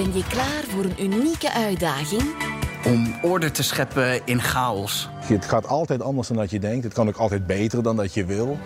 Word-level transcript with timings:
Ben 0.00 0.14
je 0.14 0.24
klaar 0.24 0.62
voor 0.68 0.84
een 0.84 1.02
unieke 1.02 1.52
uitdaging? 1.52 2.22
Om 2.84 3.14
orde 3.22 3.50
te 3.50 3.62
scheppen 3.62 4.20
in 4.26 4.40
chaos. 4.40 5.08
Het 5.20 5.44
gaat 5.44 5.66
altijd 5.66 6.02
anders 6.02 6.28
dan 6.28 6.36
dat 6.36 6.50
je 6.50 6.58
denkt. 6.58 6.84
Het 6.84 6.92
kan 6.92 7.08
ook 7.08 7.16
altijd 7.16 7.46
beter 7.46 7.82
dan 7.82 7.96
dat 7.96 8.14
je 8.14 8.24
wil. 8.24 8.58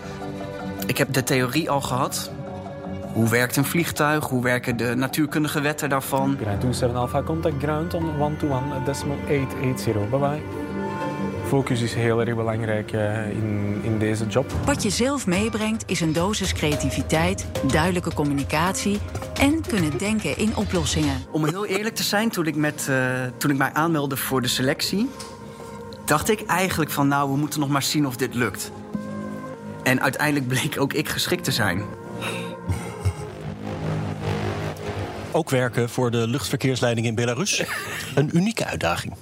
Ik 0.87 0.97
heb 0.97 1.13
de 1.13 1.23
theorie 1.23 1.69
al 1.69 1.81
gehad. 1.81 2.31
Hoe 3.13 3.29
werkt 3.29 3.55
een 3.55 3.65
vliegtuig? 3.65 4.25
Hoe 4.25 4.43
werken 4.43 4.77
de 4.77 4.95
natuurkundige 4.95 5.61
wetten 5.61 5.89
daarvan? 5.89 6.37
Ground 6.41 6.61
27 6.61 6.99
Alpha 6.99 7.23
contact 7.23 7.63
ground 7.63 7.93
on 7.93 8.03
121 8.17 8.83
decimal 8.83 9.17
880. 9.27 10.09
Bye 10.09 10.19
bye. 10.19 10.64
Focus 11.47 11.81
is 11.81 11.93
heel 11.93 12.19
erg 12.19 12.35
belangrijk 12.35 12.93
uh, 12.93 13.29
in, 13.29 13.79
in 13.83 13.99
deze 13.99 14.25
job. 14.25 14.51
Wat 14.65 14.83
je 14.83 14.89
zelf 14.89 15.27
meebrengt 15.27 15.83
is 15.85 16.01
een 16.01 16.13
dosis 16.13 16.53
creativiteit, 16.53 17.45
duidelijke 17.71 18.13
communicatie 18.13 18.99
en 19.39 19.61
kunnen 19.67 19.97
denken 19.97 20.37
in 20.37 20.55
oplossingen. 20.55 21.21
Om 21.31 21.45
heel 21.45 21.65
eerlijk 21.65 21.95
te 21.95 22.03
zijn, 22.03 22.29
toen 22.29 22.45
ik, 22.47 22.55
met, 22.55 22.87
uh, 22.89 22.97
toen 23.37 23.51
ik 23.51 23.57
mij 23.57 23.73
aanmeldde 23.73 24.17
voor 24.17 24.41
de 24.41 24.47
selectie, 24.47 25.09
dacht 26.05 26.29
ik 26.29 26.45
eigenlijk 26.45 26.91
van 26.91 27.07
nou, 27.07 27.31
we 27.31 27.37
moeten 27.37 27.59
nog 27.59 27.69
maar 27.69 27.83
zien 27.83 28.07
of 28.07 28.15
dit 28.15 28.33
lukt. 28.33 28.71
En 29.83 30.01
uiteindelijk 30.01 30.47
bleek 30.47 30.79
ook 30.79 30.93
ik 30.93 31.09
geschikt 31.09 31.43
te 31.43 31.51
zijn. 31.51 31.83
Ook 35.31 35.49
werken 35.49 35.89
voor 35.89 36.11
de 36.11 36.27
luchtverkeersleiding 36.27 37.07
in 37.07 37.15
Belarus. 37.15 37.63
Een 38.15 38.29
unieke 38.33 38.65
uitdaging. 38.65 39.13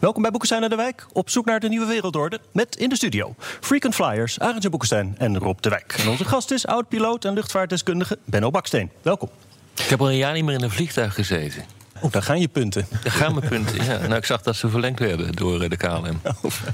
Welkom 0.00 0.22
bij 0.22 0.30
Boekestein 0.30 0.60
naar 0.60 0.70
de 0.70 0.76
Wijk. 0.76 1.06
Op 1.12 1.30
zoek 1.30 1.44
naar 1.44 1.60
de 1.60 1.68
nieuwe 1.68 1.86
wereldorde. 1.86 2.40
Met 2.52 2.76
in 2.76 2.88
de 2.88 2.96
studio 2.96 3.34
Frequent 3.38 3.94
Flyers, 3.94 4.38
Arendtje 4.38 4.70
Boekestein 4.70 5.14
en 5.18 5.38
Rob 5.38 5.60
de 5.60 5.68
Wijk. 5.68 5.94
En 5.98 6.08
onze 6.08 6.24
gast 6.24 6.50
is 6.50 6.66
oud-piloot 6.66 7.24
en 7.24 7.32
luchtvaartdeskundige 7.32 8.18
Benno 8.24 8.50
Baksteen. 8.50 8.90
Welkom. 9.02 9.28
Ik 9.76 9.84
heb 9.84 10.00
al 10.00 10.10
een 10.10 10.16
jaar 10.16 10.32
niet 10.32 10.44
meer 10.44 10.54
in 10.54 10.62
een 10.62 10.70
vliegtuig 10.70 11.14
gezeten. 11.14 11.64
Oh, 12.02 12.12
daar 12.12 12.22
gaan 12.22 12.40
je 12.40 12.48
punten. 12.48 12.86
Daar 13.02 13.12
gaan 13.12 13.34
mijn 13.34 13.48
punten, 13.48 13.84
ja. 13.84 13.98
Nou, 13.98 14.14
ik 14.14 14.24
zag 14.24 14.42
dat 14.42 14.56
ze 14.56 14.68
verlengd 14.68 14.98
werden 14.98 15.32
door 15.32 15.68
de 15.68 15.76
KLM. 15.76 16.20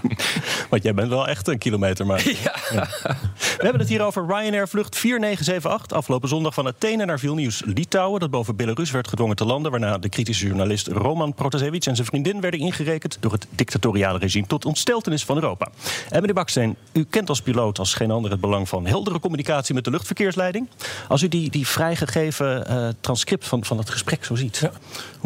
Want 0.70 0.82
jij 0.82 0.94
bent 0.94 1.08
wel 1.08 1.28
echt 1.28 1.48
een 1.48 1.58
kilometer 1.58 2.06
maar. 2.06 2.24
Ja. 2.42 2.54
ja. 2.72 2.88
We 3.36 3.62
hebben 3.62 3.80
het 3.80 3.88
hier 3.88 4.02
over 4.02 4.26
Ryanair 4.26 4.68
vlucht 4.68 4.96
4978. 4.96 5.96
Afgelopen 5.96 6.28
zondag 6.28 6.54
van 6.54 6.66
Athene 6.66 7.04
naar 7.04 7.18
Vilnius, 7.18 7.62
Litouwen. 7.64 8.20
Dat 8.20 8.30
boven 8.30 8.56
Belarus 8.56 8.90
werd 8.90 9.08
gedwongen 9.08 9.36
te 9.36 9.44
landen. 9.44 9.70
Waarna 9.70 9.98
de 9.98 10.08
kritische 10.08 10.46
journalist 10.46 10.86
Roman 10.86 11.34
Protasevich 11.34 11.86
en 11.86 11.94
zijn 11.94 12.06
vriendin 12.06 12.40
werden 12.40 12.60
ingerekend. 12.60 13.16
door 13.20 13.32
het 13.32 13.46
dictatoriale 13.50 14.18
regime 14.18 14.46
tot 14.46 14.64
ontsteltenis 14.64 15.24
van 15.24 15.36
Europa. 15.36 15.68
En 16.08 16.20
meneer 16.20 16.34
Baksteen, 16.34 16.76
u 16.92 17.04
kent 17.10 17.28
als 17.28 17.40
piloot 17.40 17.78
als 17.78 17.94
geen 17.94 18.10
ander 18.10 18.30
het 18.30 18.40
belang 18.40 18.68
van 18.68 18.86
heldere 18.86 19.20
communicatie 19.20 19.74
met 19.74 19.84
de 19.84 19.90
luchtverkeersleiding. 19.90 20.68
Als 21.08 21.22
u 21.22 21.28
die, 21.28 21.50
die 21.50 21.66
vrijgegeven 21.66 22.64
uh, 22.70 22.88
transcript 23.00 23.46
van, 23.48 23.64
van 23.64 23.78
het 23.78 23.90
gesprek 23.90 24.24
zo 24.24 24.34
ziet. 24.34 24.56
Ja. 24.56 24.70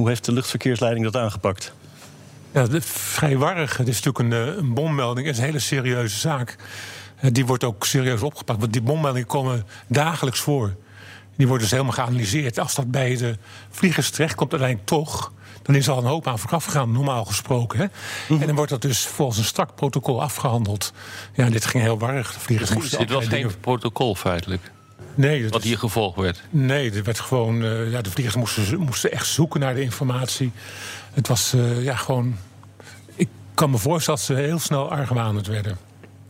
Hoe 0.01 0.09
heeft 0.09 0.25
de 0.25 0.33
luchtverkeersleiding 0.33 1.05
dat 1.05 1.23
aangepakt? 1.23 1.73
Ja, 2.53 2.67
vrij 2.81 3.37
warrig. 3.37 3.77
Het 3.77 3.89
is 3.89 4.03
natuurlijk 4.03 4.48
een, 4.48 4.59
een 4.59 4.75
bommelding. 4.75 5.27
Het 5.27 5.34
is 5.34 5.41
een 5.41 5.47
hele 5.47 5.59
serieuze 5.59 6.19
zaak. 6.19 6.56
Die 7.33 7.47
wordt 7.47 7.65
ook 7.65 7.87
serieus 7.87 8.22
opgepakt. 8.22 8.60
Want 8.60 8.72
die 8.72 8.83
bommeldingen 8.83 9.28
komen 9.28 9.66
dagelijks 9.87 10.41
voor. 10.41 10.75
Die 11.37 11.47
worden 11.47 11.62
dus 11.62 11.71
helemaal 11.71 11.93
geanalyseerd. 11.93 12.59
Als 12.59 12.75
dat 12.75 12.91
bij 12.91 13.16
de 13.16 13.37
vliegers 13.71 14.10
terecht 14.10 14.34
komt, 14.34 14.50
uiteindelijk 14.50 14.91
toch. 14.91 15.33
Dan 15.62 15.75
is 15.75 15.87
er 15.87 15.93
al 15.93 15.99
een 15.99 16.05
hoop 16.05 16.27
aan 16.27 16.39
vooraf 16.39 16.65
gegaan, 16.65 16.93
normaal 16.93 17.25
gesproken. 17.25 17.78
Hè? 17.78 17.87
En 18.34 18.47
dan 18.47 18.55
wordt 18.55 18.71
dat 18.71 18.83
dus 18.83 19.06
volgens 19.06 19.39
een 19.39 19.44
strak 19.44 19.75
protocol 19.75 20.22
afgehandeld. 20.22 20.93
Ja, 21.34 21.50
dit 21.50 21.66
ging 21.66 21.83
heel 21.83 21.99
warrig. 21.99 22.33
De 22.33 22.41
vliegers 22.41 22.75
moesten 22.75 22.99
Dit 22.99 23.10
was 23.10 23.27
geen 23.27 23.31
dingen... 23.31 23.60
protocol 23.60 24.15
feitelijk. 24.15 24.71
Nee, 25.15 25.48
wat 25.48 25.62
hier 25.62 25.78
gevolgd 25.78 26.16
werd? 26.16 26.43
Nee, 26.50 26.93
er 26.93 27.04
werd 27.04 27.21
gewoon, 27.21 27.62
uh, 27.62 27.91
ja, 27.91 28.03
de 28.03 28.10
vliegers 28.10 28.37
moesten, 28.37 28.78
moesten 28.78 29.12
echt 29.12 29.26
zoeken 29.26 29.60
naar 29.60 29.75
de 29.75 29.82
informatie. 29.82 30.53
Het 31.12 31.28
was 31.28 31.54
uh, 31.54 31.82
ja, 31.82 31.97
gewoon. 31.97 32.37
Ik 33.15 33.28
kan 33.54 33.71
me 33.71 33.78
voorstellen 33.78 34.19
dat 34.19 34.28
ze 34.28 34.34
heel 34.34 34.59
snel 34.59 34.91
argwanend 34.91 35.47
werden. 35.47 35.78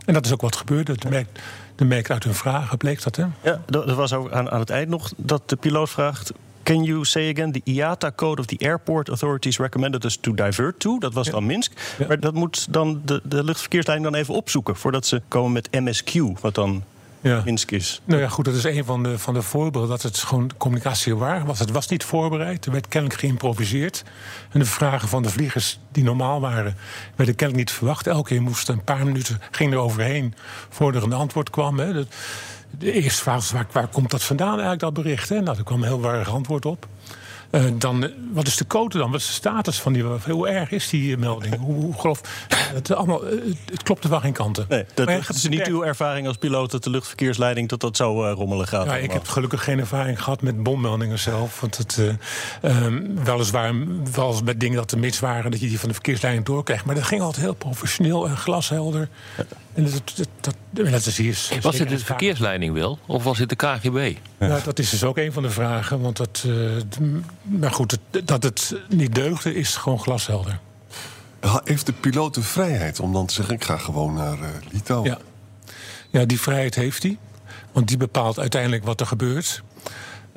En 0.04 0.14
dat 0.14 0.26
is 0.26 0.32
ook 0.32 0.40
wat 0.40 0.56
gebeurde. 0.56 0.94
De 0.96 1.08
merk, 1.08 1.28
de 1.74 1.84
merk 1.84 2.10
uit 2.10 2.24
hun 2.24 2.34
vragen 2.34 2.78
bleek 2.78 3.02
dat, 3.02 3.16
hè? 3.16 3.24
Ja, 3.42 3.62
dat 3.66 3.94
was 3.94 4.12
ook 4.12 4.32
aan, 4.32 4.50
aan 4.50 4.60
het 4.60 4.70
eind 4.70 4.88
nog 4.88 5.12
dat 5.16 5.48
de 5.48 5.56
piloot 5.56 5.90
vraagt. 5.90 6.32
Can 6.62 6.84
you 6.84 7.04
say 7.04 7.30
again 7.30 7.52
the 7.52 7.60
IATA 7.64 8.12
code 8.16 8.40
of 8.40 8.46
the 8.46 8.58
airport 8.58 9.08
authorities 9.08 9.58
recommended 9.58 10.04
us 10.04 10.18
to 10.20 10.34
divert 10.34 10.80
to? 10.80 10.98
Dat 10.98 11.14
was 11.14 11.26
ja. 11.26 11.32
dan 11.32 11.46
Minsk. 11.46 11.72
Ja. 11.98 12.06
Maar 12.06 12.20
dat 12.20 12.34
moet 12.34 12.72
dan 12.72 13.02
de, 13.04 13.20
de 13.24 13.44
luchtverkeersleiding 13.44 14.10
dan 14.10 14.20
even 14.20 14.34
opzoeken 14.34 14.76
voordat 14.76 15.06
ze 15.06 15.22
komen 15.28 15.52
met 15.52 15.68
MSQ, 15.70 16.40
wat 16.40 16.54
dan 16.54 16.84
ja. 17.20 17.42
Minsk 17.44 17.70
is. 17.70 18.00
Nou 18.04 18.20
ja, 18.20 18.28
goed, 18.28 18.44
dat 18.44 18.54
is 18.54 18.64
een 18.64 18.84
van 18.84 19.02
de, 19.02 19.18
van 19.18 19.34
de 19.34 19.42
voorbeelden 19.42 19.90
dat 19.90 20.02
het 20.02 20.18
gewoon 20.18 20.50
communicatie 20.56 21.16
waar 21.16 21.46
was. 21.46 21.58
Het 21.58 21.70
was 21.70 21.88
niet 21.88 22.04
voorbereid, 22.04 22.66
er 22.66 22.72
werd 22.72 22.88
kennelijk 22.88 23.20
geïmproviseerd. 23.20 24.04
En 24.50 24.58
de 24.58 24.66
vragen 24.66 25.08
van 25.08 25.22
de 25.22 25.28
vliegers 25.28 25.78
die 25.92 26.04
normaal 26.04 26.40
waren, 26.40 26.76
werden 27.16 27.34
kennelijk 27.34 27.68
niet 27.68 27.76
verwacht. 27.76 28.06
Elke 28.06 28.28
keer 28.28 28.42
moesten 28.42 28.74
een 28.74 28.84
paar 28.84 29.04
minuten, 29.04 29.40
ging 29.50 29.72
er 29.72 29.78
overheen 29.78 30.34
voordat 30.68 31.02
er 31.02 31.08
een 31.08 31.14
antwoord 31.14 31.50
kwam. 31.50 31.78
Hè. 31.78 31.92
De, 31.92 32.06
de 32.70 32.92
eerste 32.92 33.22
vraag 33.22 33.34
was, 33.34 33.50
waar, 33.50 33.66
waar 33.72 33.88
komt 33.88 34.10
dat 34.10 34.24
vandaan 34.24 34.52
eigenlijk, 34.52 34.80
dat 34.80 34.94
bericht? 34.94 35.28
Hè? 35.28 35.40
Nou, 35.40 35.58
er 35.58 35.64
kwam 35.64 35.82
een 35.82 35.88
heel 35.88 36.00
warrig 36.00 36.30
antwoord 36.30 36.66
op. 36.66 36.86
Uh, 37.50 37.64
dan, 37.74 38.10
wat 38.32 38.46
is 38.46 38.56
de 38.56 38.66
code 38.66 38.98
dan? 38.98 39.10
Wat 39.10 39.20
is 39.20 39.26
de 39.26 39.32
status 39.32 39.80
van 39.80 39.92
die? 39.92 40.02
Hoe 40.28 40.48
erg 40.48 40.70
is 40.70 40.88
die 40.88 41.16
melding? 41.16 41.56
Hoe, 41.58 41.74
hoe 41.74 41.94
grof? 41.94 42.20
Het, 42.48 42.94
allemaal, 42.94 43.22
het 43.70 43.82
klopt 43.82 44.04
er 44.04 44.10
wel 44.10 44.20
geen 44.20 44.32
kanten. 44.32 44.66
Nee, 44.68 44.84
dat 44.94 45.34
is 45.34 45.48
niet 45.48 45.66
uw 45.66 45.84
ervaring 45.84 46.26
als 46.26 46.36
piloot 46.36 46.70
dat 46.70 46.84
de 46.84 46.90
luchtverkeersleiding 46.90 47.68
dat 47.68 47.80
dat 47.80 47.96
zo 47.96 48.24
uh, 48.24 48.32
rommelen 48.32 48.68
gaat. 48.68 48.86
Ja, 48.86 48.96
ik 48.96 49.12
heb 49.12 49.28
gelukkig 49.28 49.64
geen 49.64 49.78
ervaring 49.78 50.22
gehad 50.22 50.42
met 50.42 50.62
bommeldingen 50.62 51.18
zelf. 51.18 51.60
Want 51.60 51.76
het, 51.76 51.98
uh, 52.62 52.84
um, 52.84 53.24
weliswaar 53.24 53.74
wel 54.14 54.30
eens 54.30 54.42
met 54.42 54.60
dingen 54.60 54.76
dat 54.76 54.92
er 54.92 54.98
mis 54.98 55.20
waren, 55.20 55.50
dat 55.50 55.60
je 55.60 55.68
die 55.68 55.78
van 55.78 55.88
de 55.88 55.94
verkeersleiding 55.94 56.46
doorkrijgt. 56.46 56.84
Maar 56.84 56.94
dat 56.94 57.04
ging 57.04 57.20
altijd 57.20 57.44
heel 57.44 57.54
professioneel 57.54 58.28
en 58.28 58.36
glashelder. 58.36 59.08
Ja. 59.36 59.44
En 59.84 59.90
dat, 59.90 60.12
dat, 60.40 60.54
dat, 60.70 60.90
dat 60.90 61.06
is 61.06 61.16
hier, 61.16 61.58
was 61.60 61.78
het 61.78 61.88
de 61.88 61.98
verkeersleiding 61.98 62.74
wel? 62.74 62.98
Of 63.06 63.24
was 63.24 63.38
het 63.38 63.48
de 63.48 63.56
KGB? 63.56 64.14
Ja, 64.38 64.60
dat 64.64 64.78
is 64.78 64.90
dus 64.90 65.04
ook 65.04 65.16
een 65.16 65.32
van 65.32 65.42
de 65.42 65.50
vragen. 65.50 66.00
Want 66.00 66.16
dat, 66.16 66.44
uh, 66.46 66.70
maar 67.42 67.72
goed, 67.72 67.90
het, 67.90 68.26
dat 68.26 68.42
het 68.42 68.74
niet 68.88 69.14
deugde 69.14 69.54
is 69.54 69.76
gewoon 69.76 69.98
glashelder. 69.98 70.58
Heeft 71.64 71.86
de 71.86 71.92
piloot 71.92 72.34
de 72.34 72.42
vrijheid 72.42 73.00
om 73.00 73.12
dan 73.12 73.26
te 73.26 73.34
zeggen: 73.34 73.54
ik 73.54 73.64
ga 73.64 73.76
gewoon 73.76 74.14
naar 74.14 74.38
uh, 74.38 74.48
Litouwen? 74.70 75.10
Ja. 75.10 75.18
ja, 76.10 76.24
die 76.24 76.40
vrijheid 76.40 76.74
heeft 76.74 77.02
hij. 77.02 77.18
Want 77.72 77.88
die 77.88 77.96
bepaalt 77.96 78.38
uiteindelijk 78.38 78.84
wat 78.84 79.00
er 79.00 79.06
gebeurt. 79.06 79.62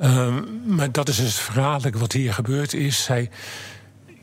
Uh, 0.00 0.34
maar 0.64 0.92
dat 0.92 1.08
is 1.08 1.16
dus 1.16 1.34
verraderlijk 1.34 1.96
wat 1.96 2.12
hier 2.12 2.32
gebeurd 2.32 2.74
is. 2.74 3.06
Hij, 3.06 3.30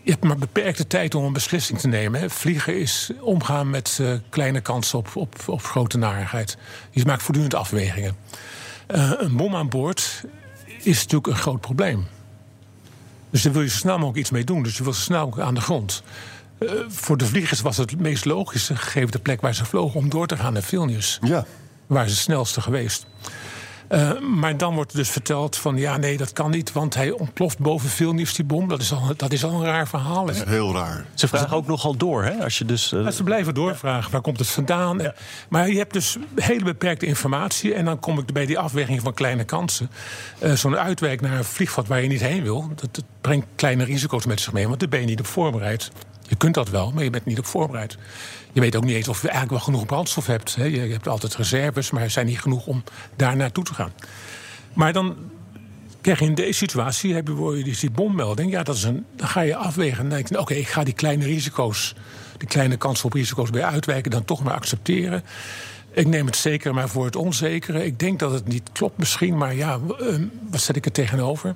je 0.03 0.11
hebt 0.11 0.23
maar 0.23 0.37
beperkte 0.37 0.87
tijd 0.87 1.15
om 1.15 1.23
een 1.23 1.33
beslissing 1.33 1.79
te 1.79 1.87
nemen. 1.87 2.19
Hè. 2.19 2.29
Vliegen 2.29 2.79
is 2.79 3.11
omgaan 3.19 3.69
met 3.69 3.97
uh, 4.01 4.13
kleine 4.29 4.61
kansen 4.61 4.97
op, 4.97 5.15
op, 5.15 5.35
op 5.45 5.63
grote 5.63 5.97
narigheid. 5.97 6.57
Je 6.91 7.05
maakt 7.05 7.23
voortdurend 7.23 7.55
afwegingen. 7.55 8.15
Uh, 8.95 9.11
een 9.17 9.35
bom 9.35 9.55
aan 9.55 9.69
boord 9.69 10.23
is 10.81 11.01
natuurlijk 11.01 11.27
een 11.27 11.35
groot 11.35 11.61
probleem. 11.61 12.07
Dus 13.29 13.41
daar 13.41 13.53
wil 13.53 13.61
je 13.61 13.69
zo 13.69 13.77
snel 13.77 13.95
mogelijk 13.97 14.19
iets 14.19 14.29
mee 14.29 14.43
doen. 14.43 14.63
Dus 14.63 14.77
je 14.77 14.83
wil 14.83 14.93
zo 14.93 15.01
snel 15.01 15.25
mogelijk 15.25 15.47
aan 15.47 15.55
de 15.55 15.61
grond. 15.61 16.03
Uh, 16.59 16.71
voor 16.87 17.17
de 17.17 17.25
vliegers 17.25 17.61
was 17.61 17.77
het 17.77 17.99
meest 17.99 18.25
logische, 18.25 18.75
gegeven 18.75 19.11
de 19.11 19.19
plek 19.19 19.41
waar 19.41 19.55
ze 19.55 19.65
vlogen, 19.65 19.99
om 19.99 20.09
door 20.09 20.27
te 20.27 20.37
gaan 20.37 20.53
naar 20.53 20.61
Vilnius. 20.61 21.19
Ja. 21.21 21.45
Waar 21.87 22.05
ze 22.05 22.13
het 22.13 22.19
snelste 22.23 22.61
geweest. 22.61 23.05
Uh, 23.91 24.19
maar 24.19 24.57
dan 24.57 24.75
wordt 24.75 24.91
er 24.91 24.97
dus 24.97 25.09
verteld 25.09 25.57
van 25.57 25.77
ja, 25.77 25.97
nee, 25.97 26.17
dat 26.17 26.33
kan 26.33 26.51
niet, 26.51 26.71
want 26.71 26.95
hij 26.95 27.11
ontploft 27.11 27.59
boven 27.59 27.89
Vilnius 27.89 28.33
die 28.33 28.45
bom. 28.45 28.67
Dat 28.67 28.81
is 28.81 28.91
al, 28.91 29.13
dat 29.17 29.31
is 29.31 29.43
al 29.43 29.51
een 29.51 29.65
raar 29.65 29.87
verhaal. 29.87 30.25
Dat 30.25 30.35
is 30.35 30.43
heel 30.43 30.73
raar. 30.73 31.05
Ze 31.13 31.27
vragen 31.27 31.57
ook 31.57 31.67
nogal 31.67 31.97
door, 31.97 32.23
hè? 32.23 32.43
Als 32.43 32.57
je 32.57 32.65
dus, 32.65 32.91
uh... 32.91 33.07
Ze 33.07 33.23
blijven 33.23 33.53
doorvragen, 33.53 34.11
waar 34.11 34.21
komt 34.21 34.39
het 34.39 34.49
vandaan? 34.49 34.97
Ja. 34.97 35.13
Maar 35.49 35.69
je 35.69 35.77
hebt 35.77 35.93
dus 35.93 36.17
hele 36.35 36.63
beperkte 36.63 37.05
informatie. 37.05 37.73
En 37.73 37.85
dan 37.85 37.99
kom 37.99 38.19
ik 38.19 38.33
bij 38.33 38.45
die 38.45 38.59
afweging 38.59 39.01
van 39.01 39.13
kleine 39.13 39.43
kansen. 39.43 39.89
Uh, 40.43 40.53
Zo'n 40.53 40.77
uitwijk 40.77 41.21
naar 41.21 41.37
een 41.37 41.43
vliegveld 41.43 41.87
waar 41.87 42.01
je 42.01 42.07
niet 42.07 42.21
heen 42.21 42.43
wil, 42.43 42.67
dat, 42.75 42.95
dat 42.95 43.05
brengt 43.21 43.47
kleine 43.55 43.83
risico's 43.83 44.25
met 44.25 44.41
zich 44.41 44.53
mee, 44.53 44.67
want 44.67 44.79
daar 44.79 44.89
ben 44.89 44.99
je 44.99 45.05
niet 45.05 45.19
op 45.19 45.27
voorbereid. 45.27 45.91
Je 46.31 46.37
kunt 46.37 46.53
dat 46.53 46.69
wel, 46.69 46.91
maar 46.91 47.03
je 47.03 47.09
bent 47.09 47.25
niet 47.25 47.39
op 47.39 47.45
voorbereid. 47.45 47.97
Je 48.51 48.59
weet 48.59 48.75
ook 48.75 48.83
niet 48.83 48.95
eens 48.95 49.07
of 49.07 49.21
je 49.21 49.29
eigenlijk 49.29 49.51
wel 49.51 49.73
genoeg 49.73 49.85
brandstof 49.85 50.27
hebt. 50.27 50.55
Hè. 50.55 50.63
Je 50.63 50.79
hebt 50.79 51.07
altijd 51.07 51.35
reserves, 51.35 51.91
maar 51.91 52.01
er 52.01 52.09
zijn 52.09 52.25
niet 52.25 52.41
genoeg 52.41 52.65
om 52.65 52.83
daar 53.15 53.35
naartoe 53.35 53.63
te 53.63 53.73
gaan. 53.73 53.91
Maar 54.73 54.93
dan 54.93 55.15
Kijk, 56.01 56.19
in 56.19 56.35
deze 56.35 56.53
situatie 56.53 57.13
heb 57.13 57.27
je, 57.27 57.53
je 57.57 57.63
dus 57.63 57.79
die 57.79 57.91
bommelding. 57.91 58.51
Ja, 58.51 58.63
dat 58.63 58.75
is 58.75 58.83
een, 58.83 59.05
dan 59.15 59.27
ga 59.27 59.41
je 59.41 59.55
afwegen. 59.55 59.97
Dan 59.97 60.09
denk 60.09 60.29
je, 60.29 60.39
oké, 60.39 60.53
ik 60.53 60.67
ga 60.67 60.83
die 60.83 60.93
kleine 60.93 61.25
risico's, 61.25 61.95
die 62.37 62.47
kleine 62.47 62.77
kans 62.77 63.03
op 63.03 63.13
risico's 63.13 63.49
bij 63.49 63.63
uitwijken, 63.63 64.11
dan 64.11 64.25
toch 64.25 64.43
maar 64.43 64.53
accepteren. 64.53 65.23
Ik 65.91 66.07
neem 66.07 66.25
het 66.25 66.35
zeker 66.35 66.73
maar 66.73 66.89
voor 66.89 67.05
het 67.05 67.15
onzekere. 67.15 67.85
Ik 67.85 67.99
denk 67.99 68.19
dat 68.19 68.31
het 68.31 68.47
niet 68.47 68.69
klopt 68.71 68.97
misschien, 68.97 69.37
maar 69.37 69.55
ja, 69.55 69.79
ehm, 69.99 70.25
wat 70.49 70.61
zet 70.61 70.75
ik 70.75 70.85
er 70.85 70.91
tegenover? 70.91 71.55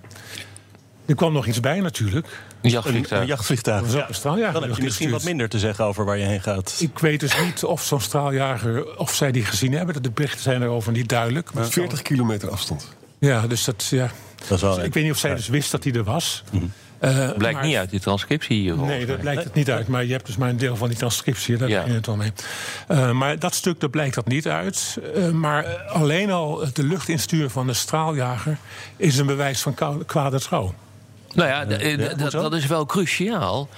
Er 1.05 1.15
kwam 1.15 1.33
nog 1.33 1.47
iets 1.47 1.59
bij 1.59 1.79
natuurlijk. 1.79 2.27
Een 2.65 2.71
jachtvliegtuig. 2.71 3.21
Een 3.21 3.27
jachtvliegtuig. 3.27 3.81
Een 3.93 4.13
straaljager. 4.15 4.53
Dan 4.53 4.63
heb 4.69 4.77
je 4.77 4.83
misschien 4.83 5.09
wat 5.09 5.23
minder 5.23 5.49
te 5.49 5.59
zeggen 5.59 5.85
over 5.85 6.05
waar 6.05 6.17
je 6.17 6.25
heen 6.25 6.41
gaat. 6.41 6.75
Ik 6.79 6.99
weet 6.99 7.19
dus 7.19 7.39
niet 7.41 7.63
of 7.63 7.83
zo'n 7.83 8.01
straaljager, 8.01 8.97
of 8.97 9.13
zij 9.13 9.31
die 9.31 9.45
gezien 9.45 9.73
hebben. 9.73 10.03
De 10.03 10.11
berichten 10.11 10.41
zijn 10.41 10.61
erover 10.61 10.91
niet 10.91 11.09
duidelijk. 11.09 11.53
Maar 11.53 11.65
40 11.65 12.01
kilometer 12.01 12.49
afstand. 12.49 12.87
ja, 13.19 13.47
dus 13.47 13.63
dat, 13.63 13.87
ja. 13.89 14.11
Dat 14.47 14.57
is 14.57 14.61
wel 14.61 14.83
ik 14.83 14.93
weet 14.93 15.03
niet 15.03 15.11
of 15.11 15.17
zij 15.19 15.35
dus 15.35 15.47
wist 15.47 15.71
dat 15.71 15.83
hij 15.83 15.93
er 15.93 16.03
was. 16.03 16.43
Eh, 16.99 17.31
Blijkt 17.37 17.57
maar- 17.57 17.67
niet 17.67 17.75
uit 17.75 17.89
die 17.89 17.99
transcriptie 17.99 18.59
hier. 18.59 18.77
Nee, 18.77 19.05
dat 19.05 19.19
blijkt 19.19 19.43
het 19.43 19.53
niet 19.53 19.71
uit. 19.71 19.87
Maar 19.87 20.05
je 20.05 20.11
hebt 20.11 20.25
dus 20.25 20.37
maar 20.37 20.49
een 20.49 20.57
deel 20.57 20.75
van 20.75 20.87
die 20.87 20.97
transcriptie. 20.97 21.57
Daar 21.57 21.69
Ja. 21.69 21.83
je 21.85 21.93
het 21.93 22.05
wel 22.05 22.15
mee. 22.15 22.31
Eh, 22.87 23.11
maar 23.11 23.39
dat 23.39 23.53
stuk, 23.55 23.79
daar 23.79 23.89
blijkt 23.89 24.15
dat 24.15 24.27
niet 24.27 24.47
uit. 24.47 24.97
Eh, 25.15 25.29
maar 25.29 25.65
alleen 25.87 26.31
al 26.31 26.63
de 26.73 26.83
lucht 26.83 27.07
insturen 27.09 27.51
van 27.51 27.67
de 27.67 27.73
straaljager... 27.73 28.57
is 28.97 29.17
een 29.17 29.25
bewijs 29.25 29.61
van 29.61 29.75
kwade 30.05 30.39
trouw. 30.39 30.73
Nou 31.35 31.49
ja, 31.49 31.65
dat, 32.31 32.53
is 32.53 32.65
wel 32.65 32.85
cruciaal. 32.85 33.69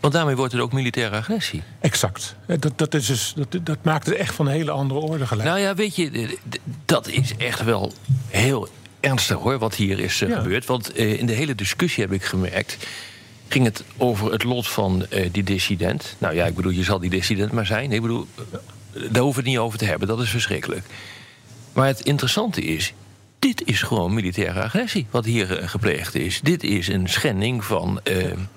Want 0.00 0.12
daarmee 0.12 0.36
wordt 0.36 0.52
het 0.52 0.62
ook 0.62 0.72
militaire 0.72 1.16
agressie. 1.16 1.62
Exact. 1.80 2.34
Dat, 2.46 2.72
dat, 2.76 2.94
is 2.94 3.06
dus, 3.06 3.34
dat, 3.36 3.66
dat 3.66 3.78
maakt 3.82 4.06
het 4.06 4.14
echt 4.14 4.34
van 4.34 4.46
een 4.46 4.52
hele 4.52 4.70
andere 4.70 5.00
orde 5.00 5.26
gelijk. 5.26 5.48
Nou 5.48 5.60
ja, 5.60 5.74
weet 5.74 5.96
je, 5.96 6.36
dat 6.84 7.08
is 7.08 7.36
echt 7.36 7.64
wel 7.64 7.92
heel 8.28 8.68
ernstig 9.00 9.36
hoor, 9.36 9.58
wat 9.58 9.74
hier 9.74 9.98
is 9.98 10.20
eh, 10.22 10.28
Ja. 10.28 10.40
gebeurd. 10.40 10.66
Want 10.66 10.92
eh, 10.92 11.18
in 11.18 11.26
de 11.26 11.32
hele 11.32 11.54
discussie 11.54 12.02
heb 12.04 12.12
ik 12.12 12.24
gemerkt. 12.24 12.76
ging 13.48 13.64
het 13.64 13.84
over 13.96 14.32
het 14.32 14.42
lot 14.42 14.68
van 14.68 15.06
eh, 15.06 15.28
die 15.32 15.42
dissident. 15.44 16.16
Nou 16.18 16.34
ja, 16.34 16.46
ik 16.46 16.54
bedoel, 16.54 16.72
je 16.72 16.84
zal 16.84 16.98
die 16.98 17.10
dissident 17.10 17.52
maar 17.52 17.66
zijn. 17.66 17.92
Ik 17.92 18.00
bedoel, 18.02 18.26
daar 18.92 19.22
hoeven 19.22 19.22
we 19.22 19.34
het 19.34 19.44
niet 19.44 19.58
over 19.58 19.78
te 19.78 19.84
hebben, 19.84 20.08
dat 20.08 20.20
is 20.20 20.30
verschrikkelijk. 20.30 20.86
Maar 21.72 21.86
het 21.86 22.00
interessante 22.00 22.62
is. 22.62 22.92
Dit 23.40 23.62
is 23.66 23.82
gewoon 23.82 24.14
militaire 24.14 24.62
agressie, 24.62 25.06
wat 25.10 25.24
hier 25.24 25.58
eh, 25.58 25.68
gepleegd 25.68 26.14
is. 26.14 26.40
Dit 26.42 26.62
is 26.62 26.88
een 26.88 27.08
schending 27.08 27.64
van 27.64 28.00
eh, 28.02 28.16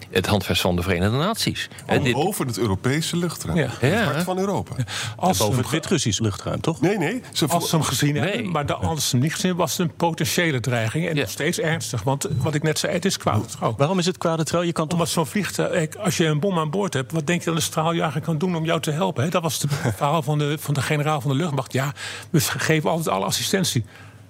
het 0.09 0.25
handvest 0.25 0.61
van 0.61 0.75
de 0.75 0.81
Verenigde 0.81 1.17
Naties. 1.17 1.69
En 1.85 2.03
dit, 2.03 2.15
Over 2.15 2.45
het 2.45 2.57
Europese 2.57 3.17
luchtruim. 3.17 3.57
Ja. 3.57 3.67
Het 3.79 3.91
Ja. 3.93 4.03
hart 4.03 4.23
van 4.23 4.37
Europa. 4.39 4.75
Als 5.15 5.39
hem 5.39 5.57
het 5.57 5.69
Wit-Russisch 5.69 6.19
luchtruim, 6.19 6.61
toch? 6.61 6.81
Nee, 6.81 6.97
nee. 6.97 7.21
Ze 7.31 7.47
als 7.47 7.69
ze 7.69 7.75
hem 7.75 7.85
gezien 7.85 8.13
Nee. 8.13 8.23
hebben, 8.31 8.51
maar 8.51 8.65
de, 8.65 8.73
als 8.73 9.03
ze 9.09 9.11
hem 9.15 9.21
niet 9.23 9.31
gezien 9.33 9.47
hebben, 9.47 9.65
was 9.65 9.77
het 9.77 9.87
een 9.87 9.95
potentiële 9.95 10.59
dreiging. 10.59 11.07
En 11.07 11.15
Ja. 11.15 11.21
nog 11.21 11.29
steeds 11.29 11.59
ernstig. 11.59 12.03
Want 12.03 12.27
wat 12.37 12.55
ik 12.55 12.63
net 12.63 12.79
zei, 12.79 12.93
het 12.93 13.05
is 13.05 13.17
kwade 13.17 13.45
trouw. 13.45 13.73
Waarom 13.77 13.99
is 13.99 14.05
het 14.05 14.17
kwade 14.17 14.43
trouw? 14.43 14.61
Je 14.61 14.71
kan 14.71 14.83
toch... 14.87 14.93
Omdat 14.99 15.13
zo'n 15.13 15.25
vliegtuig, 15.27 15.97
als 15.97 16.17
je 16.17 16.25
een 16.25 16.39
bom 16.39 16.59
aan 16.59 16.69
boord 16.69 16.93
hebt, 16.93 17.11
wat 17.11 17.27
denk 17.27 17.39
je 17.39 17.45
dat 17.45 17.55
een 17.55 17.61
straaljager 17.61 18.21
kan 18.21 18.37
doen 18.37 18.55
om 18.55 18.65
jou 18.65 18.79
te 18.81 18.91
helpen? 18.91 19.23
hè? 19.23 19.29
Dat 19.29 19.41
was 19.41 19.61
het 19.61 19.71
verhaal 19.95 20.21
van 20.21 20.37
de, 20.37 20.57
van 20.59 20.73
de 20.73 20.81
generaal 20.81 21.21
van 21.21 21.31
de 21.31 21.37
luchtmacht. 21.37 21.73
Ja, 21.73 21.93
we 22.29 22.39
geven 22.39 22.89
altijd 22.89 23.07
alle 23.15 23.25
assistentie. 23.25 23.85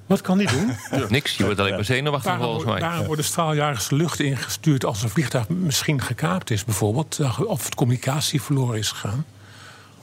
Wat 0.06 0.22
kan 0.22 0.38
die 0.38 0.48
doen? 0.48 0.76
niks, 1.10 1.38
je 1.38 1.44
wordt 1.44 1.60
alleen 1.60 1.74
maar 1.74 1.86
zenuwachtig 1.86 2.38
volgens 2.38 2.66
mij. 2.66 2.80
waarom 2.80 3.06
worden 3.06 3.26
straaljagers 3.26 3.90
lucht 3.90 4.20
ingestuurd 4.20 4.86
als 4.86 5.04
een 5.04 5.10
vliegtuig 5.10 5.50
misschien 5.50 6.02
gekaapt 6.02 6.52
is, 6.52 6.66
bijvoorbeeld, 6.66 7.20
eh, 7.20 7.40
of 7.40 7.66
het 7.66 7.76
communicatie 7.76 8.42
verloren 8.42 8.78
is 8.78 8.92
gegaan? 8.92 9.26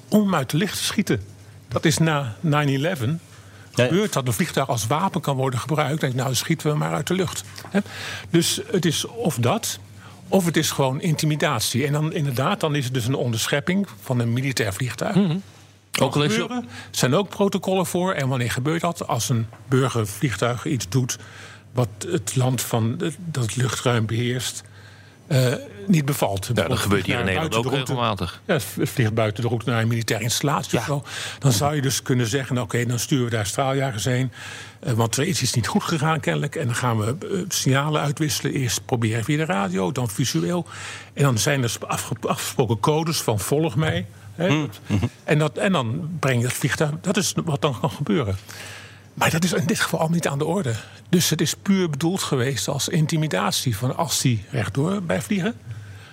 Om 0.08 0.22
hem 0.22 0.34
uit 0.34 0.50
de 0.50 0.56
licht 0.56 0.76
te 0.76 0.84
schieten. 0.84 1.22
Dat 1.68 1.84
is 1.84 1.98
na 1.98 2.36
9-11 2.40 3.20
gebeurd 3.72 4.12
dat 4.12 4.26
een 4.26 4.32
vliegtuig 4.32 4.68
als 4.68 4.86
wapen 4.86 5.20
kan 5.20 5.36
worden 5.36 5.60
gebruikt. 5.60 6.00
Denk, 6.00 6.14
nou, 6.14 6.26
dan 6.26 6.36
schieten 6.36 6.66
we 6.66 6.72
hem 6.72 6.80
maar 6.80 6.92
uit 6.94 7.06
de 7.06 7.14
lucht. 7.14 7.44
Hè? 7.68 7.80
Dus 8.30 8.60
het 8.70 8.84
is 8.84 9.06
of 9.06 9.36
dat, 9.36 9.78
of 10.28 10.44
het 10.44 10.56
is 10.56 10.70
gewoon 10.70 11.00
intimidatie. 11.00 11.86
En 11.86 11.92
dan 11.92 12.12
inderdaad, 12.12 12.60
dan 12.60 12.74
is 12.74 12.84
het 12.84 12.94
dus 12.94 13.06
een 13.06 13.14
onderschepping 13.14 13.86
van 14.00 14.18
een 14.18 14.32
militair 14.32 14.72
vliegtuig. 14.72 15.16
Al 15.16 15.40
gebeuren. 16.08 16.56
Er 16.62 16.68
zijn 16.90 17.14
ook 17.14 17.28
protocollen 17.28 17.86
voor. 17.86 18.12
En 18.12 18.28
wanneer 18.28 18.50
gebeurt 18.50 18.80
dat? 18.80 19.06
Als 19.06 19.28
een 19.28 19.46
burgervliegtuig 19.68 20.66
iets 20.66 20.88
doet 20.88 21.18
wat 21.72 21.88
het 22.08 22.36
land 22.36 22.62
van 22.62 22.96
dat 23.18 23.42
het 23.44 23.56
luchtruim 23.56 24.06
beheerst 24.06 24.62
eh, 25.26 25.52
niet 25.86 26.04
bevalt. 26.04 26.50
Ja, 26.54 26.68
dat 26.68 26.78
gebeurt 26.78 27.06
hier 27.06 27.18
in 27.18 27.24
Nederland 27.24 27.54
ook 27.54 27.64
route. 27.64 27.78
regelmatig. 27.80 28.40
Ja, 28.46 28.54
het 28.54 28.64
vliegt 28.90 29.14
buiten 29.14 29.42
de 29.42 29.48
route 29.48 29.70
naar 29.70 29.82
een 29.82 29.88
militaire 29.88 30.24
installatie 30.24 30.78
of 30.78 30.84
zo. 30.84 31.02
Dan 31.38 31.52
zou 31.52 31.74
je 31.74 31.82
dus 31.82 32.02
kunnen 32.02 32.26
zeggen, 32.26 32.58
oké, 32.58 32.86
dan 32.86 32.98
sturen 32.98 33.24
we 33.24 33.30
daar 33.30 33.46
straaljagers 33.46 34.04
heen. 34.04 34.32
Eh, 34.80 34.92
want 34.92 35.16
er 35.16 35.24
is 35.26 35.42
iets 35.42 35.54
niet 35.54 35.66
goed 35.66 35.82
gegaan 35.82 36.20
kennelijk. 36.20 36.56
En 36.56 36.66
dan 36.66 36.74
gaan 36.74 36.98
we 36.98 37.16
eh, 37.32 37.38
signalen 37.48 38.00
uitwisselen. 38.00 38.52
Eerst 38.52 38.84
proberen 38.84 39.24
via 39.24 39.36
de 39.36 39.44
radio, 39.44 39.92
dan 39.92 40.08
visueel. 40.10 40.66
En 41.12 41.22
dan 41.22 41.38
zijn 41.38 41.62
er 41.62 41.76
afge- 41.86 42.14
afgesproken 42.20 42.80
codes 42.80 43.20
van 43.20 43.38
volg 43.38 43.76
mij. 43.76 44.06
Hè. 44.40 44.66
En, 45.24 45.38
dat, 45.38 45.58
en 45.58 45.72
dan 45.72 46.10
breng 46.18 46.40
je 46.40 46.46
het 46.46 46.56
vliegtuig. 46.56 46.90
Dat 47.00 47.16
is 47.16 47.34
wat 47.44 47.62
dan 47.62 47.80
kan 47.80 47.90
gebeuren. 47.90 48.36
Maar 49.14 49.30
dat 49.30 49.44
is 49.44 49.52
in 49.52 49.66
dit 49.66 49.80
geval 49.80 49.98
allemaal 49.98 50.16
niet 50.16 50.28
aan 50.28 50.38
de 50.38 50.44
orde. 50.44 50.74
Dus 51.08 51.30
het 51.30 51.40
is 51.40 51.54
puur 51.54 51.90
bedoeld 51.90 52.22
geweest 52.22 52.68
als 52.68 52.88
intimidatie. 52.88 53.76
Van 53.76 53.96
als 53.96 54.20
die 54.20 54.44
rechtdoor 54.50 55.02
blijft 55.02 55.26
vliegen, 55.26 55.54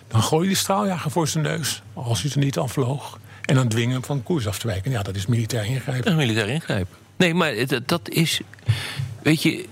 dan 0.07 0.21
gooi 0.23 0.41
je 0.41 0.47
die 0.47 0.57
straaljager 0.57 1.11
voor 1.11 1.27
zijn 1.27 1.43
neus. 1.43 1.81
Als 1.93 2.21
hij 2.21 2.31
er 2.31 2.37
niet 2.37 2.57
aan 2.57 2.69
vloog. 2.69 3.19
En 3.45 3.55
dan 3.55 3.67
dwingen 3.67 3.93
hem 3.93 4.03
van 4.03 4.23
koers 4.23 4.47
af 4.47 4.59
te 4.59 4.67
wijken. 4.67 4.91
Ja, 4.91 5.01
dat 5.01 5.15
is 5.15 5.25
militair 5.25 5.65
ingrijpen. 5.65 6.03
Dat 6.03 6.13
is 6.13 6.25
militair 6.25 6.49
ingrijpen. 6.49 6.95
Nee, 7.15 7.33
maar 7.33 7.53
dat 7.85 8.09
is. 8.09 8.41
Weet 9.21 9.41
je, 9.41 9.65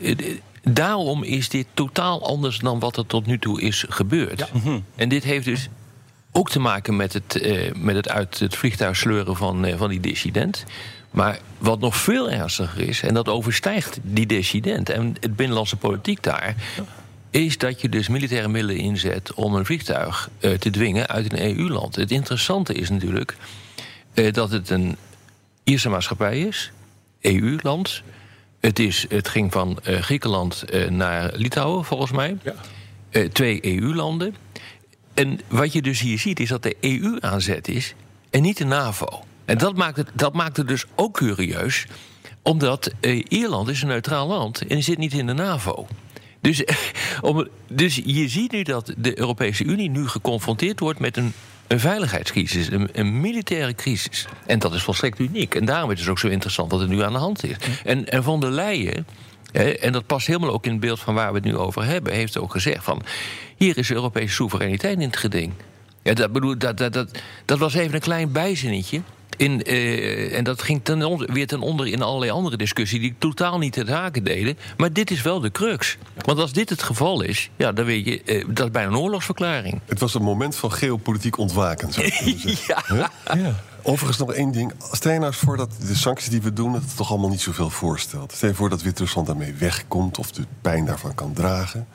daarom 0.63 1.23
is 1.23 1.49
dit 1.49 1.67
totaal 1.73 2.27
anders 2.27 2.59
dan 2.59 2.79
wat 2.79 2.97
er 2.97 3.05
tot 3.05 3.25
nu 3.25 3.39
toe 3.39 3.61
is 3.61 3.85
gebeurd. 3.89 4.51
En 4.95 5.09
dit 5.09 5.23
heeft 5.23 5.45
dus 5.45 5.69
ook 6.37 6.49
te 6.49 6.59
maken 6.59 6.95
met 6.95 7.13
het, 7.13 7.41
eh, 7.41 7.73
met 7.75 7.95
het 7.95 8.09
uit 8.09 8.39
het 8.39 8.55
vliegtuig 8.55 8.95
sleuren 8.95 9.35
van, 9.35 9.65
eh, 9.65 9.77
van 9.77 9.89
die 9.89 9.99
dissident. 9.99 10.63
Maar 11.11 11.39
wat 11.57 11.79
nog 11.79 11.95
veel 11.95 12.29
ernstiger 12.29 12.87
is, 12.87 13.01
en 13.01 13.13
dat 13.13 13.27
overstijgt 13.27 13.99
die 14.01 14.25
dissident 14.25 14.89
en 14.89 15.15
het 15.19 15.35
binnenlandse 15.35 15.75
politiek 15.75 16.23
daar. 16.23 16.55
Is 17.29 17.57
dat 17.57 17.81
je 17.81 17.89
dus 17.89 18.07
militaire 18.07 18.47
middelen 18.47 18.77
inzet 18.77 19.33
om 19.33 19.55
een 19.55 19.65
vliegtuig 19.65 20.29
eh, 20.39 20.51
te 20.51 20.69
dwingen 20.69 21.07
uit 21.07 21.31
een 21.31 21.57
EU-land. 21.57 21.95
Het 21.95 22.11
interessante 22.11 22.73
is 22.73 22.89
natuurlijk 22.89 23.35
dat 24.31 24.51
het 24.51 24.69
een 24.69 24.95
Ierse 25.63 25.89
maatschappij 25.89 26.39
is, 26.39 26.71
EU-land. 27.21 28.01
Het, 28.59 28.79
is, 28.79 29.05
het 29.09 29.27
ging 29.27 29.51
van 29.51 29.79
Griekenland 29.83 30.63
naar 30.89 31.31
Litouwen, 31.33 31.85
volgens 31.85 32.11
mij. 32.11 32.37
Ja. 32.43 33.27
Twee 33.27 33.65
EU-landen. 33.65 34.35
En 35.15 35.39
wat 35.47 35.73
je 35.73 35.81
dus 35.81 35.99
hier 35.99 36.19
ziet, 36.19 36.39
is 36.39 36.49
dat 36.49 36.63
de 36.63 36.75
EU 36.79 37.17
aan 37.19 37.41
zet 37.41 37.67
is 37.67 37.93
en 38.29 38.41
niet 38.41 38.57
de 38.57 38.65
NAVO. 38.65 39.23
En 39.45 39.57
dat 39.57 39.75
maakt 39.75 39.97
het, 39.97 40.09
dat 40.13 40.33
maakt 40.33 40.57
het 40.57 40.67
dus 40.67 40.85
ook 40.95 41.13
curieus, 41.13 41.85
omdat 42.41 42.91
eh, 42.99 43.23
Ierland 43.27 43.67
is 43.69 43.81
een 43.81 43.87
neutraal 43.87 44.27
land 44.27 44.67
en 44.67 44.83
zit 44.83 44.97
niet 44.97 45.13
in 45.13 45.25
de 45.25 45.33
NAVO. 45.33 45.87
Dus, 46.41 46.63
om, 47.21 47.47
dus 47.67 48.01
je 48.05 48.27
ziet 48.27 48.51
nu 48.51 48.63
dat 48.63 48.93
de 48.97 49.19
Europese 49.19 49.63
Unie 49.63 49.89
nu 49.89 50.07
geconfronteerd 50.07 50.79
wordt 50.79 50.99
met 50.99 51.17
een, 51.17 51.33
een 51.67 51.79
veiligheidscrisis, 51.79 52.71
een, 52.71 52.89
een 52.93 53.21
militaire 53.21 53.73
crisis. 53.75 54.25
En 54.45 54.59
dat 54.59 54.73
is 54.73 54.83
volstrekt 54.83 55.19
uniek. 55.19 55.55
En 55.55 55.65
daarom 55.65 55.91
is 55.91 55.99
het 55.99 56.09
ook 56.09 56.19
zo 56.19 56.27
interessant 56.27 56.71
wat 56.71 56.81
er 56.81 56.87
nu 56.87 57.03
aan 57.03 57.13
de 57.13 57.19
hand 57.19 57.43
is. 57.43 57.55
En, 57.83 58.09
en 58.09 58.23
von 58.23 58.39
der 58.39 58.51
Leyen, 58.51 59.05
en 59.55 59.91
dat 59.91 60.05
past 60.05 60.27
helemaal 60.27 60.51
ook 60.51 60.65
in 60.65 60.71
het 60.71 60.79
beeld 60.79 60.99
van 60.99 61.13
waar 61.13 61.29
we 61.29 61.35
het 61.35 61.45
nu 61.45 61.57
over 61.57 61.85
hebben, 61.85 62.13
heeft 62.13 62.37
ook 62.37 62.51
gezegd 62.51 62.83
van 62.83 63.01
hier 63.57 63.77
is 63.77 63.91
Europese 63.91 64.33
soevereiniteit 64.33 64.99
in 64.99 65.07
het 65.07 65.17
geding. 65.17 65.53
Ja, 66.01 66.13
dat, 66.13 66.31
bedoel, 66.31 66.57
dat, 66.57 66.77
dat, 66.77 66.93
dat, 66.93 67.09
dat 67.45 67.59
was 67.59 67.73
even 67.73 67.93
een 67.93 67.99
klein 67.99 68.31
bijzinnetje. 68.31 69.01
In, 69.37 69.63
eh, 69.63 70.37
en 70.37 70.43
dat 70.43 70.61
ging 70.61 70.79
ten 70.83 71.03
onder, 71.03 71.33
weer 71.33 71.47
ten 71.47 71.61
onder 71.61 71.87
in 71.87 72.01
allerlei 72.01 72.31
andere 72.31 72.57
discussies 72.57 72.99
die 72.99 73.15
totaal 73.17 73.57
niet 73.57 73.73
te 73.73 73.83
zaken 73.87 74.23
deden. 74.23 74.57
Maar 74.77 74.93
dit 74.93 75.11
is 75.11 75.21
wel 75.21 75.39
de 75.39 75.51
crux. 75.51 75.97
Want 76.25 76.39
als 76.39 76.53
dit 76.53 76.69
het 76.69 76.83
geval 76.83 77.21
is, 77.21 77.49
ja, 77.55 77.71
dan 77.71 77.85
weet 77.85 78.05
je, 78.05 78.21
eh, 78.21 78.45
dat 78.47 78.65
is 78.65 78.71
bijna 78.71 78.89
een 78.89 78.97
oorlogsverklaring. 78.97 79.79
Het 79.85 79.99
was 79.99 80.13
een 80.13 80.23
moment 80.23 80.55
van 80.55 80.71
geopolitiek 80.71 81.37
ontwaken, 81.37 81.93
zou 81.93 82.05
ik. 82.05 82.13
Hè? 82.85 82.95
Ja. 83.35 83.55
Overigens 83.87 84.17
nog 84.17 84.33
één 84.33 84.51
ding. 84.51 84.71
Stel 84.91 85.11
je 85.11 85.19
nou 85.19 85.31
eens 85.31 85.41
voor 85.41 85.57
dat 85.57 85.69
de 85.87 85.95
sancties 85.95 86.29
die 86.29 86.41
we 86.41 86.53
doen... 86.53 86.71
dat 86.71 86.81
het 86.81 86.95
toch 86.95 87.09
allemaal 87.09 87.29
niet 87.29 87.41
zoveel 87.41 87.69
voorstelt. 87.69 88.31
Stel 88.31 88.49
je 88.49 88.55
voor 88.55 88.69
dat 88.69 88.81
Wit-Rusland 88.81 89.27
daarmee 89.27 89.53
wegkomt... 89.53 90.17
of 90.17 90.31
de 90.31 90.45
pijn 90.61 90.85
daarvan 90.85 91.15
kan 91.15 91.33
dragen. 91.33 91.87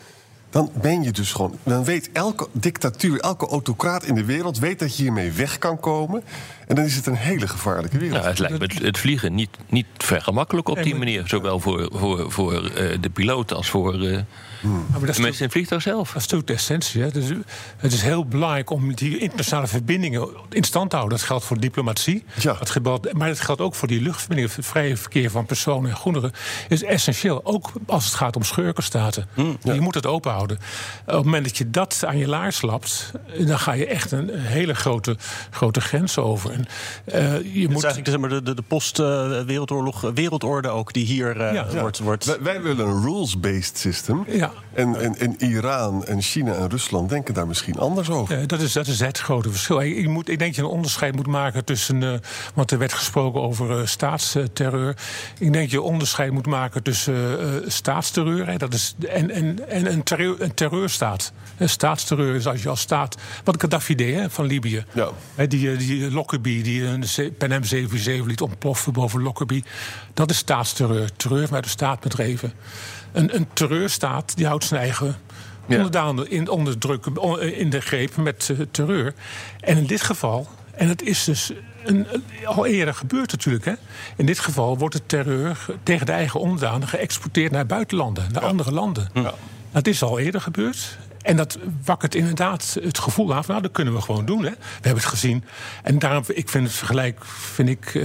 Dan 0.50 0.70
ben 0.80 1.02
je 1.02 1.12
dus 1.12 1.32
gewoon... 1.32 1.58
Dan 1.62 1.84
weet 1.84 2.10
elke 2.12 2.48
dictatuur, 2.52 3.20
elke 3.20 3.46
autocraat 3.46 4.04
in 4.04 4.14
de 4.14 4.24
wereld... 4.24 4.58
weet 4.58 4.78
dat 4.78 4.96
je 4.96 5.02
hiermee 5.02 5.32
weg 5.32 5.58
kan 5.58 5.80
komen. 5.80 6.22
En 6.66 6.74
dan 6.74 6.84
is 6.84 6.96
het 6.96 7.06
een 7.06 7.16
hele 7.16 7.48
gevaarlijke 7.48 7.98
wereld. 7.98 8.22
Ja, 8.22 8.28
het 8.28 8.38
lijkt 8.38 8.58
me 8.58 8.86
het, 8.86 8.98
vliegen 8.98 9.34
niet, 9.34 9.50
niet 9.68 9.86
ver 9.96 10.22
gemakkelijk 10.22 10.68
op 10.68 10.82
die 10.82 10.94
manier. 10.94 11.22
Zowel 11.26 11.60
voor, 11.60 11.90
voor, 11.92 12.32
voor 12.32 12.64
eh, 12.64 13.00
de 13.00 13.10
piloot 13.10 13.52
als 13.52 13.70
voor, 13.70 14.24
eh, 14.62 14.68
Maar 14.90 15.00
dat 15.00 15.08
is 15.08 15.18
Mensen 15.18 15.38
in 15.38 15.44
het 15.44 15.52
vliegtuig 15.52 15.82
zelf. 15.82 16.06
Dat 16.06 16.16
is 16.16 16.22
natuurlijk 16.22 16.46
de 16.48 16.54
essentie. 16.54 17.02
Hè. 17.02 17.10
Dus 17.10 17.28
het 17.76 17.92
is 17.92 18.02
heel 18.02 18.24
belangrijk 18.26 18.70
om 18.70 18.94
die 18.94 19.18
internationale 19.18 19.66
verbindingen 19.66 20.28
in 20.50 20.64
stand 20.64 20.90
te 20.90 20.96
houden. 20.96 21.18
Dat 21.18 21.26
geldt 21.26 21.44
voor 21.44 21.60
diplomatie. 21.60 22.24
Ja. 22.40 22.52
Dat 22.52 22.70
geldt, 22.70 23.12
maar 23.12 23.28
dat 23.28 23.40
geldt 23.40 23.60
ook 23.60 23.74
voor 23.74 23.88
die 23.88 24.00
luchtverbindingen. 24.02 24.54
Het 24.56 24.66
vrije 24.66 24.96
verkeer 24.96 25.30
van 25.30 25.46
personen 25.46 25.90
en 25.90 25.96
goederen 25.96 26.32
is 26.68 26.82
essentieel. 26.82 27.40
Ook 27.44 27.72
als 27.86 28.04
het 28.04 28.14
gaat 28.14 28.36
om 28.36 28.42
schurkenstaten. 28.42 29.26
Je 29.62 29.80
moet 29.80 29.94
het 29.94 30.06
open 30.06 30.32
houden. 30.32 30.56
Op 31.06 31.14
het 31.14 31.24
moment 31.24 31.44
dat 31.44 31.56
je 31.56 31.70
dat 31.70 32.04
aan 32.06 32.18
je 32.18 32.28
laars 32.28 32.62
lapt... 32.62 33.10
dan 33.38 33.58
ga 33.58 33.72
je 33.72 33.86
echt 33.86 34.12
een 34.12 34.30
hele 34.34 34.74
grote, 34.74 35.16
grote 35.50 35.80
grens 35.80 36.18
over. 36.18 36.50
En, 36.50 36.66
eh, 37.04 37.22
je 37.22 37.36
Het 37.36 37.44
is 37.44 37.66
moet... 37.68 37.84
eigenlijk 37.84 38.06
zeg 38.06 38.18
maar, 38.18 38.28
de, 38.28 38.42
de, 38.42 38.54
de 38.54 38.62
post-wereldoorlog 38.62 40.00
wereldorde 40.14 40.68
ook 40.68 40.92
die 40.92 41.04
hier 41.06 41.40
eh, 41.40 41.54
Ja. 41.54 41.66
wordt... 41.80 41.98
wordt 41.98 42.24
Wij, 42.24 42.42
wij 42.42 42.62
willen 42.62 42.86
een 42.86 43.02
rules-based 43.02 43.78
system. 43.78 44.24
Ja. 44.28 44.49
En, 44.74 45.00
en, 45.00 45.18
en 45.18 45.34
Iran 45.38 46.06
en 46.06 46.22
China 46.22 46.54
en 46.54 46.70
Rusland 46.70 47.08
denken 47.08 47.34
daar 47.34 47.46
misschien 47.46 47.78
anders 47.78 48.10
over. 48.10 48.38
Ja, 48.38 48.46
dat, 48.46 48.60
is, 48.60 48.72
dat 48.72 48.86
is 48.86 49.00
het 49.00 49.18
grote 49.18 49.50
verschil. 49.50 49.80
Ik, 49.80 49.96
ik 49.96 50.08
moet, 50.08 50.28
ik 50.28 50.38
denk 50.38 50.54
dat 50.54 50.54
je 50.54 50.70
een 50.70 50.76
onderscheid 50.76 51.16
moet 51.16 51.26
maken 51.26 51.64
tussen. 51.64 52.02
eh, 52.02 52.12
want 52.54 52.70
er 52.70 52.78
werd 52.78 52.92
gesproken 52.92 53.40
over 53.40 53.78
eh, 53.80 53.86
staatsterreur. 53.86 54.96
Ik 55.38 55.52
denk 55.52 55.54
dat 55.54 55.70
je 55.70 55.76
een 55.76 55.82
onderscheid 55.82 56.32
moet 56.32 56.46
maken 56.46 56.82
tussen 56.82 57.40
eh, 57.40 57.70
staatsterreur 57.70 58.46
hè, 58.46 58.56
dat 58.56 58.74
is, 58.74 58.94
en, 59.08 59.30
en, 59.30 59.68
en 59.68 59.92
een, 59.92 60.02
terreur, 60.02 60.40
een 60.42 60.54
terreurstaat. 60.54 61.32
Een 61.56 61.68
staatsterreur 61.68 62.34
is 62.34 62.46
als 62.46 62.62
je 62.62 62.68
als 62.68 62.80
staat. 62.80 63.16
Wat 63.44 63.60
Gaddafi 63.60 63.94
deed 63.94 64.14
hè, 64.14 64.30
van 64.30 64.44
Libië. 64.46 64.84
Ja. 64.92 65.08
Hè, 65.34 65.46
die, 65.46 65.76
die 65.76 66.10
Lockerbie, 66.10 66.62
die 66.62 66.84
een 66.84 67.04
Pan 67.38 67.52
Am 67.52 67.64
77 67.64 68.26
liet 68.26 68.40
ontploffen 68.40 68.92
boven 68.92 69.22
Lockerbie. 69.22 69.64
Dat 70.14 70.30
is 70.30 70.36
staatsterreur. 70.36 71.10
Terreur 71.16 71.46
vanuit 71.46 71.64
de 71.64 71.70
staat 71.70 72.00
bedreven. 72.00 72.52
Een, 73.12 73.34
een 73.36 73.46
terreurstaat 73.52 74.36
die 74.36 74.46
houdt 74.46 74.64
zijn 74.64 74.80
eigen 74.80 75.16
Ja. 75.66 75.76
onderdanen 75.76 76.30
in, 76.30 76.48
onder 76.48 76.78
druk, 76.78 77.06
in 77.40 77.70
de 77.70 77.80
greep 77.80 78.16
met 78.16 78.50
eh, 78.50 78.56
terreur. 78.70 79.14
En 79.60 79.76
in 79.76 79.86
dit 79.86 80.02
geval, 80.02 80.48
en 80.74 80.88
het 80.88 81.02
is 81.02 81.24
dus 81.24 81.52
een, 81.84 82.06
al 82.44 82.66
eerder 82.66 82.94
gebeurd 82.94 83.30
natuurlijk. 83.32 83.64
Hè? 83.64 83.72
In 84.16 84.26
dit 84.26 84.38
geval 84.38 84.78
wordt 84.78 84.94
de 84.94 85.06
terreur 85.06 85.56
ge- 85.56 85.74
tegen 85.82 86.06
de 86.06 86.12
eigen 86.12 86.40
onderdanen 86.40 86.88
geëxporteerd 86.88 87.52
naar 87.52 87.66
buitenlanden, 87.66 88.32
naar 88.32 88.44
andere 88.44 88.72
landen. 88.72 89.10
Dat 89.72 89.86
is 89.86 90.02
al 90.02 90.18
eerder 90.18 90.40
gebeurd. 90.40 90.98
En 91.22 91.36
dat 91.36 91.58
wakkert 91.84 92.14
inderdaad 92.14 92.76
het 92.82 92.98
gevoel 92.98 93.34
aan 93.34 93.40
van, 93.44 93.50
nou, 93.54 93.62
dat 93.66 93.72
kunnen 93.72 93.94
we 93.94 94.00
gewoon 94.00 94.24
doen. 94.24 94.42
Hè? 94.44 94.50
We 94.50 94.56
hebben 94.72 94.94
het 95.02 95.04
gezien. 95.12 95.44
En 95.82 95.98
daarom, 95.98 96.24
ik 96.26 96.48
vind 96.48 96.66
het 96.66 96.76
vergelijk 96.76 97.24
vind 97.24 97.68
ik, 97.68 97.94
eh, 97.94 98.02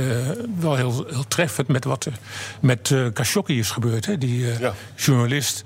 wel 0.59 0.75
heel, 0.75 1.05
heel 1.09 1.27
treffend 1.27 1.67
met 1.67 1.83
wat 1.83 2.05
er 2.05 2.13
met 2.59 2.91
eh 2.91 3.05
Khashoggi 3.13 3.59
is 3.59 3.71
gebeurd. 3.71 4.05
Hè? 4.05 4.17
Die 4.17 4.51
eh, 4.51 4.59
Ja. 4.59 4.73
journalist 4.95 5.63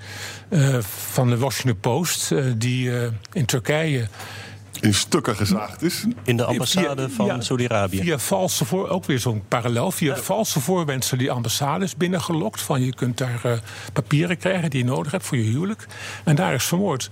eh, 0.48 0.78
van 1.12 1.28
de 1.30 1.38
Washington 1.38 1.80
Post, 1.80 2.32
eh, 2.32 2.44
die 2.56 2.98
eh, 3.00 3.08
in 3.32 3.44
Turkije 3.44 4.08
In 4.80 4.94
stukken 4.94 5.36
gezaagd 5.36 5.82
is. 5.82 6.04
in 6.24 6.36
de 6.36 6.44
ambassade 6.44 7.06
Via- 7.08 7.14
van 7.16 7.26
ja, 7.26 7.40
Saudi-Arabië. 7.40 8.00
Via 8.00 8.18
valse 8.18 8.64
voor, 8.64 8.88
ook 8.88 9.04
weer 9.04 9.18
zo'n 9.18 9.42
parallel. 9.48 9.90
Via 9.90 10.16
valse 10.16 10.60
voorwensen 10.60 11.18
die 11.18 11.30
ambassade 11.30 11.84
is 11.84 11.96
binnengelokt. 11.96 12.60
Van 12.60 12.84
je 12.84 12.94
kunt 12.94 13.18
daar 13.18 13.40
eh, 13.44 13.52
papieren 13.92 14.36
krijgen 14.38 14.70
die 14.70 14.78
je 14.84 14.90
nodig 14.90 15.12
hebt 15.12 15.24
voor 15.26 15.36
je 15.38 15.42
huwelijk. 15.44 15.86
En 16.24 16.34
daar 16.34 16.54
is 16.54 16.64
vermoord. 16.64 17.10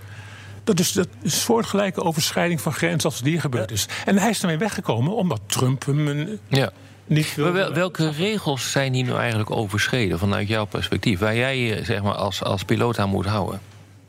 Dat 0.76 0.78
is, 0.80 0.92
dat 0.92 1.08
is 1.22 1.32
een 1.32 1.38
soortgelijke 1.40 2.02
overschrijding 2.02 2.60
van 2.60 2.72
grenzen 2.72 3.10
als 3.10 3.20
die 3.22 3.40
gebeurd 3.40 3.70
is. 3.70 3.87
En 4.04 4.18
hij 4.18 4.30
is 4.30 4.40
ermee 4.40 4.58
weggekomen 4.58 5.14
omdat 5.16 5.40
Trump 5.46 5.87
hem 5.87 6.08
een- 6.08 6.38
Ja. 6.48 6.70
niet 7.06 7.37
Maar 7.37 7.52
wel- 7.52 7.72
welke 7.72 8.10
regels 8.10 8.70
zijn 8.70 8.94
hier 8.94 9.04
nou 9.04 9.18
eigenlijk 9.18 9.50
overschreden 9.50 10.18
vanuit 10.18 10.48
jouw 10.48 10.64
perspectief? 10.64 11.18
Waar 11.18 11.37
jij 11.37 11.58
je 11.58 11.84
zeg 11.84 12.02
maar, 12.02 12.14
als, 12.14 12.42
als 12.42 12.62
piloot 12.64 12.98
aan 12.98 13.08
moet 13.08 13.26
houden? 13.26 13.60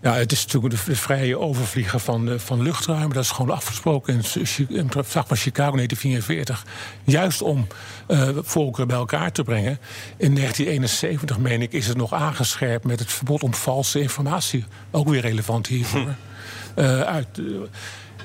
Ja, 0.02 0.14
het 0.14 0.32
is 0.32 0.46
natuurlijk 0.46 0.86
de, 0.86 0.96
vrije 0.96 1.40
overvliegen 1.40 2.00
van, 2.00 2.30
eh, 2.30 2.40
van 2.40 2.62
luchtruim. 2.62 3.14
Dat 3.14 3.24
is 3.24 3.32
gewoon 3.32 3.56
afgesproken 3.56 4.14
in, 4.14 4.20
in 4.70 4.90
zeg 5.08 5.28
maar 5.28 5.38
Chicago 5.38 5.76
1944. 5.76 6.66
Juist 7.04 7.42
om 7.42 7.68
eh, 8.08 8.30
volkeren 8.42 8.88
bij 8.88 8.98
elkaar 8.98 9.32
te 9.32 9.44
brengen. 9.44 9.80
In 10.18 10.36
1971, 10.36 11.38
meen 11.40 11.62
ik, 11.62 11.74
is 11.74 11.88
het 11.88 11.98
nog 11.98 12.14
aangescherpt 12.14 12.86
met 12.86 13.00
het 13.00 13.12
verbod 13.12 13.44
om 13.44 13.54
valse 13.54 14.02
informatie. 14.02 14.66
Ook 14.92 15.10
weer 15.10 15.22
relevant 15.22 15.68
hiervoor. 15.68 16.00
Eh, 16.00 16.08
uit, 16.86 17.28
eh, 17.38 17.44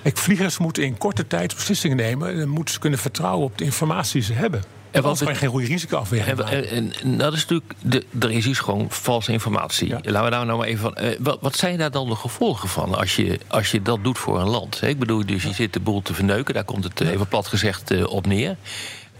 Kijk, 0.02 0.16
vliegers 0.16 0.58
moeten 0.58 0.82
in 0.82 0.98
korte 0.98 1.26
tijd 1.26 1.54
beslissingen 1.54 1.96
nemen. 1.96 2.40
En 2.40 2.48
moeten 2.48 2.74
ze 2.74 2.80
kunnen 2.80 2.98
vertrouwen 2.98 3.44
op 3.46 3.58
de 3.58 3.64
informatie 3.64 4.12
die 4.12 4.22
ze 4.22 4.32
hebben. 4.32 4.62
En 4.90 5.02
kan 5.02 5.16
je 5.18 5.34
geen 5.34 5.48
goede 5.48 5.66
risicoafweging 5.66 6.40
En, 6.40 6.68
en, 6.70 6.92
en 7.02 7.18
dat 7.18 7.32
is 7.32 7.40
natuurlijk, 7.40 7.72
de, 7.82 8.04
er 8.20 8.30
is 8.30 8.46
iets 8.46 8.58
gewoon 8.58 8.86
valse 8.90 9.32
informatie. 9.32 9.88
Laten 9.88 10.24
we 10.24 10.30
daar 10.30 10.46
nou 10.46 10.58
maar 10.58 10.66
even 10.66 10.80
van. 10.80 10.94
eh, 10.94 11.16
wat, 11.18 11.38
wat 11.40 11.56
zijn 11.56 11.78
daar 11.78 11.90
dan 11.90 12.08
de 12.08 12.14
gevolgen 12.14 12.68
van 12.68 12.94
als 12.94 13.16
je, 13.16 13.38
als 13.46 13.70
je 13.70 13.82
dat 13.82 14.04
doet 14.04 14.18
voor 14.18 14.40
een 14.40 14.48
land? 14.48 14.82
Ik 14.82 14.98
bedoel, 14.98 15.26
dus 15.26 15.42
je 15.42 15.52
zit 15.52 15.72
de 15.72 15.80
boel 15.80 16.02
te 16.02 16.14
verneuken, 16.14 16.54
daar 16.54 16.64
komt 16.64 16.84
het 16.84 17.00
eh, 17.00 17.10
even 17.10 17.28
plat 17.28 17.46
gezegd 17.46 18.06
op 18.06 18.26
neer. 18.26 18.56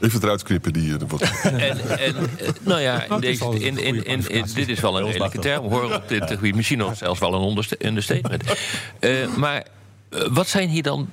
Even 0.04 0.22
eruit 0.22 0.42
knippen 0.42 0.72
die 0.72 0.92
eh, 0.94 1.00
wat. 1.08 1.20
En, 1.42 1.98
en 1.98 2.14
eh, 2.38 2.48
nou 2.62 2.80
ja, 2.80 3.04
in 3.04 3.20
deze, 3.20 3.44
in, 3.44 3.60
in, 3.60 3.74
goede 3.94 4.04
in, 4.04 4.28
in- 4.28 4.46
dit 4.54 4.68
is 4.68 4.80
wel 4.80 4.98
een 4.98 5.04
redelijke 5.06 5.38
term 5.38 5.68
hoor. 5.68 5.94
Op 5.94 6.08
dit 6.08 6.24
gebied 6.26 6.54
misschien 6.54 6.78
nog 6.78 6.96
zelfs 6.96 7.20
wel 7.20 7.34
een 7.34 7.40
onderste- 7.40 7.86
understatement. 7.86 8.42
Eh, 9.00 9.10
maar 9.36 9.66
eh, 10.10 10.20
wat 10.30 10.48
zijn 10.48 10.68
hier 10.68 10.82
dan, 10.82 11.08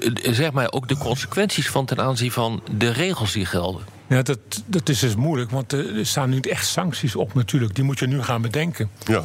eh, 0.00 0.32
zeg 0.32 0.52
maar, 0.52 0.72
ook 0.72 0.88
de 0.88 0.96
consequenties 0.96 1.68
van 1.68 1.84
ten 1.86 2.00
aanzien 2.00 2.32
van 2.32 2.62
de 2.76 2.90
regels 2.90 3.32
die 3.32 3.46
gelden? 3.46 3.82
Ja, 4.08 4.22
dat, 4.22 4.38
dat 4.66 4.88
is 4.88 4.98
dus 4.98 5.14
moeilijk, 5.14 5.50
want 5.50 5.72
er 5.72 6.06
staan 6.06 6.30
nu 6.30 6.40
echt 6.40 6.66
sancties 6.66 7.16
op 7.16 7.34
natuurlijk. 7.34 7.74
Die 7.74 7.84
moet 7.84 7.98
je 7.98 8.06
nu 8.06 8.22
gaan 8.22 8.42
bedenken. 8.42 8.90
Ja. 9.06 9.24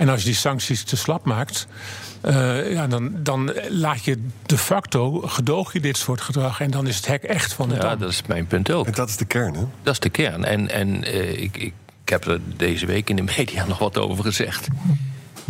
En 0.00 0.08
als 0.08 0.20
je 0.20 0.26
die 0.26 0.34
sancties 0.34 0.82
te 0.82 0.96
slap 0.96 1.24
maakt, 1.24 1.66
eh, 2.20 2.72
ja, 2.72 2.86
dan, 2.86 3.12
dan 3.16 3.52
laat 3.68 4.04
je 4.04 4.18
de 4.46 4.58
facto 4.58 5.20
gedoog 5.20 5.72
je 5.72 5.80
dit 5.80 5.96
soort 5.96 6.20
gedrag. 6.20 6.60
En 6.60 6.70
dan 6.70 6.86
is 6.86 6.96
het 6.96 7.06
hek 7.06 7.22
echt 7.22 7.52
van 7.52 7.68
de 7.68 7.74
Ja, 7.74 7.80
dam. 7.80 7.98
dat 7.98 8.10
is 8.10 8.22
mijn 8.26 8.46
punt 8.46 8.70
ook. 8.70 8.86
En 8.86 8.92
dat 8.92 9.08
is 9.08 9.16
de 9.16 9.24
kern, 9.24 9.54
hè? 9.54 9.64
Dat 9.82 9.92
is 9.92 10.00
de 10.00 10.08
kern. 10.08 10.44
En, 10.44 10.70
en 10.70 11.04
eh, 11.04 11.42
ik, 11.42 11.56
ik, 11.56 11.72
ik 12.02 12.08
heb 12.08 12.24
er 12.26 12.40
deze 12.56 12.86
week 12.86 13.10
in 13.10 13.16
de 13.16 13.22
media 13.36 13.64
nog 13.68 13.78
wat 13.78 13.98
over 13.98 14.24
gezegd. 14.24 14.68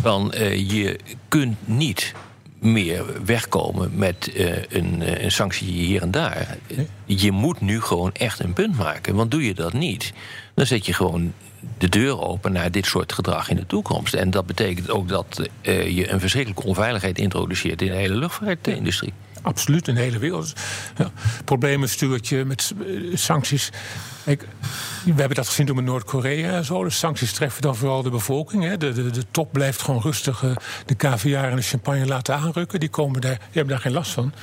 Van, 0.01 0.33
eh, 0.33 0.69
je 0.69 0.99
kunt 1.27 1.57
niet 1.65 2.13
meer 2.59 3.03
wegkomen 3.25 3.91
met 3.93 4.31
eh, 4.35 4.63
een, 4.69 5.23
een 5.23 5.31
sanctie 5.31 5.67
hier 5.67 6.01
en 6.01 6.11
daar. 6.11 6.57
Je 7.05 7.31
moet 7.31 7.61
nu 7.61 7.81
gewoon 7.81 8.13
echt 8.13 8.39
een 8.39 8.53
punt 8.53 8.77
maken. 8.77 9.15
Want 9.15 9.31
doe 9.31 9.45
je 9.45 9.53
dat 9.53 9.73
niet, 9.73 10.13
dan 10.53 10.65
zet 10.65 10.85
je 10.85 10.93
gewoon 10.93 11.33
de 11.77 11.89
deur 11.89 12.19
open 12.19 12.51
naar 12.51 12.71
dit 12.71 12.85
soort 12.85 13.13
gedrag 13.13 13.49
in 13.49 13.55
de 13.55 13.65
toekomst. 13.65 14.13
En 14.13 14.29
dat 14.29 14.45
betekent 14.45 14.89
ook 14.89 15.07
dat 15.07 15.49
eh, 15.61 15.95
je 15.95 16.11
een 16.11 16.19
verschrikkelijke 16.19 16.67
onveiligheid 16.67 17.17
introduceert 17.17 17.81
in 17.81 17.87
de 17.87 17.95
hele 17.95 18.15
luchtvaartindustrie. 18.15 19.13
Absoluut, 19.41 19.87
in 19.87 19.95
de 19.95 20.01
hele 20.01 20.19
wereld. 20.19 20.53
Ja, 20.97 21.11
problemen 21.45 21.89
stuurt 21.89 22.27
je 22.27 22.45
met 22.45 22.73
eh, 22.79 23.15
sancties. 23.17 23.69
We 24.23 25.13
hebben 25.15 25.35
dat 25.35 25.47
gezien 25.47 25.65
toen 25.65 25.75
met 25.75 25.85
Noord-Korea 25.85 26.51
en 26.51 26.65
zo. 26.65 26.83
De 26.83 26.89
sancties 26.89 27.33
treffen 27.33 27.61
dan 27.61 27.75
vooral 27.75 28.01
de 28.01 28.09
bevolking. 28.09 28.63
Hè. 28.63 28.77
De, 28.77 28.93
de, 28.93 29.09
de 29.09 29.25
top 29.31 29.51
blijft 29.51 29.81
gewoon 29.81 30.01
rustig 30.01 30.43
eh, 30.43 30.55
de 30.85 30.95
caviar 30.95 31.49
en 31.49 31.55
de 31.55 31.61
champagne 31.61 32.05
laten 32.05 32.35
aanrukken. 32.35 32.79
Die, 32.79 32.89
komen 32.89 33.21
daar, 33.21 33.37
die 33.37 33.47
hebben 33.51 33.73
daar 33.73 33.83
geen 33.83 33.93
last 33.93 34.11
van. 34.11 34.33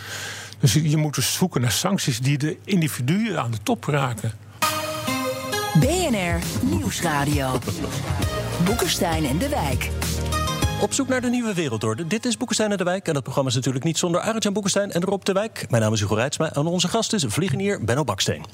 Dus 0.58 0.72
je 0.72 0.96
moet 0.96 1.14
dus 1.14 1.34
zoeken 1.34 1.60
naar 1.60 1.72
sancties 1.72 2.20
die 2.20 2.38
de 2.38 2.56
individuen 2.64 3.40
aan 3.40 3.50
de 3.50 3.58
top 3.62 3.84
raken. 3.84 4.32
BNR 5.80 6.38
Nieuwsradio. 6.62 7.58
Boekenstein 8.64 9.24
en 9.24 9.38
de 9.38 9.48
Wijk. 9.48 9.90
Op 10.80 10.92
zoek 10.92 11.08
naar 11.08 11.20
de 11.20 11.28
nieuwe 11.28 11.54
wereldorde. 11.54 12.06
Dit 12.06 12.24
is 12.24 12.36
Boekenstein 12.36 12.70
en 12.70 12.76
de 12.76 12.84
Wijk. 12.84 13.06
En 13.06 13.14
dat 13.14 13.22
programma 13.22 13.50
is 13.50 13.56
natuurlijk 13.56 13.84
niet 13.84 13.98
zonder 13.98 14.20
Arjan 14.20 14.52
Boekenstein 14.52 14.92
en 14.92 15.02
Rob 15.02 15.22
de 15.22 15.32
Wijk. 15.32 15.66
Mijn 15.70 15.82
naam 15.82 15.92
is 15.92 16.00
Hugo 16.00 16.14
Reitsma 16.14 16.52
en 16.52 16.66
onze 16.66 16.88
gast 16.88 17.12
is 17.12 17.24
vliegenier 17.28 17.84
Benno 17.84 18.04
Baksteen. 18.04 18.44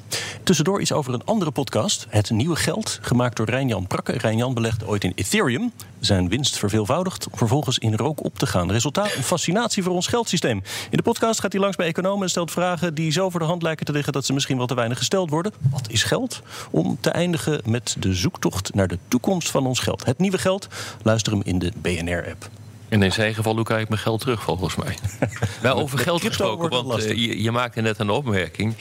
Tussendoor 0.43 0.81
iets 0.81 0.93
over 0.93 1.15
een 1.15 1.25
andere 1.25 1.51
podcast. 1.51 2.07
Het 2.09 2.31
Nieuwe 2.31 2.57
Geld, 2.57 2.99
gemaakt 3.03 3.37
door 3.37 3.47
Rijn-Jan 3.47 3.87
Prakke. 3.87 4.13
Rijn-Jan 4.13 4.55
belegde 4.55 4.87
ooit 4.87 5.05
in 5.05 5.13
Ethereum. 5.15 5.73
Zijn 6.01 6.29
winst 6.29 6.59
verveelvoudigd, 6.59 7.29
om 7.31 7.39
vervolgens 7.39 7.79
in 7.79 7.95
rook 7.95 8.25
op 8.25 8.39
te 8.39 8.47
gaan. 8.47 8.71
Resultaat, 8.71 9.15
een 9.15 9.23
fascinatie 9.23 9.83
voor 9.83 9.93
ons 9.93 10.07
geldsysteem. 10.07 10.63
In 10.91 10.97
de 10.97 11.03
podcast 11.03 11.41
gaat 11.41 11.53
hij 11.53 11.61
langs 11.61 11.77
bij 11.77 11.87
economen 11.87 12.23
en 12.23 12.31
stelt 12.31 12.51
vragen... 12.51 12.95
die 12.95 13.13
zo 13.13 13.31
voor 13.31 13.41
de 13.41 13.47
hand 13.47 13.63
lijken 13.63 13.87
te 13.87 13.93
liggen 13.93 14.13
dat 14.13 14.25
ze 14.25 14.33
misschien 14.33 14.57
wel 14.57 14.67
te 14.67 14.75
weinig 14.75 14.99
gesteld 14.99 15.31
worden. 15.31 15.53
Wat 15.71 15.91
is 15.91 16.03
geld? 16.03 16.43
Om 16.71 16.99
te 17.01 17.11
eindigen 17.11 17.61
met 17.65 17.97
de 17.99 18.15
zoektocht 18.15 18.75
naar 18.75 18.89
de 18.89 18.99
toekomst 19.09 19.51
van 19.51 19.67
ons 19.67 19.79
geld. 19.79 20.05
Het 20.05 20.19
Nieuwe 20.19 20.39
Geld, 20.39 20.69
luister 21.03 21.33
hem 21.33 21.43
in 21.45 21.59
de 21.59 21.73
BNR-app. 21.83 22.14
En 22.95 23.03
in 23.03 23.13
zijn 23.13 23.35
geval, 23.35 23.55
hoe 23.55 23.65
krijg 23.65 23.83
ik 23.83 23.89
mijn 23.89 24.01
geld 24.01 24.21
terug, 24.21 24.43
volgens 24.43 24.77
mij? 24.77 24.97
nou, 25.63 25.81
over 25.81 25.99
geld 25.99 26.23
gesproken, 26.23 26.71
want 26.71 27.05
eh, 27.05 27.09
je, 27.09 27.43
je 27.43 27.51
maakte 27.51 27.81
net 27.81 27.99
een 27.99 28.11
opmerking... 28.11 28.75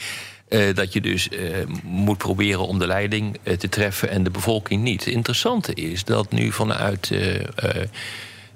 eh, 0.48 0.74
dat 0.74 0.92
je 0.92 1.00
dus 1.00 1.28
eh, 1.28 1.38
moet 1.82 2.18
proberen 2.18 2.66
om 2.66 2.78
de 2.78 2.86
leiding 2.86 3.38
te 3.58 3.68
treffen 3.68 4.10
en 4.10 4.22
de 4.22 4.30
bevolking 4.30 4.82
niet. 4.82 5.04
Het 5.04 5.14
interessante 5.14 5.74
is 5.74 6.04
dat 6.04 6.30
nu 6.30 6.52
vanuit 6.52 7.08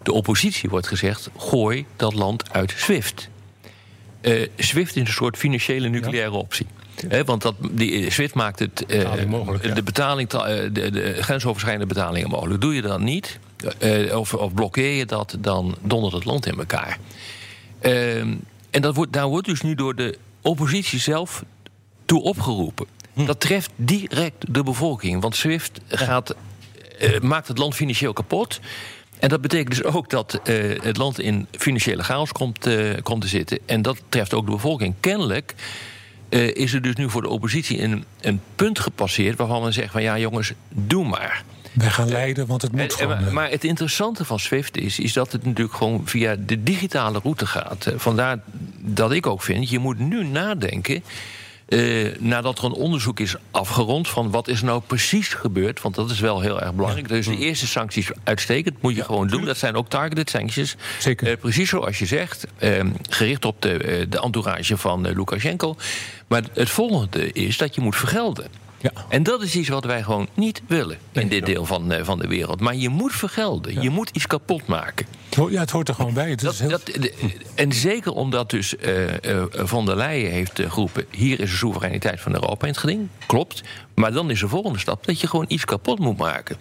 de 0.02 0.12
oppositie 0.12 0.68
wordt 0.68 0.86
gezegd... 0.86 1.30
gooi 1.36 1.86
dat 1.96 2.14
land 2.14 2.52
uit 2.52 2.74
SWIFT. 2.76 3.28
SWIFT 4.56 4.96
is 4.96 5.02
een 5.02 5.06
soort 5.06 5.36
financiële 5.36 5.88
nucleaire 5.88 6.36
optie. 6.36 6.66
Want 7.24 7.42
dat, 7.42 7.54
die, 7.70 8.10
SWIFT 8.10 8.34
maakt 8.34 8.58
het, 8.58 8.84
Betaling 8.86 9.30
mogelijk, 9.30 9.64
ja. 9.64 9.74
de, 9.74 9.82
betaling, 9.82 10.28
de, 10.28 10.70
de 10.72 11.16
grensoverschrijdende 11.20 11.94
betalingen 11.94 12.28
mogelijk. 12.28 12.60
Doe 12.60 12.74
je 12.74 12.82
dat 12.82 13.00
niet, 13.00 13.38
eh, 13.78 14.18
of, 14.18 14.34
of 14.34 14.54
blokkeer 14.54 14.92
je 14.92 15.06
dat, 15.06 15.36
dan 15.38 15.76
dondert 15.80 16.14
het 16.14 16.24
land 16.24 16.46
in 16.46 16.58
elkaar. 16.58 16.98
Ehm, 17.80 18.34
en 18.70 18.82
dat 18.82 18.94
wordt, 18.94 19.12
daar 19.12 19.26
wordt 19.26 19.46
dus 19.46 19.60
nu 19.60 19.74
door 19.74 19.94
de 19.94 20.18
oppositie 20.42 20.98
zelf 20.98 21.44
toe 22.04 22.22
opgeroepen. 22.22 22.86
Dat 23.14 23.40
treft 23.40 23.70
direct 23.76 24.54
de 24.54 24.62
bevolking. 24.62 25.22
Want 25.22 25.36
SWIFT 25.36 25.80
gaat, 25.88 26.34
eh, 26.98 27.20
maakt 27.20 27.48
het 27.48 27.58
land 27.58 27.74
financieel 27.74 28.12
kapot. 28.12 28.60
En 29.18 29.28
dat 29.28 29.40
betekent 29.40 29.70
dus 29.70 29.84
ook 29.84 30.10
dat 30.10 30.40
eh, 30.44 30.82
het 30.82 30.96
land 30.96 31.20
in 31.20 31.46
financiële 31.50 32.02
chaos 32.02 32.32
komt, 32.32 32.68
komt 33.02 33.20
te 33.20 33.28
zitten. 33.28 33.58
En 33.66 33.82
dat 33.82 34.02
treft 34.08 34.34
ook 34.34 34.44
de 34.44 34.52
bevolking. 34.52 34.94
Kennelijk 35.00 35.54
is 36.52 36.72
er 36.72 36.82
dus 36.82 36.94
nu 36.94 37.10
voor 37.10 37.22
de 37.22 37.28
oppositie 37.28 37.82
een, 37.82 38.04
een 38.20 38.40
punt 38.54 38.78
gepasseerd 38.78 39.38
waarvan 39.38 39.62
men 39.62 39.72
zegt 39.72 39.92
van 39.92 40.02
ja 40.02 40.18
jongens, 40.18 40.52
doe 40.68 41.04
maar. 41.04 41.44
Wij 41.72 41.90
gaan 41.90 42.08
leiden, 42.08 42.46
want 42.46 42.62
het 42.62 42.72
moet 42.72 42.80
En- 42.80 42.86
en- 42.88 42.92
gewoon. 42.96 43.08
maar, 43.18 43.26
eh. 43.26 43.32
maar 43.32 43.50
het 43.50 43.64
interessante 43.64 44.24
van 44.24 44.38
Swift 44.38 44.76
is, 44.76 44.98
is 44.98 45.12
dat 45.12 45.32
het 45.32 45.44
natuurlijk 45.44 45.76
gewoon 45.76 46.02
via 46.04 46.36
de 46.46 46.62
digitale 46.62 47.18
route 47.22 47.46
gaat. 47.46 47.86
Eh, 47.86 47.94
Vandaar 47.96 48.38
dat 48.80 49.12
ik 49.12 49.26
ook 49.26 49.42
vind, 49.42 49.70
je 49.70 49.78
moet 49.78 49.98
nu 49.98 50.24
nadenken. 50.24 51.02
eh, 51.68 52.08
nadat 52.18 52.58
er 52.58 52.64
een 52.64 52.72
onderzoek 52.72 53.20
is 53.20 53.34
afgerond 53.50 54.08
van 54.08 54.30
wat 54.30 54.48
is 54.48 54.62
nou 54.62 54.82
precies 54.86 55.28
gebeurd, 55.28 55.80
want 55.82 55.94
dat 55.94 56.10
is 56.10 56.20
wel 56.20 56.40
heel 56.40 56.60
erg 56.60 56.72
belangrijk. 56.74 57.08
Dus 57.08 57.26
de 57.26 57.36
eerste 57.38 57.66
sancties 57.66 58.10
uitstekend, 58.24 58.82
moet 58.82 58.96
je 58.96 59.04
gewoon 59.04 59.28
doen. 59.28 59.44
Dat 59.44 59.56
zijn 59.56 59.74
ook 59.76 59.88
targeted 59.88 60.30
sancties. 60.30 60.76
Zeker. 60.98 61.26
Eh, 61.30 61.36
precies 61.40 61.68
zoals 61.68 61.98
je 61.98 62.06
zegt, 62.06 62.46
eh, 62.58 62.84
gericht 63.08 63.44
op 63.44 63.62
de, 63.62 63.72
eh, 63.72 64.06
de 64.08 64.20
entourage 64.20 64.76
van 64.76 65.06
eh, 65.06 65.14
Lukashenko. 65.16 65.76
Maar 66.26 66.42
het 66.52 66.70
volgende 66.70 67.32
is 67.32 67.56
dat 67.56 67.74
je 67.74 67.80
moet 67.80 67.96
vergelden. 67.96 68.46
Ja. 68.80 68.90
En 69.08 69.22
dat 69.22 69.42
is 69.42 69.54
iets 69.54 69.68
wat 69.68 69.84
wij 69.84 70.02
gewoon 70.02 70.28
niet 70.34 70.62
willen 70.66 70.98
in 71.12 71.28
dit 71.28 71.46
deel 71.46 71.64
van, 71.64 71.92
eh, 71.92 72.04
van 72.04 72.18
de 72.18 72.26
wereld. 72.26 72.60
Maar 72.60 72.74
je 72.76 72.88
moet 72.88 73.12
vergelden. 73.12 73.82
Je 73.82 73.90
moet 73.90 74.10
iets 74.10 74.26
kapot 74.26 74.66
maken. 74.66 75.06
Ja, 75.50 75.60
het 75.60 75.70
hoort 75.70 75.88
er 75.88 75.94
gewoon 75.94 76.14
bij. 76.14 76.30
Het 76.30 76.40
Dat, 76.40 76.52
is 76.52 76.60
heel- 76.60 76.68
dat, 76.68 76.86
de- 76.86 77.14
en 77.54 77.72
zeker 77.72 78.12
omdat 78.12 78.50
dus 78.50 78.76
eh, 78.76 79.24
eh, 79.36 79.44
Van 79.52 79.86
der 79.86 79.96
Leyen 79.96 80.30
heeft 80.30 80.58
eh, 80.58 80.70
geroepen... 80.70 81.04
hier 81.10 81.40
is 81.40 81.50
de 81.50 81.56
soevereiniteit 81.56 82.20
van 82.20 82.32
Europa 82.34 82.66
in 82.66 82.72
het 82.72 82.80
geding. 82.80 83.08
Klopt. 83.26 83.62
Maar 83.94 84.12
dan 84.12 84.30
is 84.30 84.40
de 84.40 84.48
volgende 84.48 84.78
stap 84.78 85.06
dat 85.06 85.20
je 85.20 85.26
gewoon 85.26 85.44
iets 85.48 85.64
kapot 85.64 85.98
moet 85.98 86.16
maken. 86.16 86.56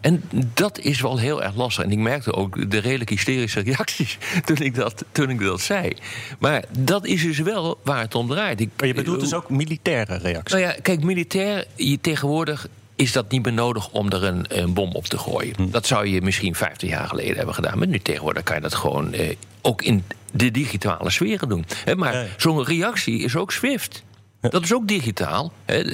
En 0.00 0.22
dat 0.54 0.78
is 0.78 1.00
wel 1.00 1.18
heel 1.18 1.42
erg 1.42 1.54
lastig. 1.54 1.84
En 1.84 1.90
ik 1.90 1.98
merkte 1.98 2.32
ook 2.32 2.70
de 2.70 2.78
redelijk 2.78 3.10
hysterische 3.10 3.60
reacties 3.60 4.18
toen 4.44 4.56
ik 4.58 4.74
dat, 4.74 5.04
toen 5.12 5.30
ik 5.30 5.40
dat 5.40 5.60
zei. 5.60 5.92
Maar 6.38 6.64
dat 6.78 7.06
is 7.06 7.22
dus 7.22 7.38
wel 7.38 7.78
waar 7.84 8.00
het 8.00 8.14
om 8.14 8.28
draait. 8.28 8.60
Ik, 8.60 8.68
Maar 8.76 8.86
je 8.86 8.94
bedoelt 8.94 9.20
dus 9.20 9.34
ook 9.34 9.50
militaire 9.50 10.16
reactie. 10.16 10.56
nou 10.58 10.68
ja, 10.68 10.76
kijk, 10.82 11.02
militair, 11.02 11.66
je, 11.74 12.00
tegenwoordig 12.00 12.66
is 12.98 13.12
dat 13.12 13.30
niet 13.30 13.44
meer 13.44 13.52
nodig 13.52 13.88
om 13.88 14.10
er 14.10 14.24
een, 14.24 14.44
een 14.48 14.72
bom 14.72 14.92
op 14.92 15.04
te 15.04 15.18
gooien. 15.18 15.54
Hm. 15.56 15.70
Dat 15.70 15.86
zou 15.86 16.06
je 16.06 16.22
misschien 16.22 16.54
50 16.54 16.88
jaar 16.88 17.08
geleden 17.08 17.36
hebben 17.36 17.54
gedaan. 17.54 17.78
Maar 17.78 17.86
nu 17.86 17.98
tegenwoordig 17.98 18.42
kan 18.42 18.56
je 18.56 18.62
dat 18.62 18.74
gewoon 18.74 19.12
eh, 19.12 19.36
ook 19.62 19.82
in 19.82 20.04
de 20.32 20.50
digitale 20.50 21.10
sferen 21.10 21.48
doen. 21.48 21.64
Maar 21.96 22.14
Ja, 22.14 22.26
zo'n 22.36 22.64
reactie 22.64 23.20
is 23.22 23.36
ook 23.36 23.52
Swift. 23.52 24.02
Dat 24.40 24.62
is 24.62 24.74
ook 24.74 24.88
digitaal. 24.88 25.52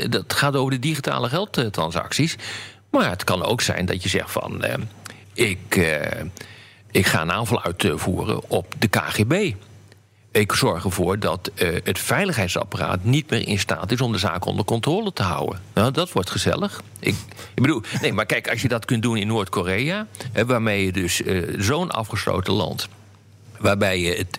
Dat 0.08 0.32
gaat 0.32 0.56
over 0.56 0.70
de 0.70 0.78
digitale 0.78 1.28
geldtransacties. 1.28 2.36
Maar 2.90 3.10
het 3.10 3.24
kan 3.24 3.42
ook 3.42 3.60
zijn 3.60 3.86
dat 3.86 4.02
je 4.02 4.08
zegt 4.08 4.30
van... 4.30 4.62
eh, 4.64 4.74
ik, 5.32 5.76
eh, 5.76 6.20
ik 6.90 7.06
ga 7.06 7.20
een 7.22 7.32
aanval 7.32 7.62
uitvoeren 7.62 8.50
op 8.50 8.74
de 8.78 8.88
KGB. 8.88 9.52
Ik 10.34 10.52
zorg 10.52 10.84
ervoor 10.84 11.18
dat 11.18 11.50
eh, 11.54 11.68
het 11.84 11.98
veiligheidsapparaat 11.98 13.04
niet 13.04 13.30
meer 13.30 13.48
in 13.48 13.58
staat 13.58 13.92
is 13.92 14.00
om 14.00 14.12
de 14.12 14.18
zaak 14.18 14.44
onder 14.44 14.64
controle 14.64 15.12
te 15.12 15.22
houden. 15.22 15.60
Nou, 15.74 15.92
dat 15.92 16.12
wordt 16.12 16.30
gezellig. 16.30 16.82
Ik, 16.98 17.14
ik 17.54 17.62
bedoel, 17.62 17.82
nee, 18.00 18.12
maar 18.12 18.26
kijk, 18.26 18.50
als 18.50 18.62
je 18.62 18.68
dat 18.68 18.84
kunt 18.84 19.02
doen 19.02 19.16
in 19.16 19.26
Noord-Korea, 19.26 20.06
hè, 20.32 20.46
waarmee 20.46 20.84
je 20.84 20.92
dus 20.92 21.22
eh, 21.22 21.42
zo'n 21.58 21.90
afgesloten 21.90 22.52
land, 22.52 22.88
waarbij 23.58 24.00
je 24.00 24.14
het 24.14 24.38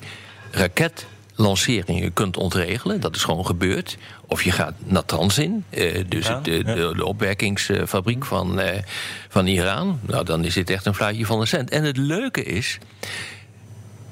raketlanceringen 0.52 2.14
kunt 2.14 2.38
ontregelen, 2.38 3.00
dat 3.00 3.16
is 3.16 3.24
gewoon 3.24 3.46
gebeurd. 3.46 3.98
Of 4.28 4.44
je 4.44 4.52
gaat 4.52 4.74
Natanz 4.78 5.38
in, 5.38 5.64
eh, 5.70 6.04
dus 6.08 6.28
Ja, 6.28 6.36
het, 6.36 6.46
de, 6.46 6.64
de, 6.64 6.94
de 6.96 7.06
opwerkingsfabriek 7.06 8.25
van, 8.25 8.60
eh, 8.60 8.82
van 9.30 9.46
Iran. 9.46 10.00
Nou, 10.02 10.25
dan 10.25 10.46
is 10.46 10.54
dit 10.54 10.70
echt 10.70 10.86
een 10.86 10.96
fluitje 10.96 11.25
van 11.25 11.40
de 11.40 11.46
cent. 11.46 11.70
En 11.70 11.84
het 11.84 11.98
leuke 11.98 12.44
is, 12.44 12.78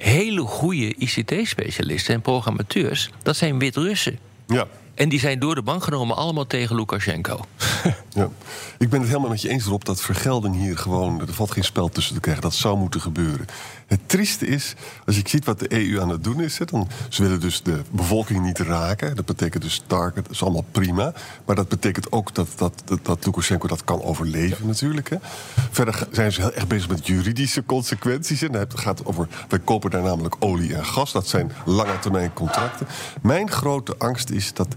hele 0.03 0.41
goede 0.41 0.95
ICT-specialisten 0.95 2.13
en 2.13 2.22
programmateurs, 2.22 3.10
dat 3.21 3.36
zijn 3.36 3.60
Wit-Russen. 3.60 4.19
Ja. 4.47 4.67
En 4.95 5.10
die 5.10 5.19
zijn 5.19 5.39
door 5.39 5.56
de 5.56 5.62
bank 5.62 5.84
genomen 5.84 6.15
allemaal 6.15 6.47
tegen 6.47 6.75
Lukashenko. 6.75 7.39
Ja. 8.10 8.30
Ik 8.78 8.89
ben 8.89 8.99
het 8.99 9.08
helemaal 9.08 9.30
met 9.30 9.41
je 9.41 9.49
eens 9.49 9.65
erop 9.65 9.86
dat 9.86 10.01
vergelding 10.01 10.56
hier 10.56 10.78
gewoon... 10.78 11.21
er 11.21 11.34
valt 11.34 11.51
geen 11.51 11.63
spel 11.63 11.89
tussen 11.89 12.13
te 12.13 12.19
krijgen, 12.19 12.43
dat 12.43 12.54
zou 12.54 12.78
moeten 12.78 13.01
gebeuren. 13.01 13.45
Het 13.93 14.10
trieste 14.10 14.47
is, 14.47 14.73
als 15.06 15.15
je 15.15 15.21
ziet 15.25 15.45
wat 15.45 15.60
de 15.60 15.71
EU 15.71 16.01
aan 16.01 16.10
het 16.10 16.23
doen 16.23 16.41
is... 16.41 16.58
hè, 16.58 16.65
dan, 16.65 16.88
ze 17.10 17.21
willen 17.21 17.39
dus 17.39 17.62
de 17.62 17.82
bevolking 17.91 18.45
niet 18.45 18.60
raken. 18.60 19.15
Dat 19.15 19.25
betekent 19.25 19.63
dus 19.63 19.84
target, 19.88 20.23
dat 20.23 20.32
is 20.32 20.41
allemaal 20.41 20.65
prima. 20.71 21.13
Maar 21.45 21.56
dat 21.56 21.67
betekent 21.67 22.12
ook 22.12 22.34
dat, 22.34 22.47
dat, 22.56 22.82
dat, 22.86 22.99
dat 23.06 23.25
Lukashenko 23.25 23.67
dat 23.67 23.84
kan 23.84 24.03
overleven 24.03 24.67
natuurlijk. 24.67 25.10
Hè. 25.10 25.17
Verder 25.71 26.08
zijn 26.12 26.32
ze 26.32 26.41
heel 26.41 26.53
erg 26.53 26.67
bezig 26.67 26.89
met 26.89 27.08
juridische 27.08 27.65
consequenties. 27.65 28.41
En 28.41 28.53
het 28.53 28.79
gaat 28.79 29.06
over, 29.06 29.27
wij 29.47 29.60
kopen 29.60 29.89
daar 29.89 30.03
namelijk 30.03 30.36
olie 30.39 30.75
en 30.75 30.86
gas. 30.86 31.12
Dat 31.12 31.27
zijn 31.27 31.51
lange 31.65 31.99
termijn 31.99 32.34
contracten. 32.34 32.88
Mijn 33.21 33.51
grote 33.51 33.95
angst 33.97 34.29
is 34.29 34.53
dat 34.53 34.67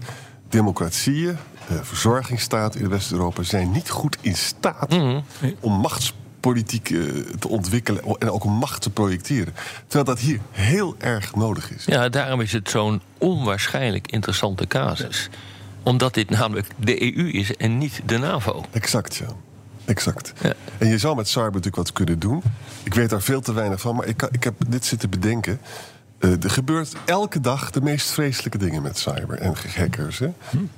democratieën, 0.49 1.37
eh, 1.67 1.77
verzorgingsstaten 1.81 2.81
in 2.81 2.89
West-Europa... 2.89 3.43
zijn 3.43 3.71
niet 3.71 3.89
goed 3.89 4.17
in 4.21 4.35
staat 4.35 4.93
om 5.59 5.73
machtspolitiek 5.73 6.25
eh, 6.41 6.51
te 7.39 7.47
ontwikkelen... 7.47 8.03
en 8.19 8.29
ook 8.31 8.45
macht 8.45 8.81
te 8.81 8.89
projecteren. 8.89 9.53
Terwijl 9.87 10.03
dat 10.15 10.19
hier 10.19 10.39
heel 10.51 10.95
erg 10.99 11.35
nodig 11.35 11.71
is. 11.71 11.85
Ja, 11.85 12.09
daarom 12.09 12.41
is 12.41 12.51
het 12.51 12.69
zo'n 12.69 13.01
onwaarschijnlijk 13.17 14.11
interessante 14.11 14.67
casus. 14.67 15.29
Omdat 15.83 16.13
dit 16.13 16.29
namelijk 16.29 16.67
de 16.75 17.15
EU 17.17 17.29
is 17.31 17.55
en 17.55 17.77
niet 17.77 18.01
de 18.05 18.17
NAVO. 18.17 18.63
Exact, 18.71 19.15
ja. 19.15 19.27
Exact. 19.85 20.33
Ja. 20.41 20.53
En 20.77 20.87
je 20.87 20.97
zou 20.97 21.15
met 21.15 21.27
cyber 21.27 21.45
natuurlijk 21.47 21.75
wat 21.75 21.91
kunnen 21.93 22.19
doen. 22.19 22.41
Ik 22.83 22.93
weet 22.93 23.09
daar 23.09 23.21
veel 23.21 23.41
te 23.41 23.53
weinig 23.53 23.81
van, 23.81 23.95
maar 23.95 24.05
ik, 24.07 24.17
kan- 24.17 24.29
ik 24.31 24.43
heb 24.43 24.53
dit 24.67 24.85
zitten 24.85 25.09
bedenken. 25.09 25.59
Eh, 26.19 26.43
er 26.43 26.49
gebeurt 26.49 26.93
elke 27.05 27.39
dag 27.39 27.71
de 27.71 27.81
meest 27.81 28.09
vreselijke 28.09 28.57
dingen 28.57 28.81
met 28.81 28.97
cyber 28.97 29.37
en 29.39 29.53
hackers. 29.75 30.19
Hè? 30.19 30.27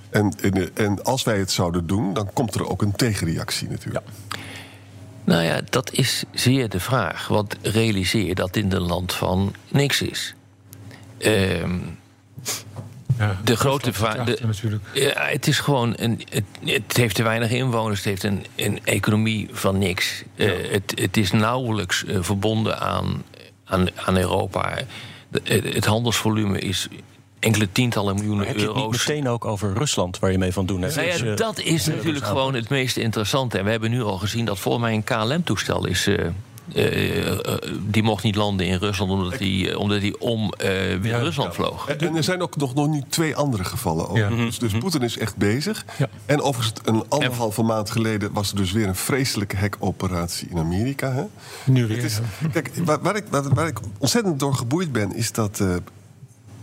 En, 0.10 0.34
en, 0.42 0.76
en 0.76 1.04
als 1.04 1.24
wij 1.24 1.40
het 1.40 1.52
zouden 1.52 1.88
doen, 1.88 2.14
dan 2.14 2.30
komt 2.34 2.56
er 2.56 2.70
ook 2.70 2.82
een 2.82 2.92
tegenreactie 2.96 3.70
natuurlijk. 3.70 4.06
Nou 5.30 5.44
ja, 5.44 5.62
dat 5.70 5.92
is 5.92 6.24
zeer 6.34 6.70
de 6.70 6.80
vraag. 6.80 7.28
Want 7.28 7.56
realiseer 7.62 8.36
dat 8.36 8.54
dit 8.54 8.74
een 8.74 8.82
land 8.82 9.14
van 9.14 9.56
niks 9.68 10.02
is. 10.02 10.34
Ehm, 11.18 11.78
ja, 13.18 13.38
de 13.44 13.56
grote 13.56 13.94
vraag. 13.94 14.28
Ja, 14.94 15.26
het 15.26 15.48
is 15.48 15.60
gewoon 15.60 15.94
een. 15.98 16.22
Het, 16.30 16.44
het 16.66 16.98
heeft 16.98 17.16
te 17.16 17.24
weinig 17.24 17.52
inwoners. 17.52 17.98
Het 17.98 18.08
heeft 18.08 18.24
een, 18.24 18.46
een 18.56 18.80
economie 18.84 19.48
van 19.52 19.78
niks. 19.78 20.24
Eh, 20.36 20.52
het, 20.72 20.94
het 20.96 21.18
is 21.18 21.32
nauwelijks 21.32 22.06
eh, 22.06 22.18
verbonden 22.22 22.80
aan, 22.80 23.24
aan, 23.66 23.88
aan 23.96 24.18
Europa. 24.18 24.78
De- 25.30 25.70
het 25.74 25.86
handelsvolume 25.86 26.60
is 26.60 26.88
enkele 27.40 27.72
tientallen 27.72 28.16
miljoenen 28.16 28.48
Heb 28.48 28.56
je 28.56 28.62
het 28.62 28.76
niet 28.76 28.84
euro's. 28.84 29.08
meteen 29.08 29.28
ook 29.28 29.46
over 29.46 29.74
Rusland 29.74 30.20
waar 30.20 30.32
je 30.32 30.38
mee 30.38 30.54
van 30.54 30.66
doen 30.66 30.82
hebt? 30.82 30.96
Nou 30.96 31.08
ja, 31.08 31.14
Dus, 31.14 31.22
eh, 31.22 31.36
dat 31.36 31.60
is 31.60 31.86
natuurlijk 31.86 32.26
gewoon 32.26 32.54
het 32.54 32.70
meest 32.70 32.98
interessante. 32.98 33.58
En 33.58 33.64
we 33.66 33.72
hebben 33.72 33.92
nu 33.92 34.04
al 34.04 34.18
gezien 34.18 34.46
dat 34.46 34.60
volgens 34.60 34.84
mij 34.84 34.94
een 34.94 35.04
KLM-toestel 35.04 35.86
is. 35.86 36.08
eh, 36.08 36.26
eh, 37.28 37.38
die 37.82 38.04
mocht 38.04 38.24
niet 38.24 38.36
landen 38.36 38.66
in 38.66 38.78
Rusland 38.78 39.12
omdat 39.12 39.40
hij 39.40 39.74
omdat 39.74 40.02
die 40.02 40.20
om 40.22 40.54
eh 40.58 40.72
Wit-Rusland 41.02 41.54
vloog. 41.56 41.88
En, 41.88 42.16
er 42.16 42.24
zijn 42.24 42.42
ook 42.42 42.56
nog, 42.56 42.74
nog 42.76 42.88
niet 42.88 43.06
twee 43.12 43.36
andere 43.36 43.64
gevallen. 43.64 44.10
Ook. 44.10 44.18
Ja. 44.18 44.30
Dus, 44.30 44.60
dus 44.60 44.72
Poetin 44.74 45.02
is 45.02 45.18
echt 45.18 45.36
bezig. 45.36 45.86
Ja. 45.98 46.10
En 46.26 46.42
overigens, 46.42 46.82
een 46.86 47.04
anderhalve 47.10 47.64
maand 47.64 47.90
geleden 47.90 48.34
was 48.34 48.50
er 48.50 48.56
dus 48.56 48.72
weer 48.72 48.88
een 48.88 48.96
vreselijke 48.96 49.58
hackoperatie 49.58 50.48
in 50.50 50.58
Amerika. 50.58 51.12
Hè? 51.12 51.24
Nu 51.66 51.88
weer. 51.88 51.96
Het 51.96 52.06
is, 52.06 52.20
ja. 52.42 52.48
kijk, 52.50 52.72
waar, 52.86 53.02
waar 53.02 53.16
ik, 53.16 53.24
waar, 53.30 53.54
waar 53.54 53.68
ik 53.68 53.80
ontzettend 53.98 54.40
door 54.40 54.56
geboeid 54.56 54.92
ben, 54.92 55.16
is 55.16 55.32
dat. 55.32 55.62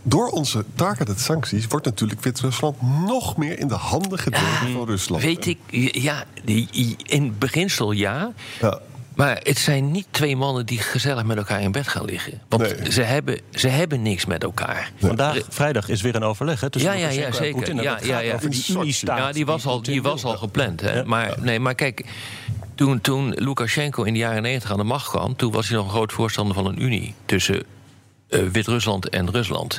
Door 0.08 0.28
onze 0.28 0.64
targeted 0.74 1.20
sancties 1.20 1.66
wordt 1.66 1.86
natuurlijk 1.86 2.22
Wit-Rusland 2.22 2.82
nog 3.06 3.36
meer 3.36 3.58
in 3.58 3.68
de 3.68 3.74
handen 3.74 4.18
gedeeld 4.18 4.42
van 4.72 4.86
Rusland. 4.86 5.22
Weet 5.22 5.46
ik, 5.46 5.58
ja, 5.94 6.24
in 7.02 7.34
beginsel 7.38 7.92
ja. 7.92 8.32
Ja. 8.60 8.80
Maar 9.14 9.40
het 9.42 9.58
zijn 9.58 9.90
niet 9.90 10.06
twee 10.10 10.36
mannen 10.36 10.66
die 10.66 10.78
gezellig 10.78 11.24
met 11.24 11.36
elkaar 11.36 11.60
in 11.60 11.72
bed 11.72 11.88
gaan 11.88 12.04
liggen. 12.04 12.40
Want 12.48 12.62
Nee. 12.62 12.92
ze, 12.92 13.02
hebben, 13.02 13.40
ze 13.50 13.68
hebben 13.68 14.02
niks 14.02 14.26
met 14.26 14.42
elkaar. 14.42 14.92
Vandaag, 15.00 15.38
vrijdag, 15.48 15.88
is 15.88 16.02
weer 16.02 16.14
een 16.14 16.22
overleg 16.22 16.60
hè, 16.60 16.70
tussen 16.70 16.92
Ja, 16.92 16.96
ja, 16.98 17.08
ja, 17.08 17.32
zeker. 17.32 17.82
Ja, 17.82 17.98
ja, 18.02 18.18
ja. 18.18 18.34
over 18.34 18.50
die 18.50 18.64
Unie-staat. 18.68 19.18
Ja, 19.18 19.32
die 19.32 19.46
was 19.46 19.66
al, 19.66 19.82
die 19.82 20.02
was 20.02 20.24
al 20.24 20.36
gepland. 20.36 20.80
Hè? 20.80 21.04
Maar, 21.04 21.34
nee, 21.40 21.60
maar 21.60 21.74
kijk, 21.74 22.04
toen, 22.74 23.00
toen 23.00 23.32
Lukashenko 23.34 24.02
in 24.02 24.12
de 24.12 24.18
jaren 24.18 24.42
90 24.42 24.70
aan 24.70 24.76
de 24.76 24.84
macht 24.84 25.08
kwam... 25.08 25.36
toen 25.36 25.52
was 25.52 25.68
hij 25.68 25.76
nog 25.76 25.86
een 25.86 25.92
groot 25.92 26.12
voorstander 26.12 26.54
van 26.54 26.66
een 26.66 26.82
unie 26.82 27.14
tussen 27.26 27.62
Wit-Rusland 28.28 29.08
en 29.08 29.30
Rusland. 29.30 29.78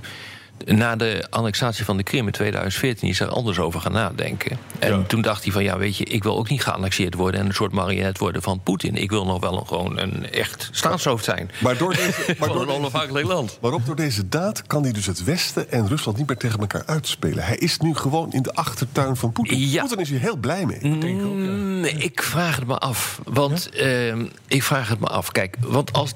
na 0.66 0.96
de 0.96 1.28
annexatie 1.30 1.86
van 1.86 1.98
de 1.98 2.04
Krim 2.04 2.26
in 2.26 2.32
2014 2.32 3.10
is 3.10 3.20
er 3.20 3.28
anders 3.28 3.60
over 3.60 3.82
gaan 3.82 3.92
nadenken. 3.92 4.58
En 4.80 5.08
toen 5.08 5.22
dacht 5.22 5.44
hij 5.44 5.52
van 5.52 5.64
ja, 5.64 5.78
weet 5.78 5.98
je, 5.98 6.04
ik 6.04 6.24
wil 6.24 6.38
ook 6.38 6.50
niet 6.50 6.64
geannexeerd 6.64 7.14
worden 7.14 7.40
en 7.40 7.46
een 7.46 7.54
soort 7.54 7.72
marionet 7.72 8.18
worden 8.18 8.42
van 8.42 8.62
Poetin. 8.64 8.96
Ik 8.96 9.10
wil 9.10 9.26
nog 9.26 9.40
wel 9.40 9.58
een, 9.58 9.68
gewoon 9.68 10.00
een 10.00 10.32
echt 10.32 10.70
staatshoofd 10.72 11.24
zijn. 11.24 11.52
Maar 11.60 11.78
door 11.78 11.94
deze, 11.96 12.36
maar 12.40 12.48
door 12.50 12.62
een 12.62 12.70
onafhankelijk 12.70 13.28
land. 13.28 13.58
Waarop 13.62 13.86
door 13.86 13.96
deze 13.96 14.30
daad 14.30 14.68
kan 14.68 14.84
hij 14.84 14.92
dus 14.92 15.06
het 15.06 15.24
Westen 15.24 15.72
en 15.72 15.88
Rusland 15.88 16.18
niet 16.18 16.28
meer 16.28 16.38
tegen 16.38 16.60
elkaar 16.60 16.86
uitspelen. 16.86 17.46
Hij 17.46 17.58
is 17.58 17.78
nu 17.78 17.96
gewoon 17.96 18.34
in 18.34 18.42
de 18.42 18.54
achtertuin 18.54 19.16
van 19.16 19.32
Poetin. 19.32 19.60
Ja. 19.60 19.82
Poetin 19.82 20.00
is 20.00 20.10
hier 20.10 20.20
heel 20.20 20.38
blij 20.38 20.66
mee. 20.66 20.88
Mm, 20.88 21.84
ik 21.84 22.24
vraag 22.24 22.56
het 22.56 22.68
me 22.68 22.78
af. 22.78 23.22
Want 23.24 23.70
ehm, 23.70 24.26
ik 24.48 24.64
vraag 24.64 24.90
het 24.90 25.00
me 25.00 25.08
af. 25.08 25.32
Kijk, 25.32 25.58
want 25.60 25.94
als 25.94 26.14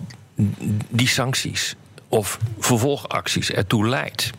die 0.89 1.07
sancties 1.07 1.75
of 2.11 2.37
vervolgacties 2.59 3.51
ertoe 3.51 3.87
leidt 3.87 4.31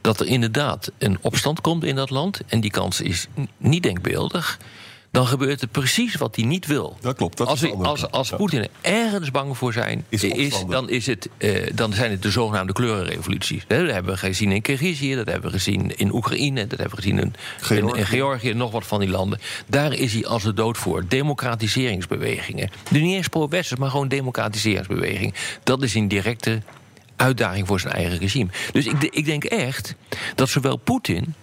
dat 0.00 0.20
er 0.20 0.26
inderdaad 0.26 0.90
een 0.98 1.18
opstand 1.20 1.60
komt 1.60 1.84
in 1.84 1.94
dat 1.94 2.10
land 2.10 2.40
en 2.46 2.60
die 2.60 2.70
kans 2.70 3.00
is 3.00 3.26
niet 3.56 3.82
denkbeeldig. 3.82 4.58
Dan 5.12 5.26
gebeurt 5.26 5.60
er 5.60 5.68
precies 5.68 6.14
wat 6.14 6.36
hij 6.36 6.44
niet 6.44 6.66
wil. 6.66 6.96
Dat 7.00 7.16
klopt, 7.16 7.36
dat 7.36 7.46
als 7.46 7.62
is 7.62 7.72
als, 7.72 8.10
als. 8.10 8.30
Poetin 8.30 8.60
er 8.60 8.68
ergens 8.80 9.30
bang 9.30 9.56
voor 9.56 9.72
zijn, 9.72 10.04
Is 10.08 10.64
dan, 10.68 10.90
is 10.90 11.06
het, 11.06 11.28
eh, 11.36 11.70
dan 11.74 11.92
zijn 11.92 12.10
het 12.10 12.22
de 12.22 12.30
zogenaamde 12.30 12.72
kleurenrevoluties. 12.72 13.64
Dat 13.66 13.78
hebben 13.90 14.12
we 14.12 14.18
gezien 14.18 14.52
in 14.52 14.62
Kirgizië, 14.62 15.14
dat 15.14 15.26
hebben 15.26 15.50
we 15.50 15.56
gezien 15.56 15.96
in 15.96 16.14
Oekraïne, 16.14 16.66
dat 16.66 16.78
hebben 16.78 16.96
we 16.96 17.02
gezien 17.02 17.18
in, 17.18 17.22
in, 17.22 17.34
Georgië. 17.60 17.98
in 17.98 18.06
Georgië, 18.06 18.54
nog 18.54 18.70
wat 18.70 18.86
van 18.86 19.00
die 19.00 19.08
landen. 19.08 19.40
Daar 19.66 19.92
is 19.92 20.12
hij 20.12 20.26
als 20.26 20.42
de 20.42 20.54
dood 20.54 20.78
voor. 20.78 21.04
Democratiseringsbewegingen. 21.08 22.70
Dus 22.90 23.00
niet 23.02 23.14
eens 23.14 23.28
pro-westers, 23.28 23.80
maar 23.80 23.90
gewoon 23.90 24.08
democratiseringsbewegingen. 24.08 25.34
Dat 25.62 25.82
is 25.82 25.94
een 25.94 26.08
directe 26.08 26.62
uitdaging 27.20 27.66
voor 27.66 27.80
zijn 27.80 27.94
eigen 27.94 28.18
regime. 28.18 28.50
Dus 28.72 28.86
ik, 28.86 29.02
ik 29.02 29.24
denk 29.24 29.44
echt 29.44 29.94
dat 30.34 30.48
zowel 30.48 30.76
Poetin 30.76 31.34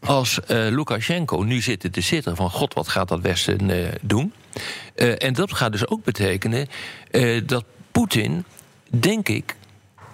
als 0.00 0.40
eh, 0.40 0.56
Lukashenko 0.70 1.42
nu 1.42 1.60
zitten 1.60 1.90
te 1.90 2.00
zitten 2.00 2.36
van... 2.36 2.50
god, 2.50 2.74
wat 2.74 2.88
gaat 2.88 3.08
dat 3.08 3.20
Westen 3.20 3.70
eh, 3.70 3.92
doen? 4.00 4.32
Eh, 4.94 5.22
en 5.22 5.32
dat 5.32 5.52
gaat 5.52 5.72
dus 5.72 5.88
ook 5.88 6.04
betekenen 6.04 6.68
dat 7.46 7.64
Poetin, 7.92 8.44
denk 8.88 9.28
ik... 9.28 9.56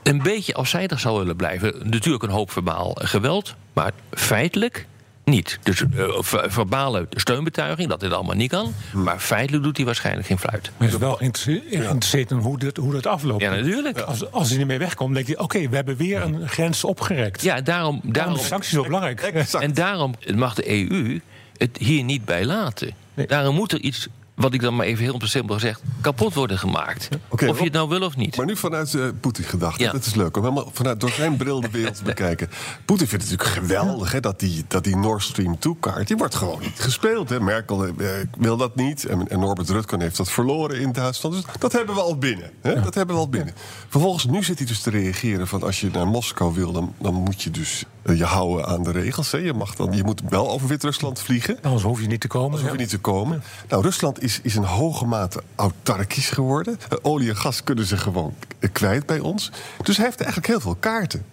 een 0.03 0.22
beetje 0.22 0.55
afzijdig 0.55 1.00
zou 1.00 1.18
willen 1.18 1.37
blijven. 1.37 1.74
Natuurlijk 1.90 2.22
een 2.22 2.31
hoop 2.31 2.50
verbaal 2.50 2.96
geweld, 3.00 3.55
maar 3.72 3.92
feitelijk 4.11 4.87
niet. 5.24 5.58
Dus 5.62 5.84
ver- 6.18 6.52
verbale 6.52 7.06
steunbetuiging, 7.10 7.88
dat 7.88 8.00
dit 8.00 8.12
allemaal 8.12 8.34
niet 8.34 8.50
kan... 8.50 8.74
maar 8.92 9.18
feitelijk 9.18 9.62
doet 9.64 9.76
hij 9.76 9.87
waarschijnlijk 9.87 10.26
geen 10.26 10.38
fluit. 10.38 10.62
Maar 10.62 10.72
hij 10.78 10.88
is 10.88 10.96
wel 10.96 11.16
geïnteresseerd 11.16 12.30
in 12.30 12.37
hoe 12.37 12.58
dat, 12.58 12.76
hoe 12.76 12.92
dat 12.92 13.06
afloopt. 13.06 13.42
Ja, 13.42 13.50
natuurlijk. 13.50 14.00
Als, 14.00 14.30
als 14.30 14.50
hij 14.50 14.60
ermee 14.60 14.78
wegkomt, 14.78 15.14
denkt 15.14 15.28
hij... 15.28 15.38
oké, 15.38 15.68
we 15.68 15.76
hebben 15.76 15.96
weer 15.96 16.22
een 16.22 16.48
grens 16.48 16.84
opgerekt. 16.84 17.42
Ja, 17.42 17.60
daarom, 17.60 17.94
Daarom 17.94 18.12
daarom, 18.12 18.34
is 18.34 18.46
sancties 18.46 18.72
wel 18.72 18.82
belangrijk. 18.82 19.20
Exact. 19.20 19.64
En 19.64 19.74
daarom 19.74 20.14
mag 20.34 20.54
de 20.54 20.70
EU 20.70 21.20
het 21.56 21.76
hier 21.78 22.04
niet 22.04 22.24
bij 22.24 22.44
laten. 22.44 22.90
Nee. 23.14 23.26
Daarom 23.26 23.54
moet 23.54 23.72
er 23.72 23.80
iets, 23.80 24.08
wat 24.35 24.55
ik 24.55 24.61
dan 24.61 24.77
maar 24.77 24.87
even 24.87 25.05
heel 25.05 25.20
simpel 25.25 25.55
gezegd, 25.55 25.83
kapot 26.01 26.35
worden 26.35 26.59
gemaakt. 26.59 27.09
Of 27.29 27.40
je 27.40 27.64
het 27.64 27.73
nou 27.73 27.88
wil 27.88 28.03
of 28.03 28.16
niet. 28.16 28.37
Maar 28.37 28.47
nu 28.47 28.57
vanuit 28.57 28.94
eh, 28.94 29.05
Poetin 29.20 29.44
gedacht. 29.44 29.81
Ja. 29.81 29.92
Dat 29.92 30.07
is 30.07 30.14
leuk 30.14 30.37
om 30.37 30.42
helemaal 30.42 30.70
vanuit 30.73 31.01
door 31.01 31.11
zijn 31.11 31.37
bril 31.37 31.61
de 31.61 31.70
wereld 31.70 31.97
te 31.97 32.03
bekijken. 32.12 32.51
Poetin 32.85 33.07
vindt 33.07 33.25
het 33.25 33.33
natuurlijk 33.33 33.66
geweldig 33.66 34.12
hè, 34.12 34.20
dat 34.20 34.40
die, 34.40 34.64
dat 34.68 34.85
die 34.85 34.97
Nord 34.97 35.23
Stream 35.23 35.57
2-kaart... 35.57 36.09
die 36.09 36.16
wordt 36.16 36.35
gewoon 36.35 36.61
niet 36.61 36.81
gespeeld. 36.81 37.29
Hè. 37.29 37.40
Merkel 37.40 37.87
eh, 37.87 38.09
wil 38.38 38.57
dat 38.57 38.77
niet. 38.77 39.05
En, 39.05 39.29
en 39.29 39.40
Norbert 39.40 39.68
Rutgen 39.68 40.01
heeft 40.01 40.16
dat 40.16 40.31
verloren 40.31 40.81
in 40.81 40.92
Duitsland. 40.92 41.35
Dus 41.35 41.44
dat 41.59 41.73
hebben 41.73 41.94
we 41.94 42.01
al 42.01 42.18
binnen. 42.18 42.51
Hè. 42.61 42.81
Dat 42.81 42.94
hebben 42.94 43.14
we 43.14 43.20
al 43.20 43.29
binnen. 43.29 43.55
Vervolgens, 43.88 44.25
nu 44.25 44.42
zit 44.42 44.59
hij 44.59 44.66
dus 44.66 44.81
te 44.81 44.90
reageren 44.90 45.47
van... 45.49 45.62
als 45.62 45.81
je 45.81 45.90
naar 45.92 46.07
Moskou 46.07 46.55
wil, 46.55 46.73
dan, 46.73 46.94
dan 46.99 47.14
moet 47.14 47.42
je 47.42 47.51
dus 47.51 47.85
eh, 48.03 48.18
je 48.18 48.25
houden 48.25 48.66
aan 48.66 48.83
de 48.83 48.90
regels. 48.90 49.31
Hè. 49.31 49.38
Je, 49.38 49.53
mag 49.53 49.75
dan, 49.75 49.92
je 49.92 50.05
moet 50.05 50.23
wel 50.29 50.51
over 50.51 50.68
Wit-Rusland 50.68 51.20
vliegen. 51.20 51.59
Anders 51.62 51.83
hoef 51.83 52.01
je 52.01 52.07
niet 52.07 52.20
te 52.20 52.29
komen. 52.29 52.47
Anders 52.47 52.62
hoef 52.62 52.73
je 52.73 52.79
niet 52.79 52.88
te 52.90 52.99
komen. 52.99 53.42
Nou, 53.68 53.83
Rusland 53.83 54.23
is, 54.24 54.40
is 54.42 54.54
in 54.54 54.62
hoge 54.62 55.04
mate 55.04 55.42
autarkisch 55.54 56.30
geworden. 56.30 56.78
Eh, 56.88 56.98
Olie 57.02 57.28
en 57.28 57.37
gas 57.37 57.64
kunnen 57.64 57.87
ze 57.87 57.96
gewoon 57.96 58.34
eh, 58.58 58.68
kwijt 58.72 59.06
bij 59.06 59.18
ons. 59.18 59.50
Dus 59.82 59.96
hij 59.96 60.06
heeft 60.06 60.18
eigenlijk 60.18 60.48
heel 60.48 60.60
veel 60.60 60.76
kaarten. 60.80 61.24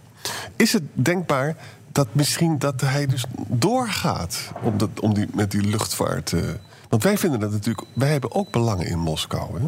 Is 0.56 0.74
het 0.74 0.84
denkbaar 0.94 1.56
dat 1.92 2.08
misschien 2.12 2.60
dat 2.60 2.82
hij 2.82 3.06
dus 3.06 3.24
doorgaat 3.48 4.52
om, 4.62 4.78
dat, 4.78 4.90
om 5.00 5.14
die, 5.14 5.28
met 5.34 5.52
die 5.52 5.62
luchtvaart... 5.62 6.34
eh, 6.34 6.42
want 6.90 7.04
wij 7.04 7.18
vinden 7.18 7.40
dat 7.40 7.52
natuurlijk... 7.52 7.88
Wij 7.94 8.12
hebben 8.12 8.32
ook 8.32 8.52
belangen 8.52 8.86
in 8.88 9.00
Moskou, 9.00 9.60
hè? 9.60 9.68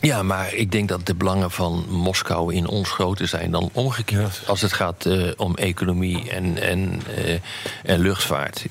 Ja, 0.00 0.22
maar 0.22 0.54
ik 0.54 0.72
denk 0.72 0.88
dat 0.88 1.06
de 1.06 1.14
belangen 1.14 1.50
van 1.50 1.84
Moskou 1.88 2.54
in 2.54 2.66
ons 2.66 2.90
groter 2.90 3.28
zijn 3.28 3.50
dan 3.50 3.70
omgekeerd. 3.72 4.42
Als 4.46 4.60
het 4.60 4.72
gaat 4.72 5.06
eh, 5.06 5.30
om 5.36 5.54
economie 5.54 6.30
en, 6.30 6.62
en, 6.62 7.00
eh, 7.16 7.38
en 7.82 8.00
luchtvaart. 8.00 8.66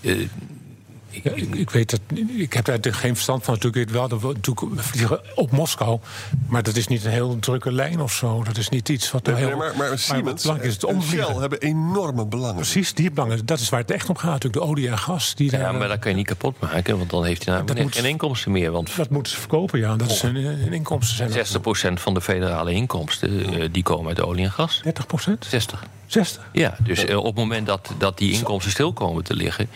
Ik, 1.11 1.55
ik 1.55 1.69
weet 1.69 1.91
het, 1.91 2.01
ik 2.37 2.53
heb 2.53 2.65
daar 2.65 2.93
geen 2.93 3.13
verstand 3.13 3.43
van. 3.43 3.53
Natuurlijk, 3.53 3.89
wel 3.89 4.07
dat 4.07 4.21
we 4.21 4.27
natuurlijk 4.27 4.75
we 4.75 4.83
vliegen 4.83 5.19
op 5.35 5.51
Moskou. 5.51 5.99
Maar 6.47 6.63
dat 6.63 6.75
is 6.75 6.87
niet 6.87 7.05
een 7.05 7.11
heel 7.11 7.39
drukke 7.39 7.71
lijn 7.71 7.99
of 8.01 8.13
zo. 8.13 8.43
Dat 8.43 8.57
is 8.57 8.69
niet 8.69 8.89
iets 8.89 9.11
wat 9.11 9.25
Nee, 9.25 9.35
heel. 9.35 9.57
maar, 9.57 9.75
maar 9.77 9.99
Siemens 9.99 10.45
is 10.61 10.73
het 10.73 10.83
en 10.83 10.95
omvliegen. 10.95 11.29
Shell 11.31 11.39
hebben 11.39 11.59
enorme 11.59 12.25
belangen. 12.25 12.55
Precies, 12.55 12.93
die 12.93 13.11
belangen. 13.11 13.45
Dat 13.45 13.59
is 13.59 13.69
waar 13.69 13.79
het 13.79 13.91
echt 13.91 14.09
om 14.09 14.17
gaat. 14.17 14.31
Natuurlijk 14.31 14.63
de 14.63 14.67
olie 14.69 14.87
en 14.89 14.97
gas. 14.97 15.35
Die 15.35 15.51
ja, 15.51 15.57
daar, 15.57 15.75
maar 15.75 15.87
dat 15.87 15.99
kan 15.99 16.11
je 16.11 16.17
niet 16.17 16.27
kapot 16.27 16.59
maken, 16.59 16.97
want 16.97 17.09
dan 17.09 17.25
heeft 17.25 17.45
hij 17.45 17.53
namelijk 17.55 17.81
moet- 17.81 17.95
geen 17.95 18.05
inkomsten 18.05 18.51
meer. 18.51 18.71
Want 18.71 18.95
Dat 18.95 19.09
moeten 19.09 19.31
ze 19.33 19.39
verkopen, 19.39 19.79
ja. 19.79 19.95
Dat 19.95 20.11
is 20.11 20.21
hun, 20.21 20.35
hun 20.35 20.73
inkomsten 20.73 21.29
zijn. 21.31 21.93
60% 21.99 22.01
van 22.01 22.13
de 22.13 22.21
federale 22.21 22.71
inkomsten 22.73 23.45
eh, 23.53 23.67
die 23.71 23.83
komen 23.83 24.07
uit 24.07 24.21
olie 24.21 24.43
en 24.43 24.51
gas. 24.51 24.79
30 24.83 25.05
procent? 25.05 25.45
60. 25.49 25.83
60. 26.07 26.49
Ja, 26.51 26.75
dus 26.83 27.05
eh, 27.05 27.17
op 27.17 27.25
het 27.25 27.35
moment 27.35 27.67
dat, 27.67 27.91
dat 27.97 28.17
die 28.17 28.31
inkomsten 28.33 28.71
stil 28.71 28.93
komen 28.93 29.23
te 29.23 29.35
liggen... 29.35 29.69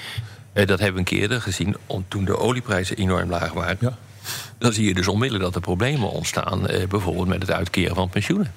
eh, 0.53 0.67
dat 0.67 0.79
hebben 0.79 0.93
we 0.93 0.99
een 0.99 1.05
keer 1.05 1.21
eerder 1.21 1.41
gezien, 1.41 1.75
om, 1.85 2.05
toen 2.07 2.25
de 2.25 2.37
olieprijzen 2.37 2.97
enorm 2.97 3.29
laag 3.29 3.53
waren... 3.53 3.77
Ja. 3.79 3.97
dan 4.57 4.73
zie 4.73 4.87
je 4.87 4.93
dus 4.93 5.07
onmiddellijk 5.07 5.43
dat 5.45 5.55
er 5.55 5.61
problemen 5.61 6.09
ontstaan... 6.09 6.67
eh, 6.67 6.87
bijvoorbeeld 6.87 7.27
met 7.27 7.41
het 7.41 7.51
uitkeren 7.51 7.95
van 7.95 8.09
pensioenen. 8.09 8.53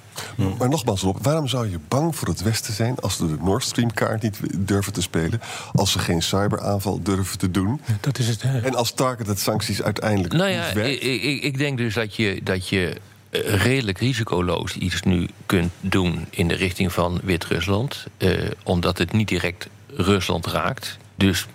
Maar 0.59 0.69
nogmaals, 0.69 1.03
Rob, 1.03 1.17
waarom 1.23 1.49
zou 1.49 1.71
je 1.71 1.79
bang 1.89 2.17
voor 2.17 2.29
het 2.29 2.43
Westen 2.43 2.75
zijn 2.75 2.99
als 2.99 3.17
ze 3.17 3.27
de 3.27 3.37
Nord 3.41 3.63
Stream-kaart 3.63 4.23
niet 4.23 4.39
durven 4.59 4.93
te 4.93 5.03
spelen? 5.03 5.41
Als 5.73 5.93
ze 5.93 5.99
geen 5.99 6.23
cyberaanval 6.23 7.03
durven 7.03 7.39
te 7.39 7.51
doen? 7.51 7.81
Dat 8.01 8.19
is 8.19 8.29
het. 8.29 8.43
hè. 8.43 8.61
En 8.61 8.75
als 8.75 8.93
targeted 8.93 9.39
sancties 9.39 9.83
uiteindelijk 9.83 10.35
Nou 10.35 10.49
niet 10.51 10.59
ja, 10.59 10.67
ik, 10.67 10.75
werkt? 10.75 11.03
ik, 11.03 11.43
ik 11.43 11.59
denk 11.59 11.79
dus 11.79 11.95
dat 11.95 12.17
je, 12.17 12.41
dat 12.43 12.69
je 12.69 12.97
eh, 13.31 13.63
redelijk 13.63 13.99
risicoloos 13.99 14.77
iets 14.77 15.03
nu 15.03 15.29
kunt 15.47 15.73
doen... 15.81 16.27
in 16.31 16.49
de 16.49 16.55
richting 16.55 16.93
van 16.93 17.21
Wit-Rusland, 17.23 18.07
eh, 18.17 18.31
omdat 18.63 18.99
het 18.99 19.13
niet 19.13 19.29
direct 19.29 19.69
Rusland 19.97 20.47
raakt. 20.47 20.99
Dus 21.15 21.47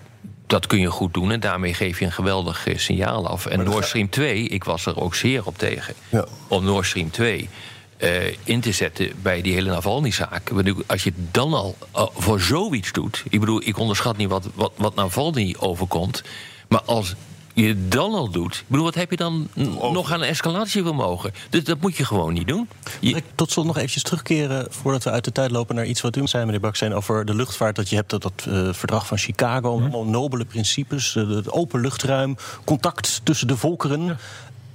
dat 0.51 0.67
kun 0.67 0.79
je 0.79 0.89
goed 0.89 1.13
doen 1.13 1.31
en 1.31 1.39
daarmee 1.39 1.73
geef 1.73 1.99
je 1.99 2.05
een 2.05 2.11
geweldig 2.11 2.67
eh, 2.67 2.77
signaal 2.77 3.27
af. 3.27 3.45
En 3.45 3.63
Nord 3.63 3.85
Stream 3.85 4.09
2, 4.09 4.43
ik 4.43 4.63
was 4.63 4.85
er 4.85 5.01
ook 5.01 5.15
zeer 5.15 5.45
op 5.45 5.57
tegen... 5.57 5.93
Ja. 6.09 6.25
om 6.47 6.63
Nord 6.63 6.85
Stream 6.85 7.11
2 7.11 7.49
eh, 7.97 8.09
in 8.43 8.61
te 8.61 8.71
zetten 8.71 9.11
bij 9.21 9.41
die 9.41 9.53
hele 9.53 9.69
Navalny-zaak. 9.69 10.51
Als 10.87 11.03
je 11.03 11.13
dan 11.31 11.53
al 11.53 11.75
eh, 11.91 12.07
voor 12.13 12.39
zoiets 12.39 12.91
doet... 12.91 13.23
ik 13.29 13.39
bedoel, 13.39 13.61
ik 13.65 13.77
onderschat 13.77 14.17
niet 14.17 14.29
wat, 14.29 14.47
wat, 14.55 14.71
wat 14.75 14.95
Navalny 14.95 15.55
overkomt... 15.59 16.23
maar 16.67 16.81
als 16.81 17.15
je 17.53 17.87
dan 17.87 18.13
al 18.13 18.29
doet... 18.31 18.55
ik 18.55 18.63
bedoel, 18.67 18.85
wat 18.85 18.95
heb 18.95 19.09
je 19.11 19.17
dan 19.17 19.47
nog 19.91 20.11
aan 20.11 20.21
escalatievermogen? 20.23 21.33
Dus 21.49 21.63
dat 21.63 21.81
moet 21.81 21.97
je 21.97 22.05
gewoon 22.05 22.33
niet 22.33 22.47
doen. 22.47 22.67
Je- 22.99 23.15
ik 23.15 23.23
tot 23.35 23.51
slot 23.51 23.65
nog 23.65 23.77
eventjes 23.77 24.03
terugkeren 24.03 24.67
voordat 24.69 25.03
we 25.03 25.09
uit 25.11 25.23
de 25.23 25.31
tijd 25.31 25.51
lopen 25.51 25.75
naar 25.75 25.85
iets 25.85 26.01
wat 26.01 26.15
u 26.15 26.27
zei, 26.27 26.45
meneer 26.45 26.59
Baksteen, 26.59 26.93
over 26.93 27.25
de 27.25 27.35
luchtvaart. 27.35 27.75
Dat 27.75 27.89
je 27.89 27.95
hebt 27.95 28.09
dat, 28.09 28.21
dat 28.21 28.45
eh, 28.47 28.73
verdrag 28.73 29.07
van 29.07 29.17
Chicago, 29.17 29.69
allemaal 29.79 30.05
nobele 30.05 30.45
principes, 30.45 31.15
eh, 31.15 31.29
het 31.29 31.51
open 31.51 31.81
luchtruim, 31.81 32.35
contact 32.63 33.21
tussen 33.23 33.47
de 33.47 33.57
volkeren. 33.57 34.17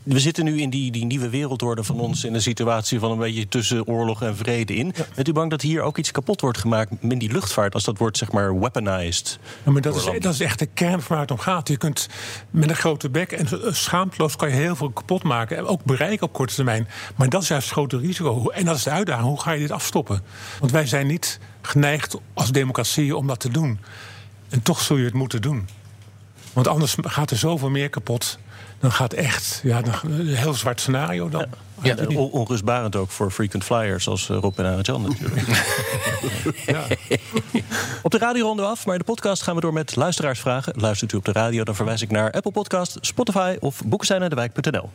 We 0.07 0.21
zitten 0.21 0.45
nu 0.45 0.61
in 0.61 0.71
die, 0.71 0.91
die 0.91 1.05
nieuwe 1.05 1.29
wereldorde 1.29 1.85
van 1.85 2.01
ons 2.01 2.25
in 2.25 2.35
een 2.35 2.43
situatie 2.43 2.99
van 2.99 3.11
een 3.11 3.19
beetje 3.19 3.49
tussen 3.49 3.87
oorlog 3.87 4.23
en 4.23 4.37
vrede 4.37 4.75
in. 4.75 4.95
Bent 5.15 5.29
u 5.29 5.33
bang 5.33 5.51
dat 5.51 5.63
hier 5.63 5.83
ook 5.83 5.99
iets 5.99 6.11
kapot 6.11 6.41
wordt 6.41 6.59
gemaakt 6.59 6.93
in 7.01 7.19
die 7.19 7.33
luchtvaart 7.33 7.75
als 7.75 7.85
dat 7.85 7.99
wordt 7.99 8.17
zeg 8.17 8.33
maar 8.33 8.59
weaponized? 8.59 9.39
Ja, 9.65 9.71
maar 9.71 9.83
dat 9.83 9.97
is, 9.97 10.05
dat 10.05 10.33
is 10.33 10.41
echt 10.41 10.59
de 10.59 10.67
kern 10.67 11.03
van 11.03 11.17
waar 11.17 11.21
het 11.21 11.31
om 11.31 11.39
gaat. 11.39 11.69
Je 11.69 11.77
kunt 11.77 12.09
met 12.51 12.71
een 12.71 12.77
grote 12.77 13.11
bek 13.11 13.33
en 13.33 13.75
schaamteloos 13.75 14.37
kan 14.37 14.49
je 14.49 14.55
heel 14.55 14.77
veel 14.77 14.91
kapot 14.91 15.23
maken. 15.23 15.57
En 15.57 15.67
ook 15.67 15.85
bereiken 15.85 16.27
op 16.27 16.33
korte 16.33 16.55
termijn. 16.55 16.89
Maar 17.17 17.29
dat 17.29 17.43
is 17.43 17.49
juist 17.49 17.65
het 17.65 17.75
grote 17.75 17.99
risico. 17.99 18.49
En 18.49 18.65
dat 18.65 18.77
is 18.77 18.83
de 18.83 18.91
uitdaging. 18.91 19.29
Hoe 19.29 19.41
ga 19.41 19.53
je 19.53 19.61
dit 19.61 19.71
afstoppen? 19.71 20.23
Want 20.61 20.73
wij 20.73 20.87
zijn 20.87 21.07
niet 21.07 21.41
geneigd 21.63 22.17
als 22.35 22.53
democratie 22.53 23.17
om 23.17 23.27
dat 23.27 23.41
te 23.41 23.51
doen. 23.51 23.79
En 24.49 24.63
toch 24.63 24.81
zul 24.81 24.97
je 24.97 25.05
het 25.05 25.15
moeten 25.15 25.43
doen. 25.43 25.69
Want 26.53 26.69
anders 26.69 26.97
gaat 27.03 27.31
er 27.31 27.37
zoveel 27.37 27.71
meer 27.71 27.89
kapot. 27.89 28.39
Dan 28.81 28.93
gaat 28.93 29.13
echt 29.13 29.61
ja, 29.63 29.83
dan, 29.83 29.95
een 30.05 30.27
heel 30.35 30.55
zwart 30.55 30.81
scenario 30.81 31.29
dan. 31.29 31.47
Ja, 31.83 31.97
en 31.97 32.09
on- 32.17 32.31
onrustbarend 32.31 32.97
ook 32.97 33.11
voor 33.11 33.31
frequent 33.31 33.65
flyers 33.65 34.09
als 34.09 34.29
eh, 34.31 34.37
Rob 34.37 34.59
en 34.59 34.65
Arjan 34.77 35.03
natuurlijk. 35.03 35.47
Ja. 36.67 36.83
Op 38.03 38.11
de 38.11 38.19
radio 38.19 38.47
ronden 38.47 38.65
we 38.65 38.71
af, 38.71 38.85
maar 38.87 38.95
in 38.95 39.01
de 39.01 39.07
podcast 39.07 39.43
gaan 39.43 39.55
we 39.55 39.61
door 39.61 39.73
met 39.73 39.97
luisteraarsvragen. 39.97 40.73
Luistert 40.77 41.13
u 41.13 41.17
op 41.17 41.25
de 41.25 41.33
radio, 41.33 41.65
dan 41.65 41.75
verwijs 41.75 42.03
ik 42.03 42.11
naar 42.11 42.31
Apple 42.31 42.53
Podcast, 42.53 42.99
Spotify 43.01 43.57
of 43.61 43.83
boeksteinendewijk.nl. 43.85 44.91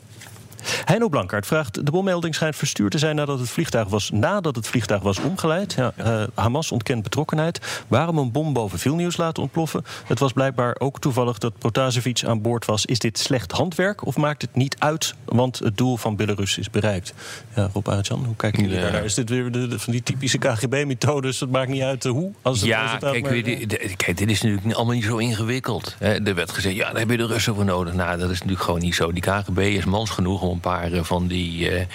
Heino 0.86 1.10
Blankaart 1.10 1.46
vraagt: 1.46 1.86
De 1.86 1.92
bommelding 1.92 2.36
schijnt 2.36 2.56
verstuurd 2.56 2.92
te 2.92 2.98
zijn 2.98 3.16
nadat 3.16 3.40
het 3.40 3.50
vliegtuig 3.50 3.88
was, 3.88 4.10
nadat 4.14 4.56
het 4.56 4.68
vliegtuig 4.68 5.02
was 5.02 5.20
omgeleid. 5.20 5.74
Ja, 5.74 5.94
eh, 5.96 6.24
Hamas 6.34 6.72
ontkent 6.72 7.04
betrokkenheid. 7.04 7.84
Waarom 7.88 8.18
een 8.18 8.32
bom 8.32 8.54
boven 8.54 8.80
Vilnius 8.80 9.18
laten 9.18 9.44
ontploffen? 9.44 9.84
Het 10.06 10.20
was 10.20 10.32
blijkbaar 10.34 10.76
ook 10.80 11.00
toevallig 11.00 11.38
dat 11.38 11.58
Protasevich 11.58 12.24
aan 12.24 12.42
boord 12.42 12.66
was. 12.66 12.86
Is 12.86 13.00
dit 13.00 13.20
slecht 13.20 13.52
handwerk 13.52 14.06
of 14.06 14.18
maakt 14.18 14.42
het 14.42 14.56
niet 14.56 14.76
uit, 14.80 15.16
want 15.26 15.60
het 15.60 15.78
doel 15.78 15.98
van 15.98 16.16
Belarus 16.16 16.58
is 16.58 16.70
bereikt? 16.70 17.14
Ja, 17.56 17.70
Rob 17.74 17.86
hoe 17.88 18.36
kijken 18.36 18.62
jullie 18.62 18.76
Ja. 18.78 18.82
daarnaar? 18.84 19.04
Is 19.04 19.14
dit 19.14 19.30
weer 19.30 19.52
de, 19.52 19.68
de- 19.68 19.80
van 19.80 19.94
die 19.94 20.04
typische 20.04 20.38
KGB-methodes? 20.38 21.40
Het 21.40 21.52
maakt 21.52 21.70
niet 21.70 21.82
uit 21.82 22.06
eh, 22.06 22.12
hoe. 22.12 22.32
Als 22.42 22.60
het 22.60 22.68
Ja, 22.70 22.98
kijk, 22.98 23.22
maar- 23.24 23.32
de- 23.32 23.94
kijk, 23.98 24.18
dit 24.18 24.30
is 24.30 24.42
natuurlijk 24.42 24.76
allemaal 24.76 24.96
niet 24.96 25.04
zo 25.04 25.18
ingewikkeld. 25.18 25.96
Hè. 26.00 26.26
Er 26.28 26.36
werd 26.36 26.52
gezegd, 26.52 26.76
ja, 26.76 26.90
daar 26.92 27.00
heb 27.00 27.10
je 27.10 27.18
de 27.18 27.26
Russen 27.26 27.56
voor 27.56 27.66
nodig. 27.66 27.94
Nou, 27.94 28.18
dat 28.20 28.30
is 28.30 28.36
natuurlijk 28.38 28.64
gewoon 28.64 28.80
niet 28.80 28.96
zo. 28.96 29.12
Die 29.12 29.22
KGB 29.22 29.58
is 29.60 29.86
mans 29.86 30.10
genoeg 30.10 30.42
om 30.42 30.51
een 30.52 30.60
paar 30.60 30.92
eh, 30.92 31.04
van 31.04 31.28
die 31.28 31.70
eh, 31.70 31.86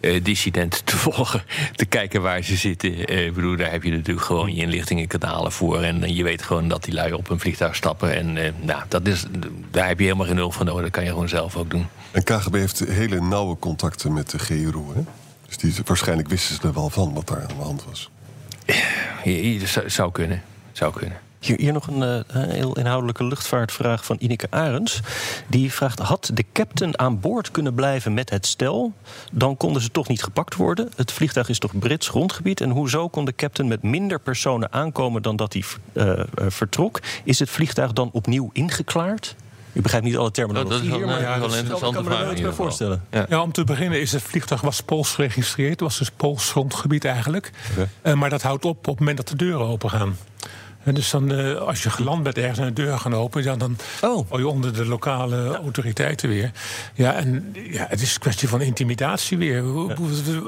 eh, 0.00 0.24
dissidenten 0.24 0.84
te 0.84 0.96
volgen. 1.06 1.42
Te 1.74 1.86
kijken 1.86 2.22
waar 2.22 2.42
ze 2.42 2.56
zitten. 2.56 3.24
Ik 3.26 3.34
bedoel, 3.34 3.56
daar 3.56 3.70
heb 3.70 3.82
je 3.82 3.90
natuurlijk 3.90 4.26
gewoon 4.26 4.54
je 4.54 4.62
inlichtingenkanalen 4.62 5.52
voor. 5.52 5.82
En 5.82 6.14
je 6.14 6.22
weet 6.22 6.42
gewoon 6.42 6.68
dat 6.68 6.84
die 6.84 6.94
lui 6.94 7.12
op 7.12 7.30
een 7.30 7.40
vliegtuig 7.40 7.76
stappen. 7.76 8.14
En 8.14 8.54
nou, 8.60 8.82
dat 8.88 9.06
is, 9.06 9.24
daar 9.70 9.88
heb 9.88 9.98
je 9.98 10.04
helemaal 10.04 10.26
geen 10.26 10.36
hulp 10.36 10.54
voor 10.54 10.64
nodig. 10.64 10.82
Dat 10.82 10.90
kan 10.90 11.04
je 11.04 11.10
gewoon 11.10 11.28
zelf 11.28 11.56
ook 11.56 11.70
doen. 11.70 11.86
En 12.10 12.24
KGB 12.24 12.54
heeft 12.54 12.78
hele 12.78 13.20
nauwe 13.20 13.58
contacten 13.58 14.12
met 14.12 14.30
de 14.30 14.38
GRU. 14.38 14.84
Hè? 14.94 15.00
Dus 15.46 15.56
die, 15.56 15.74
waarschijnlijk 15.84 16.28
wisten 16.28 16.54
ze 16.54 16.62
er 16.62 16.72
wel 16.72 16.90
van 16.90 17.14
wat 17.14 17.26
daar 17.26 17.40
aan 17.40 17.56
de 17.56 17.62
hand 17.62 17.84
was. 17.84 18.10
Zou 19.86 20.12
kunnen. 20.12 20.42
Zou 20.72 20.92
kunnen. 20.92 21.27
Hier, 21.40 21.58
hier 21.58 21.72
nog 21.72 21.86
een 21.86 22.02
eh, 22.02 22.42
heel 22.42 22.72
inhoudelijke 22.78 23.24
luchtvaartvraag 23.24 24.04
van 24.04 24.16
Ineke 24.18 24.46
Arends. 24.50 25.00
Die 25.46 25.72
vraagt: 25.72 25.98
Had 25.98 26.30
de 26.34 26.44
captain 26.52 26.98
aan 26.98 27.20
boord 27.20 27.50
kunnen 27.50 27.74
blijven 27.74 28.14
met 28.14 28.30
het 28.30 28.46
stel? 28.46 28.92
Dan 29.32 29.56
konden 29.56 29.82
ze 29.82 29.90
toch 29.90 30.08
niet 30.08 30.22
gepakt 30.22 30.54
worden. 30.54 30.90
Het 30.96 31.12
vliegtuig 31.12 31.48
is 31.48 31.58
toch 31.58 31.78
Brits 31.78 32.08
grondgebied? 32.08 32.60
En 32.60 32.70
hoezo 32.70 33.08
kon 33.08 33.24
de 33.24 33.34
captain 33.34 33.68
met 33.68 33.82
minder 33.82 34.20
personen 34.20 34.72
aankomen 34.72 35.22
dan 35.22 35.36
dat 35.36 35.52
hij 35.52 35.64
eh, 35.92 36.10
eh, 36.20 36.24
vertrok? 36.48 37.00
Is 37.24 37.38
het 37.38 37.50
vliegtuig 37.50 37.92
dan 37.92 38.10
opnieuw 38.12 38.50
ingeklaard? 38.52 39.34
Ik 39.72 39.82
begrijp 39.82 40.04
niet 40.04 40.16
alle 40.16 40.30
terminologie 40.30 40.72
Dat 40.76 40.82
is 40.82 40.88
wel 40.88 40.98
hier, 40.98 41.06
een- 41.08 41.22
maar 41.22 41.34
een 41.34 41.40
dat 41.40 41.50
is- 41.52 41.60
ik 41.60 41.68
kan 41.68 42.04
me 42.04 42.14
er 42.14 42.42
bij 42.42 42.52
voorstellen. 42.52 43.04
Ja. 43.10 43.26
Ja, 43.28 43.42
om 43.42 43.52
te 43.52 43.64
beginnen 43.64 44.00
is 44.00 44.12
het 44.12 44.22
vliegtuig 44.22 44.60
was 44.60 44.80
Pools 44.82 45.14
geregistreerd. 45.14 45.70
Het 45.70 45.80
was 45.80 45.98
dus 45.98 46.10
Pools 46.10 46.50
grondgebied 46.50 47.04
eigenlijk. 47.04 47.50
Eh, 48.02 48.14
maar 48.14 48.30
dat 48.30 48.42
houdt 48.42 48.64
op 48.64 48.76
op 48.78 48.86
het 48.86 48.98
moment 48.98 49.16
dat 49.16 49.28
de 49.28 49.36
deuren 49.36 49.66
open 49.66 49.90
gaan. 49.90 50.16
En 50.88 50.94
dus 50.94 51.10
dan, 51.10 51.32
eh, 51.32 51.54
als 51.54 51.82
je 51.82 51.90
geland 51.90 52.22
bent 52.22 52.38
ergens 52.38 52.58
en 52.58 52.64
de 52.64 52.72
deur 52.72 52.98
gaan 52.98 53.14
open... 53.14 53.42
Ja, 53.42 53.56
dan 53.56 53.76
Oh. 54.02 54.26
val 54.28 54.38
je 54.38 54.48
onder 54.48 54.72
de 54.74 54.84
lokale 54.86 55.56
autoriteiten 55.56 56.28
weer. 56.28 56.50
Ja, 56.94 57.14
en 57.14 57.54
ja, 57.70 57.86
het 57.88 58.00
is 58.00 58.14
een 58.14 58.20
kwestie 58.20 58.48
van 58.48 58.60
intimidatie 58.60 59.38
weer. 59.38 59.64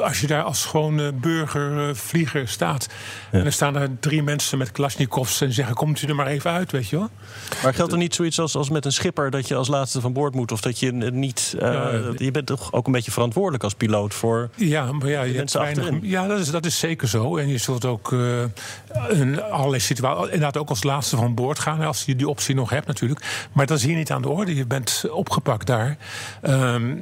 Als 0.02 0.20
je 0.20 0.26
daar 0.26 0.42
als 0.42 0.64
gewone 0.64 1.12
burger, 1.12 1.88
eh, 1.88 1.94
vlieger 1.94 2.48
staat... 2.48 2.88
en 3.30 3.44
er 3.44 3.52
staan 3.52 3.76
er 3.76 3.88
drie 4.00 4.22
mensen 4.22 4.58
met 4.58 4.72
Kalashnikovs... 4.72 5.40
en 5.40 5.52
zeggen, 5.52 5.74
komt 5.74 6.02
u 6.02 6.06
er 6.08 6.14
maar 6.14 6.26
even 6.26 6.50
uit, 6.50 6.72
weet 6.72 6.88
je 6.88 6.96
wel? 6.96 7.08
Maar 7.62 7.74
geldt 7.74 7.92
er 7.92 7.98
niet 7.98 8.14
zoiets 8.14 8.38
als, 8.40 8.56
als 8.56 8.70
met 8.70 8.84
een 8.84 8.92
schipper 8.92 9.30
dat 9.30 9.48
je 9.48 9.54
als 9.54 9.68
laatste 9.68 10.00
van 10.00 10.12
boord 10.12 10.34
moet? 10.34 10.52
Of 10.52 10.60
dat 10.60 10.78
je 10.78 10.92
niet. 10.92 11.54
eh, 11.58 11.92
je 12.16 12.30
bent 12.30 12.46
toch 12.46 12.72
ook 12.72 12.86
een 12.86 12.92
beetje 12.92 13.10
verantwoordelijk 13.10 13.64
als 13.64 13.74
piloot 13.74 14.14
voor. 14.14 14.48
Ja, 14.56 14.92
maar 14.92 15.08
ja, 15.08 15.22
je 15.22 15.34
mensen 15.34 15.60
weinig, 15.60 15.90
ja 16.02 16.26
dat, 16.26 16.38
is, 16.38 16.50
dat 16.50 16.66
is 16.66 16.78
zeker 16.78 17.08
zo. 17.08 17.36
En 17.36 17.48
je 17.48 17.58
zult 17.58 17.84
ook 17.84 18.12
eh 18.12 18.18
in 19.10 19.42
allerlei 19.42 19.80
situaties, 19.80 20.29
inderdaad 20.32 20.56
ook 20.56 20.68
als 20.68 20.82
laatste 20.82 21.16
van 21.16 21.34
boord 21.34 21.58
gaan, 21.58 21.80
als 21.80 22.04
je 22.04 22.16
die 22.16 22.28
optie 22.28 22.54
nog 22.54 22.70
hebt 22.70 22.86
natuurlijk. 22.86 23.48
Maar 23.52 23.66
dat 23.66 23.78
is 23.78 23.84
hier 23.84 23.96
niet 23.96 24.10
aan 24.12 24.22
de 24.22 24.28
orde. 24.28 24.54
Je 24.54 24.66
bent 24.66 25.04
opgepakt 25.12 25.66
daar. 25.66 25.96
Ehm, 26.42 26.96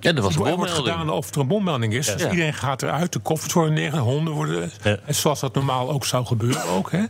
Ja, 0.00 0.12
dat 0.12 0.24
was 0.24 0.34
een 0.36 0.44
er 0.46 0.50
bommelding. 0.56 0.76
gedaan 0.88 1.10
of 1.10 1.34
er 1.34 1.40
een 1.40 1.46
bommelding 1.46 1.94
is. 1.94 2.06
Dus 2.06 2.22
iedereen 2.30 2.54
gaat 2.54 2.82
eruit, 2.82 3.12
de 3.12 3.18
koffers 3.18 3.52
worden 3.52 3.72
neer, 3.74 3.90
de 3.90 3.96
honden 3.98 4.34
worden... 4.34 4.70
Ja. 4.82 4.96
en 5.06 5.14
Zoals 5.14 5.40
dat 5.40 5.54
normaal 5.54 5.90
ook 5.90 6.04
zou 6.04 6.26
gebeuren 6.26 6.64
ook. 6.64 6.90
Hè. 6.92 7.02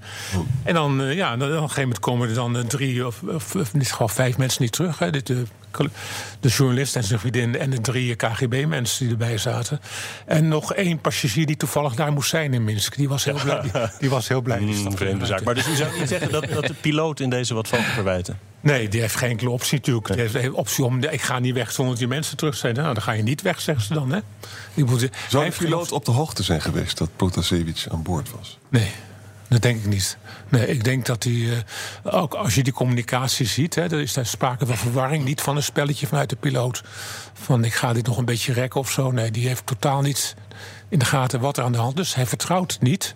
En 0.63 0.75
dan, 0.75 1.03
eh, 1.03 1.15
ja, 1.15 1.37
dan, 1.37 1.49
op 1.49 1.55
een 1.55 1.61
gegeven 1.61 1.83
moment 1.83 2.01
komen 2.01 2.29
er 2.29 2.35
dan 2.35 2.57
eh, 2.57 2.63
drie 2.65 3.07
of, 3.07 3.23
of, 3.23 3.55
of 3.55 3.73
in 3.73 3.79
dit 3.79 3.91
geval 3.91 4.09
vijf 4.09 4.39
mensen 4.39 4.63
niet 4.63 4.73
terug. 4.73 4.99
Hè. 4.99 5.11
Dit, 5.11 5.31
eh, 5.31 5.37
de 6.41 6.49
journalist 6.49 6.97
en 6.97 7.05
zijn 7.05 7.21
vriendin 7.21 7.59
en 7.59 7.71
de 7.71 7.81
drie 7.81 8.15
KGB-mensen 8.15 9.05
die 9.05 9.11
erbij 9.11 9.39
zaten. 9.39 9.81
En 10.27 10.49
nog 10.49 10.75
één 10.75 10.99
passagier 10.99 11.47
die 11.47 11.57
toevallig 11.57 11.95
daar 11.95 12.13
moest 12.13 12.31
zijn 12.31 12.55
in 12.55 12.65
Minsk. 12.65 12.97
Die 12.97 13.09
was 13.09 13.25
heel 13.25 13.39
blij. 13.45 13.61
Die, 13.61 13.73
die 13.99 14.11
was 14.11 14.29
heel 14.29 14.41
blij. 14.41 14.59
Die 14.59 14.69
Een 14.69 14.75
stapte 14.75 14.97
vreemde 14.97 15.27
zaak. 15.27 15.45
Maar 15.45 15.55
dus 15.55 15.69
u 15.69 15.75
zou 15.75 15.99
niet 15.99 16.09
zeggen 16.09 16.31
dat, 16.31 16.49
dat 16.49 16.67
de 16.67 16.75
piloot 16.75 17.21
in 17.21 17.31
deze 17.31 17.55
wat 17.55 17.69
valt 17.69 17.85
te 17.85 17.91
verwijten? 17.91 18.39
Nee, 18.61 18.89
die 18.89 19.01
heeft 19.01 19.17
geen 19.17 19.31
enkele 19.31 19.51
optie 19.51 19.79
natuurlijk. 19.79 20.07
Die 20.07 20.17
heeft 20.17 20.33
de 20.33 20.55
optie 20.55 20.85
om, 20.85 21.03
ik 21.03 21.23
ga 21.23 21.39
niet 21.39 21.55
weg 21.55 21.73
zonder 21.73 21.93
dat 21.93 22.03
die 22.03 22.13
mensen 22.13 22.37
terug 22.37 22.57
zijn. 22.57 22.75
Nou, 22.75 22.95
dan 22.95 23.03
ga 23.03 23.13
je 23.13 23.23
niet 23.23 23.43
weg, 23.43 23.61
zeggen 23.61 23.85
ze 23.85 23.95
dan. 23.95 24.13
Hè? 24.13 24.19
Ik 24.75 24.87
moet, 24.87 25.09
Zou 25.29 25.45
de 25.45 25.57
piloot 25.59 25.93
op 25.93 26.05
de 26.05 26.11
hoogte 26.11 26.43
zijn 26.43 26.61
geweest 26.61 26.99
dat 26.99 27.11
Protasevich 27.17 27.89
aan 27.89 28.03
boord 28.03 28.31
was? 28.31 28.59
Nee, 28.69 28.91
dat 29.49 29.63
denk 29.63 29.79
ik 29.79 29.87
niet. 29.87 30.17
Nee, 30.49 30.67
ik 30.67 30.85
denk 30.85 31.07
dat 31.07 31.25
hij, 31.25 31.65
eh, 32.03 32.17
ook 32.17 32.35
als 32.35 32.55
je 32.55 32.63
die 32.63 32.73
communicatie 32.73 33.47
ziet, 33.47 33.75
hè, 33.75 33.83
er 33.83 34.01
is 34.01 34.13
daar 34.13 34.27
sprake 34.27 34.67
van 34.67 34.77
verwarring, 34.77 35.25
niet 35.25 35.41
van 35.41 35.57
een 35.57 35.63
spelletje 35.63 36.07
vanuit 36.07 36.31
de 36.31 36.37
piloot. 36.37 36.83
Van 37.33 37.65
ik 37.65 37.75
ga 37.75 37.93
dit 37.93 38.07
nog 38.07 38.19
een 38.19 38.25
beetje 38.25 38.53
rekken 38.53 38.81
of 38.81 38.91
zo. 38.91 39.11
Nee, 39.11 39.31
die 39.31 39.47
heeft 39.49 39.67
totaal 39.67 40.01
niet 40.01 40.35
in 40.89 40.99
de 40.99 41.05
gaten 41.05 41.41
wat 41.41 41.57
er 41.57 41.65
aan 41.65 41.73
de 41.73 41.79
hand 41.79 41.99
is. 41.99 42.15
Hij 42.15 42.27
vertrouwt 42.27 42.79
niet. 42.81 43.15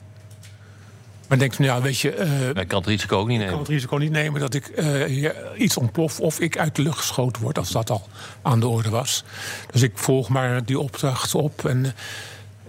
Maar 1.29 1.39
denkt 1.39 1.57
van 1.57 1.65
ja, 1.65 1.81
weet 1.81 1.99
je, 1.99 2.15
eh, 2.15 2.67
kan 2.67 2.79
het 2.79 2.89
risico 2.89 3.19
ook 3.19 3.29
niet 3.29 3.41
ik 3.41 3.47
kan 3.47 3.47
nemen. 3.47 3.59
het 3.59 3.69
risico 3.69 3.97
niet 3.97 4.11
nemen 4.11 4.41
dat 4.41 4.55
ik 4.55 4.73
hier 5.07 5.57
iets 5.57 5.77
ontplof 5.77 6.21
of 6.21 6.41
ik 6.41 6.59
uit 6.59 6.77
de 6.77 6.83
lucht 6.83 6.99
geschoten 6.99 7.43
word, 7.43 7.59
als 7.59 7.71
dat 7.71 7.91
al 7.91 8.09
aan 8.43 8.61
de 8.61 8.69
orde 8.69 8.91
was. 8.91 9.25
Dus 9.71 9.83
ik 9.83 9.99
volg 9.99 10.29
maar 10.29 10.65
die 10.65 10.79
opdracht 10.79 11.35
op 11.35 11.65
en. 11.65 11.95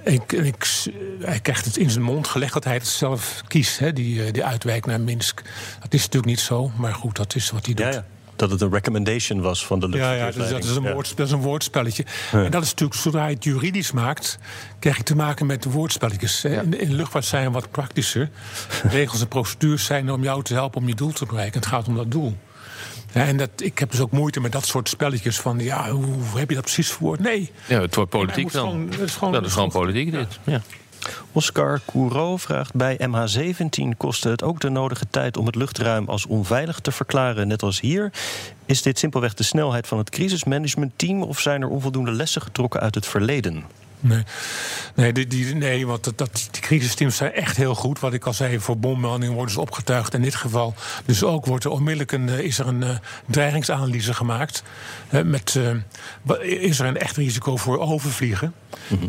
Ik, 0.04 0.32
ik, 0.32 0.86
hij 1.20 1.40
krijgt 1.40 1.66
het 1.66 1.78
in 1.78 1.90
zijn 1.90 2.04
mond 2.04 2.28
gelegd 2.28 2.54
dat 2.54 2.64
hij 2.64 2.74
het 2.74 2.88
zelf 2.88 3.42
kiest, 3.48 3.80
hè, 3.80 3.94
die, 3.94 4.24
eh, 4.26 4.34
die 4.34 4.44
uitwijk 4.46 4.86
naar 4.86 5.02
Minsk. 5.02 5.42
Dat 5.82 5.94
is 5.94 6.00
natuurlijk 6.00 6.26
niet 6.26 6.40
zo, 6.40 6.72
maar 6.78 6.94
goed, 6.94 7.16
dat 7.16 7.36
is 7.36 7.50
wat 7.52 7.66
hij 7.66 7.74
doet. 7.76 7.86
Ja, 7.86 7.92
ja. 7.92 8.06
Dat 8.36 8.52
het 8.52 8.62
een 8.62 8.72
recommendation 8.72 9.42
was 9.42 9.66
van 9.66 9.80
de 9.80 9.88
Ja, 9.88 9.94
ja 9.94 10.26
dus 10.26 10.36
luchtverkeersleiding. 10.36 10.62
dat, 10.62 10.70
is 10.72 10.76
een 10.78 10.84
Ja. 10.84 10.94
woord, 10.94 11.18
dat 11.18 11.26
is 11.28 11.32
een 11.34 11.40
woordspelletje. 11.42 12.06
En 12.32 12.52
dat 12.52 12.64
is 12.64 12.70
natuurlijk, 12.70 13.00
zodra 13.00 13.28
je 13.28 13.34
het 13.34 13.44
juridisch 13.44 13.92
maakt, 13.92 14.38
krijg 14.80 14.98
je 14.98 15.04
te 15.04 15.16
maken 15.16 15.46
met 15.46 15.64
woordspelletjes. 15.66 16.44
In, 16.46 16.70
de- 16.70 16.78
in 16.78 16.94
luchtvaart 16.94 17.26
zijn 17.26 17.52
wat 17.52 17.72
praktischer. 17.72 18.30
Regels 18.90 19.22
en 19.22 19.28
procedures 19.28 19.86
zijn 19.86 20.08
er 20.08 20.14
om 20.14 20.24
jou 20.24 20.44
te 20.44 20.54
helpen 20.54 20.82
om 20.82 20.88
je 20.88 20.96
doel 20.96 21.12
te 21.12 21.26
bereiken. 21.26 21.60
Het 21.60 21.70
gaat 21.70 21.88
om 21.88 21.96
dat 21.96 22.12
doel. 22.12 22.38
Ja, 23.14 23.26
en 23.26 23.38
dat, 23.38 23.50
ik 23.56 23.80
heb 23.80 23.92
dus 23.92 24.00
ook 24.00 24.12
moeite 24.12 24.40
met 24.40 24.52
dat 24.52 24.66
soort 24.66 24.90
spelletjes 24.90 25.40
van, 25.40 25.60
ja, 25.60 25.90
hoe, 25.92 26.06
hoe 26.06 26.40
heb 26.40 26.50
je 26.50 26.56
dat 26.56 26.64
precies 26.64 26.92
verwoord? 26.92 27.20
Nee. 27.20 27.52
Ja, 27.68 27.82
het 27.82 27.96
wordt 27.96 28.10
politiek 28.10 28.52
dan. 28.52 28.68
gewoon- 28.70 28.90
dat 28.90 29.00
is 29.00 29.16
gewoon- 29.16 29.34
dat 29.34 29.46
is 29.46 29.54
gewoon 29.54 29.70
politiek 29.70 30.12
dit. 30.12 30.40
Ja. 30.44 30.62
Oscar 31.32 31.82
Courreau 31.92 32.40
vraagt 32.40 32.74
bij 32.74 32.98
MH17 33.08 33.98
kostte 33.98 34.30
het 34.30 34.44
ook 34.44 34.60
de 34.60 34.70
nodige 34.70 35.06
tijd 35.10 35.38
om 35.38 35.46
het 35.46 35.56
luchtruim 35.56 36.10
als 36.10 36.26
onveilig 36.26 36.80
te 36.80 36.92
verklaren, 36.92 37.48
net 37.48 37.64
als 37.64 37.80
hier. 37.80 38.12
Is 38.66 38.82
dit 38.82 39.00
simpelweg 39.00 39.34
de 39.34 39.44
snelheid 39.44 39.88
van 39.88 39.98
het 39.98 40.10
crisismanagementteam 40.10 41.22
of 41.24 41.40
zijn 41.40 41.62
er 41.62 41.68
onvoldoende 41.68 42.12
lessen 42.12 42.42
getrokken 42.42 42.80
uit 42.80 42.96
het 42.96 43.06
verleden? 43.06 43.64
Nee, 44.00 44.24
nee, 44.96 45.14
die, 45.14 45.28
die, 45.28 45.56
nee 45.56 45.88
want 45.88 46.04
dat, 46.04 46.18
dat, 46.18 46.48
die 46.52 46.62
crisisteams 46.62 47.16
zijn 47.16 47.34
echt 47.34 47.58
heel 47.58 47.76
goed. 47.76 48.00
Wat 48.00 48.14
ik 48.14 48.26
al 48.26 48.34
zei, 48.34 48.60
voor 48.60 48.78
bommeldingen 48.78 49.36
worden 49.36 49.54
ze 49.54 49.62
opgetuigd. 49.62 50.14
In 50.14 50.22
dit 50.22 50.36
geval 50.36 50.74
dus 51.06 51.24
ook 51.24 51.46
wordt 51.46 51.64
er 51.64 51.72
onmiddellijk 51.72 52.12
een, 52.12 52.30
eh, 52.30 52.40
is 52.40 52.60
er 52.60 52.68
een 52.68 52.84
eh, 52.84 52.96
dreigingsanalyse 53.26 54.14
gemaakt. 54.14 54.64
Met, 55.10 55.56
eh, 55.56 56.62
is 56.62 56.80
er 56.80 56.86
een 56.86 56.98
echt 56.98 57.18
risico 57.18 57.58
voor 57.58 57.80
overvliegen? 57.80 58.54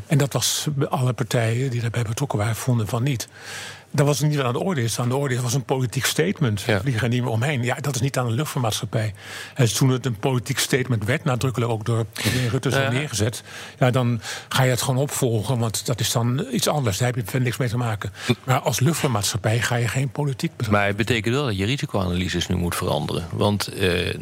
En 0.06 0.18
dat 0.18 0.32
was 0.32 0.66
bij 0.70 0.88
alle 0.88 1.12
partijen 1.12 1.70
die 1.70 1.80
daarbij 1.80 2.02
betrokken 2.02 2.38
waren, 2.38 2.56
vonden 2.56 2.88
van 2.88 3.02
niet. 3.02 3.28
Dat 3.92 4.06
was 4.06 4.20
niet 4.20 4.36
wat 4.36 4.44
aan 4.46 4.52
de 4.52 4.58
orde 4.62 4.82
is. 4.82 4.98
Aan 5.00 5.08
de 5.08 5.16
orde 5.16 5.34
is 5.34 5.40
was 5.40 5.54
een 5.54 5.64
politiek 5.64 6.04
statement. 6.04 6.64
We 6.64 6.78
vliegen 6.80 7.02
er 7.02 7.08
niet 7.08 7.22
meer 7.22 7.30
omheen. 7.30 7.62
Ja, 7.62 7.74
dat 7.80 7.94
is 7.94 8.00
niet 8.00 8.18
aan 8.18 8.26
de 8.26 8.32
luchtvaartmaatschappij. 8.32 9.14
En 9.54 9.74
toen 9.74 9.88
het 9.88 10.06
een 10.06 10.16
politiek 10.18 10.58
statement 10.58 11.04
werd, 11.04 11.24
nadrukkelijk 11.24 11.72
ook 11.72 11.84
door 11.84 12.04
Rutte 12.50 12.70
zo 12.70 12.80
Ja. 12.80 12.90
neergezet. 12.90 13.42
Ja, 13.78 13.90
dan 13.90 14.20
ga 14.48 14.62
je 14.62 14.70
het 14.70 14.82
gewoon 14.82 15.00
opvolgen, 15.02 15.58
want 15.58 15.86
dat 15.86 16.00
is 16.00 16.12
dan 16.12 16.46
iets 16.52 16.68
anders. 16.68 16.98
Daar 16.98 17.06
heb 17.06 17.16
je 17.16 17.22
verder 17.22 17.40
niks 17.42 17.56
mee 17.56 17.68
te 17.68 17.76
maken. 17.76 18.12
Maar 18.44 18.58
als 18.60 18.80
luchtvaartmaatschappij 18.80 19.60
ga 19.60 19.74
je 19.76 19.88
geen 19.88 20.08
politiek 20.10 20.50
bedrijven. 20.50 20.78
Maar 20.78 20.86
het 20.86 20.96
betekent 20.96 21.34
wel 21.34 21.44
dat 21.44 21.56
je 21.56 21.64
risicoanalyses 21.64 22.46
nu 22.46 22.56
moet 22.56 22.74
veranderen. 22.76 23.24
Want 23.32 23.66
eh, 23.68 24.14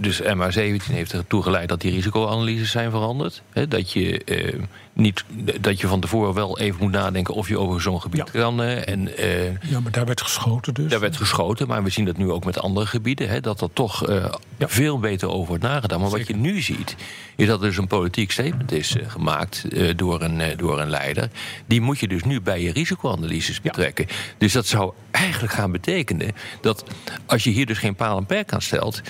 dus 0.00 0.22
MH17 0.22 0.92
heeft 0.92 1.12
ertoe 1.12 1.42
geleid 1.42 1.68
dat 1.68 1.80
die 1.80 1.92
risicoanalyses 1.92 2.70
zijn 2.70 2.90
veranderd. 2.90 3.42
Hè, 3.52 3.68
dat, 3.68 3.92
je, 3.92 4.24
eh, 4.24 4.60
niet, 4.96 5.24
dat 5.60 5.80
je 5.80 5.86
van 5.86 6.00
tevoren 6.00 6.34
wel 6.34 6.58
even 6.58 6.80
moet 6.80 6.92
nadenken 6.92 7.34
of 7.34 7.48
je 7.48 7.58
over 7.58 7.80
zo'n 7.80 8.00
gebied 8.00 8.30
kan. 8.30 8.62
en, 8.62 9.16
eh, 9.16 9.70
Ja, 9.70 9.80
maar 9.80 9.92
daar 9.92 10.04
werd 10.06 10.20
geschoten 10.20 10.74
dus. 10.74 10.90
Daar 10.90 11.00
werd 11.00 11.16
geschoten, 11.16 11.66
maar 11.68 11.82
we 11.82 11.90
zien 11.90 12.04
dat 12.04 12.16
nu 12.16 12.30
ook 12.30 12.44
met 12.44 12.60
andere 12.60 12.86
gebieden. 12.86 13.28
Hè, 13.28 13.40
dat 13.40 13.60
er 13.60 13.72
toch 13.72 14.06
eh, 14.06 14.34
veel 14.58 14.98
beter 14.98 15.28
over 15.28 15.46
wordt 15.48 15.62
nagedaan. 15.62 16.00
Maar 16.00 16.10
wat 16.10 16.26
je 16.26 16.36
nu 16.36 16.60
ziet, 16.60 16.96
is 17.36 17.46
dat 17.46 17.60
er 17.60 17.66
dus 17.66 17.76
een 17.76 17.86
politiek 17.86 18.30
statement 18.32 18.72
is 18.72 18.96
eh, 18.96 19.10
gemaakt 19.10 19.64
door, 19.98 20.22
een, 20.22 20.56
door 20.56 20.80
een 20.80 20.90
leider. 20.90 21.30
Die 21.66 21.80
moet 21.80 21.98
je 21.98 22.08
dus 22.08 22.24
nu 22.24 22.40
bij 22.40 22.62
je 22.62 22.72
risicoanalyses 22.72 23.60
betrekken. 23.60 24.06
Dus 24.38 24.52
dat 24.52 24.66
zou 24.66 24.92
eigenlijk 25.10 25.52
gaan 25.52 25.72
betekenen 25.72 26.32
dat 26.60 26.84
als 27.26 27.44
je 27.44 27.50
hier 27.50 27.66
dus 27.66 27.78
geen 27.78 27.94
paal 27.94 28.16
en 28.18 28.26
perk 28.26 28.52
aan 28.52 28.62
stelt. 28.62 29.02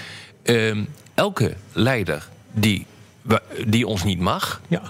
ehm, 0.42 0.84
elke 1.14 1.54
leider 1.72 2.28
die 2.52 2.86
die 3.66 3.86
ons 3.86 4.04
niet 4.04 4.18
mag. 4.20 4.60
Ja. 4.68 4.82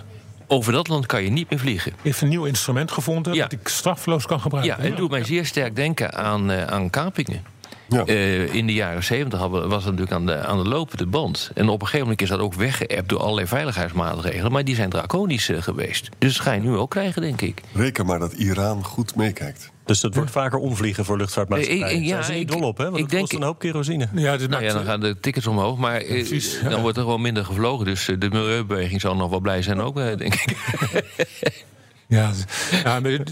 Over 0.48 0.72
dat 0.72 0.88
land 0.88 1.06
kan 1.06 1.22
je 1.22 1.30
niet 1.30 1.50
meer 1.50 1.58
vliegen. 1.58 1.92
heeft 2.02 2.20
een 2.20 2.28
nieuw 2.28 2.44
instrument 2.44 2.90
gevonden 2.90 3.34
Ja. 3.34 3.42
dat 3.42 3.52
ik 3.52 3.68
straffeloos 3.68 4.26
kan 4.26 4.40
gebruiken. 4.40 4.76
Ja, 4.82 4.88
het 4.88 4.96
doet 4.96 5.10
mij 5.10 5.24
zeer 5.24 5.46
sterk 5.46 5.76
denken 5.76 6.14
aan, 6.14 6.50
eh, 6.50 6.64
aan 6.66 6.90
kapingen. 6.90 7.44
Ja. 7.88 8.04
Eh, 8.04 8.54
in 8.54 8.66
de 8.66 8.72
jaren 8.72 9.04
zeventig 9.04 9.46
was 9.48 9.84
het 9.84 9.96
natuurlijk 9.96 10.12
aan 10.12 10.26
de, 10.26 10.36
aan 10.46 10.62
de 10.62 10.68
lopende 10.68 11.06
band. 11.06 11.50
En 11.54 11.68
op 11.68 11.74
een 11.80 11.86
gegeven 11.86 12.00
moment 12.00 12.22
is 12.22 12.28
dat 12.28 12.38
ook 12.40 12.54
weggeëpt 12.54 13.08
door 13.08 13.18
allerlei 13.20 13.46
veiligheidsmaatregelen. 13.46 14.52
Maar 14.52 14.64
die 14.64 14.74
zijn 14.74 14.90
draconisch 14.90 15.48
eh, 15.48 15.62
geweest. 15.62 16.08
Dus 16.18 16.34
dat 16.36 16.42
ga 16.46 16.52
je 16.52 16.60
nu 16.60 16.74
ook 16.76 16.90
krijgen, 16.90 17.22
denk 17.22 17.40
ik. 17.40 17.60
Reken 17.74 18.06
maar 18.06 18.18
dat 18.18 18.32
Iran 18.32 18.84
goed 18.84 19.14
meekijkt. 19.14 19.70
Dus 19.84 20.00
dat 20.00 20.14
wordt 20.14 20.30
vaker 20.30 20.58
omvliegen 20.58 21.04
voor 21.04 21.16
luchtvaartmaatschappijen. 21.16 21.88
Eh, 22.00 22.02
ja, 22.06 22.08
Zijn 22.08 22.24
ze 22.24 22.32
niet 22.32 22.40
ik- 22.40 22.48
dol 22.58 22.68
op, 22.68 22.76
hè? 22.78 22.84
Want 22.84 22.96
ik 22.96 23.02
het 23.02 23.10
denk- 23.10 23.22
kost 23.22 23.34
een 23.34 23.42
hoop 23.42 23.58
kerosine. 23.58 24.08
Ja, 24.14 24.36
dit 24.36 24.50
Nou 24.50 24.64
ja, 24.64 24.72
dan 24.72 24.84
gaan 24.84 25.00
de 25.00 25.16
tickets 25.20 25.46
omhoog. 25.46 25.76
Maar 25.78 26.04
Precies, 26.04 26.60
dan 26.62 26.70
ja. 26.70 26.80
wordt 26.80 26.96
er 26.96 27.02
gewoon 27.02 27.20
minder 27.20 27.44
gevlogen. 27.44 27.84
Dus 27.84 28.04
de 28.18 28.28
milieubeweging 28.30 29.00
zal 29.00 29.16
nog 29.16 29.30
wel 29.30 29.40
blij 29.40 29.62
zijn 29.62 29.80
ook, 29.80 29.94
denk 29.96 30.34
ik. 30.34 30.56
Ja, 32.08 32.32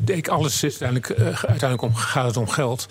ik, 0.04 0.28
alles 0.28 0.62
is 0.62 0.82
uiteindelijk, 0.82 1.08
eh, 1.08 1.26
uiteindelijk 1.26 1.82
om, 1.82 1.94
gaat 1.94 2.26
het 2.26 2.36
om 2.36 2.48
geld. 2.48 2.86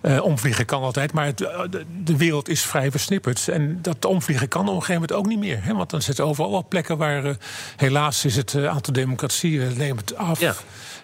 Eh, 0.00 0.22
omvliegen 0.22 0.64
kan 0.64 0.82
altijd, 0.82 1.12
maar 1.12 1.24
het, 1.24 1.40
eh, 1.40 1.60
de, 1.70 1.84
de 2.04 2.16
wereld 2.16 2.48
is 2.48 2.62
vrij 2.62 2.90
versnipperd. 2.90 3.48
En 3.48 3.78
dat 3.82 4.04
omvliegen 4.04 4.48
kan 4.48 4.60
op 4.60 4.66
een 4.66 4.72
gegeven 4.72 4.94
moment 4.94 5.12
ook 5.12 5.26
niet 5.26 5.38
meer. 5.38 5.64
Hè? 5.64 5.74
Want 5.74 5.90
dan 5.90 6.02
zitten 6.02 6.24
overal 6.24 6.50
wel 6.50 6.66
plekken 6.68 6.96
waar 6.96 7.36
helaas 7.76 8.24
is 8.24 8.36
het 8.36 8.54
aantal 8.54 8.92
democratieën 8.92 9.76
neemt 9.76 10.16
af. 10.16 10.40
Ja. 10.40 10.54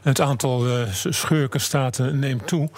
Het 0.02 0.20
aantal 0.20 0.66
schurkenstaten 0.92 2.18
neemt 2.18 2.46
toe. 2.46 2.70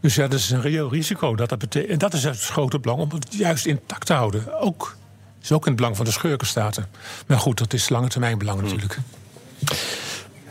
Dus 0.00 0.14
ja, 0.14 0.28
dat 0.28 0.38
is 0.38 0.50
een 0.50 0.60
reëel 0.60 0.90
risico. 0.90 1.34
Dat 1.34 1.48
dat 1.48 1.58
betekent, 1.58 1.92
en 1.92 1.98
dat 1.98 2.12
is 2.12 2.24
het 2.24 2.40
grote 2.40 2.78
belang 2.78 3.00
om 3.00 3.10
het 3.10 3.26
juist 3.30 3.66
intact 3.66 4.06
te 4.06 4.12
houden. 4.12 4.60
Ook, 4.60 4.96
is 5.42 5.52
ook 5.52 5.62
in 5.62 5.68
het 5.68 5.76
belang 5.76 5.96
van 5.96 6.04
de 6.04 6.10
schurkenstaten. 6.10 6.86
Maar 7.26 7.38
goed, 7.38 7.58
dat 7.58 7.72
is 7.72 7.88
lange 7.88 8.08
termijn 8.08 8.38
belang 8.38 8.62
natuurlijk. 8.62 8.98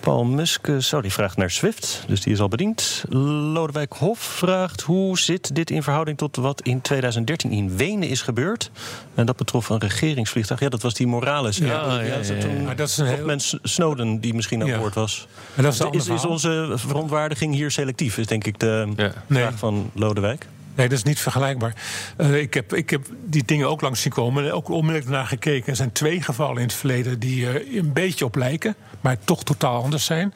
Paul 0.04 0.24
Musk, 0.26 0.68
eh, 0.68 0.78
zo, 0.78 1.02
die 1.02 1.12
vraagt 1.12 1.38
naar 1.38 1.52
Swift, 1.52 2.04
dus 2.08 2.22
die 2.22 2.34
is 2.34 2.40
al 2.40 2.48
bediend. 2.48 3.04
Lodewijk 3.10 3.94
Hof 3.94 4.20
vraagt 4.20 4.82
hoe 4.82 5.20
zit 5.20 5.56
dit 5.56 5.70
in 5.70 5.84
verhouding 5.84 6.18
tot 6.18 6.36
wat 6.36 6.62
in 6.62 6.82
2013 6.82 7.52
in 7.52 7.78
Wenen 7.78 8.10
is 8.10 8.22
gebeurd? 8.22 8.72
En 9.16 9.26
dat 9.26 9.36
betrof 9.36 9.70
een 9.70 9.78
regeringsvliegtuig. 9.80 10.60
Ja, 10.60 10.70
dat 10.70 10.82
was 10.82 10.94
die 10.94 11.08
Morales. 11.08 11.58
Ja, 11.58 11.66
ja, 11.66 12.00
ja, 12.00 12.14
is 12.16 12.28
dat 12.28 12.36
ja. 12.38 12.42
toen 12.44 12.64
Maar 12.64 12.76
dat 12.76 12.88
is 12.90 12.98
een 12.98 13.08
of 13.08 13.16
heel- 13.16 13.26
met 13.26 13.54
Snowden 13.64 14.20
die 14.20 14.34
misschien 14.34 14.62
aan 14.62 14.68
Ja. 14.68 14.78
boord 14.78 14.94
was. 14.96 15.28
Maar 15.54 15.66
dat 15.66 15.94
is 15.94 16.26
onze 16.26 16.72
verontwaardiging 16.76 17.54
hier 17.54 17.72
selectief, 17.72 18.18
is 18.18 18.28
denk 18.28 18.46
ik 18.46 18.60
de 18.60 18.88
Ja. 18.96 19.12
vraag 19.12 19.24
Nee. 19.28 19.58
van 19.58 19.92
Lodewijk. 19.94 20.48
Nee, 20.76 20.90
dat 20.90 20.98
is 20.98 21.04
niet 21.04 21.20
vergelijkbaar. 21.20 21.74
Eh, 22.18 22.42
ik, 22.42 22.54
heb, 22.54 22.74
ik 22.74 22.90
heb 22.90 23.08
die 23.26 23.44
dingen 23.46 23.70
ook 23.70 23.82
langs 23.82 24.02
zien 24.02 24.12
komen 24.12 24.46
en 24.46 24.52
ook 24.52 24.70
onmiddellijk 24.70 25.12
naar 25.12 25.26
gekeken. 25.26 25.70
Er 25.70 25.76
zijn 25.76 25.92
twee 25.92 26.22
gevallen 26.22 26.58
in 26.58 26.68
het 26.68 26.74
verleden 26.74 27.20
die 27.20 27.48
er 27.48 27.78
een 27.78 27.94
beetje 27.94 28.26
op 28.26 28.36
lijken, 28.36 28.76
maar 29.02 29.18
toch 29.24 29.44
totaal 29.44 29.84
anders 29.84 30.06
zijn. 30.06 30.34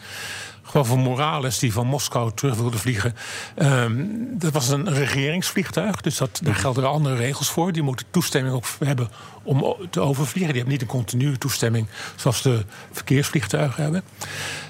Gewoon 0.68 0.86
van 0.86 1.00
Morales, 1.00 1.60
die 1.60 1.74
van 1.74 1.88
Moskou 1.88 2.32
terug 2.36 2.56
wilde 2.56 2.78
vliegen. 2.78 3.16
Ehm, 3.56 4.06
dat 4.32 4.54
was 4.54 4.70
een 4.70 4.94
regeringsvliegtuig, 4.94 6.02
dus 6.02 6.18
dat, 6.18 6.40
daar 6.44 6.56
gelden 6.56 6.90
andere 6.90 7.16
regels 7.16 7.50
voor. 7.50 7.72
Die 7.72 7.82
moeten 7.82 8.06
toestemming 8.12 8.56
ook 8.56 8.66
hebben 8.80 9.10
om 9.44 9.76
te 9.90 10.00
overvliegen. 10.00 10.54
Die 10.54 10.62
hebben 10.62 10.74
niet 10.74 10.82
een 10.82 10.98
continue 10.98 11.38
toestemming 11.38 11.88
zoals 12.16 12.42
de 12.42 12.66
verkeersvliegtuigen 12.92 13.84
hebben. 13.84 14.04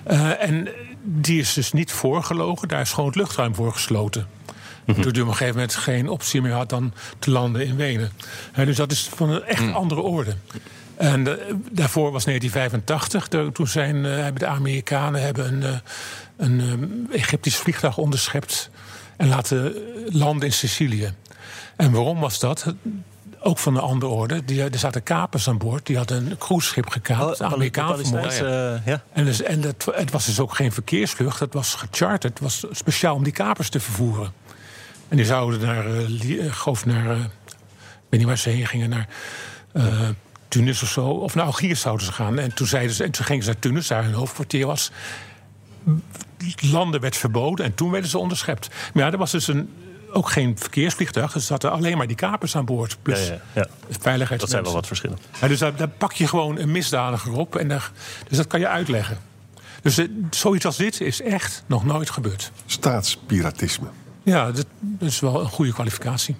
Eh, 0.03 0.43
en 0.43 0.69
die 1.03 1.39
is 1.39 1.53
dus 1.53 1.71
niet 1.71 1.91
voorgelogen, 1.91 2.67
daar 2.67 2.81
is 2.81 2.91
gewoon 2.91 3.09
het 3.09 3.15
luchtruim 3.15 3.55
voor 3.55 3.73
gesloten. 3.73 4.36
Waardoor 4.95 5.13
je 5.13 5.21
op 5.21 5.27
een 5.27 5.31
gegeven 5.35 5.53
moment 5.55 5.75
geen 5.75 6.09
optie 6.09 6.41
meer 6.41 6.51
had 6.53 6.69
dan 6.69 6.93
te 7.19 7.31
landen 7.31 7.65
in 7.65 7.75
Wenen. 7.75 8.11
Hè, 8.51 8.65
dus 8.65 8.75
dat 8.75 8.91
is 8.91 9.09
van 9.15 9.29
een 9.29 9.43
echt 9.43 9.73
andere 9.73 10.01
orde. 10.01 10.35
En 10.95 11.27
eh, 11.27 11.53
daarvoor 11.71 12.11
was 12.11 12.23
1985. 12.25 13.27
Daar- 13.27 13.51
Toen 13.51 13.67
zijn, 13.67 14.05
eh, 14.05 14.11
hebben 14.11 14.39
de 14.41 14.47
Amerikanen 14.47 15.21
hebben 15.21 15.53
een, 15.53 15.63
eh, 15.63 15.77
een 16.37 16.59
eh, 17.11 17.15
Egyptisch 17.19 17.55
vliegtuig 17.55 17.97
onderschept 17.97 18.69
en 19.17 19.27
laten 19.27 19.73
landen 20.05 20.47
in 20.47 20.53
Sicilië. 20.53 21.13
En 21.75 21.91
waarom 21.91 22.19
was 22.19 22.39
dat? 22.39 22.73
Ook 23.39 23.57
van 23.57 23.75
een 23.75 23.81
andere 23.81 24.11
orde. 24.11 24.45
Die, 24.45 24.63
er 24.63 24.77
zaten 24.79 25.03
kapers 25.03 25.47
aan 25.47 25.57
boord. 25.57 25.85
Die 25.85 25.97
hadden 25.97 26.25
een 26.31 26.37
cruiseschip 26.37 26.89
gekaapt. 26.89 27.41
Oh, 27.41 27.51
Amerikaan 27.53 27.87
Palestijnse, 27.91 28.37
vermoord. 28.37 28.79
eh, 28.79 28.85
ja. 28.85 29.03
En, 29.13 29.25
dus, 29.25 29.41
en 29.41 29.61
dat, 29.61 29.87
het 29.95 30.11
was 30.11 30.25
dus 30.25 30.39
ook 30.39 30.55
geen 30.55 30.71
verkeersvlucht. 30.71 31.39
Het 31.39 31.53
was 31.53 31.73
gecharterd. 31.75 32.33
Het 32.33 32.39
was 32.39 32.65
speciaal 32.71 33.15
om 33.15 33.23
die 33.23 33.33
kapers 33.33 33.69
te 33.69 33.79
vervoeren. 33.79 34.31
En 35.09 35.17
die 35.17 35.25
zouden 35.25 35.59
naar, 35.59 35.83
geloof 36.51 36.85
naar 36.85 37.09
eh, 37.09 37.17
ik 37.19 38.13
weet 38.13 38.19
niet 38.19 38.29
waar 38.29 38.37
ze 38.37 38.49
heen 38.49 38.67
gingen, 38.67 38.89
naar 38.89 39.07
eh, 39.73 40.09
Tunis 40.47 40.83
of 40.83 40.89
zo. 40.89 41.07
Of 41.07 41.35
naar 41.35 41.45
Algiers 41.45 41.81
zouden 41.81 42.05
ze 42.05 42.11
gaan. 42.11 42.39
En 42.39 42.53
toen, 42.53 42.67
zeiden 42.67 42.95
ze, 42.95 43.03
en 43.03 43.11
toen 43.11 43.25
gingen 43.25 43.43
ze 43.43 43.49
naar 43.49 43.59
Tunis, 43.59 43.87
daar 43.87 44.03
hun 44.03 44.13
hoofdkwartier 44.13 44.65
was. 44.65 44.91
Landen 46.61 47.01
werd 47.01 47.17
verboden 47.17 47.65
en 47.65 47.75
toen 47.75 47.91
werden 47.91 48.09
ze 48.09 48.17
onderschept. 48.17 48.69
Maar 48.93 49.03
ja, 49.05 49.11
er 49.11 49.17
was 49.17 49.31
dus 49.31 49.47
een, 49.47 49.69
ook 50.11 50.29
geen 50.29 50.57
verkeersvliegtuig. 50.59 51.33
Er 51.33 51.41
zaten 51.41 51.71
alleen 51.71 51.97
maar 51.97 52.07
die 52.07 52.15
kapers 52.15 52.55
aan 52.55 52.65
boord. 52.65 52.97
Plus 53.01 53.27
Ja, 53.27 53.33
ja, 53.33 53.41
ja. 53.53 53.67
veiligheids. 53.99 54.41
Dat 54.43 54.51
zijn 54.51 54.63
wel 54.63 54.73
wat 54.73 54.87
verschillen. 54.87 55.17
Ja, 55.41 55.47
dus 55.47 55.59
daar, 55.59 55.75
daar 55.75 55.87
pak 55.87 56.13
je 56.13 56.27
gewoon 56.27 56.57
een 56.57 56.71
misdadiger 56.71 57.31
op. 57.31 57.55
En 57.55 57.67
daar, 57.67 57.91
dus 58.27 58.37
dat 58.37 58.47
kan 58.47 58.59
je 58.59 58.67
uitleggen. 58.67 59.17
Dus 59.81 59.99
zoiets 60.29 60.65
als 60.65 60.77
dit 60.77 61.01
is 61.01 61.21
echt 61.21 61.63
nog 61.65 61.85
nooit 61.85 62.09
gebeurd. 62.09 62.51
Staatspiratisme. 62.65 63.87
Ja, 64.27 64.51
dat 64.51 64.65
is 64.99 65.19
wel 65.19 65.39
een 65.39 65.49
goede 65.49 65.73
kwalificatie. 65.73 66.35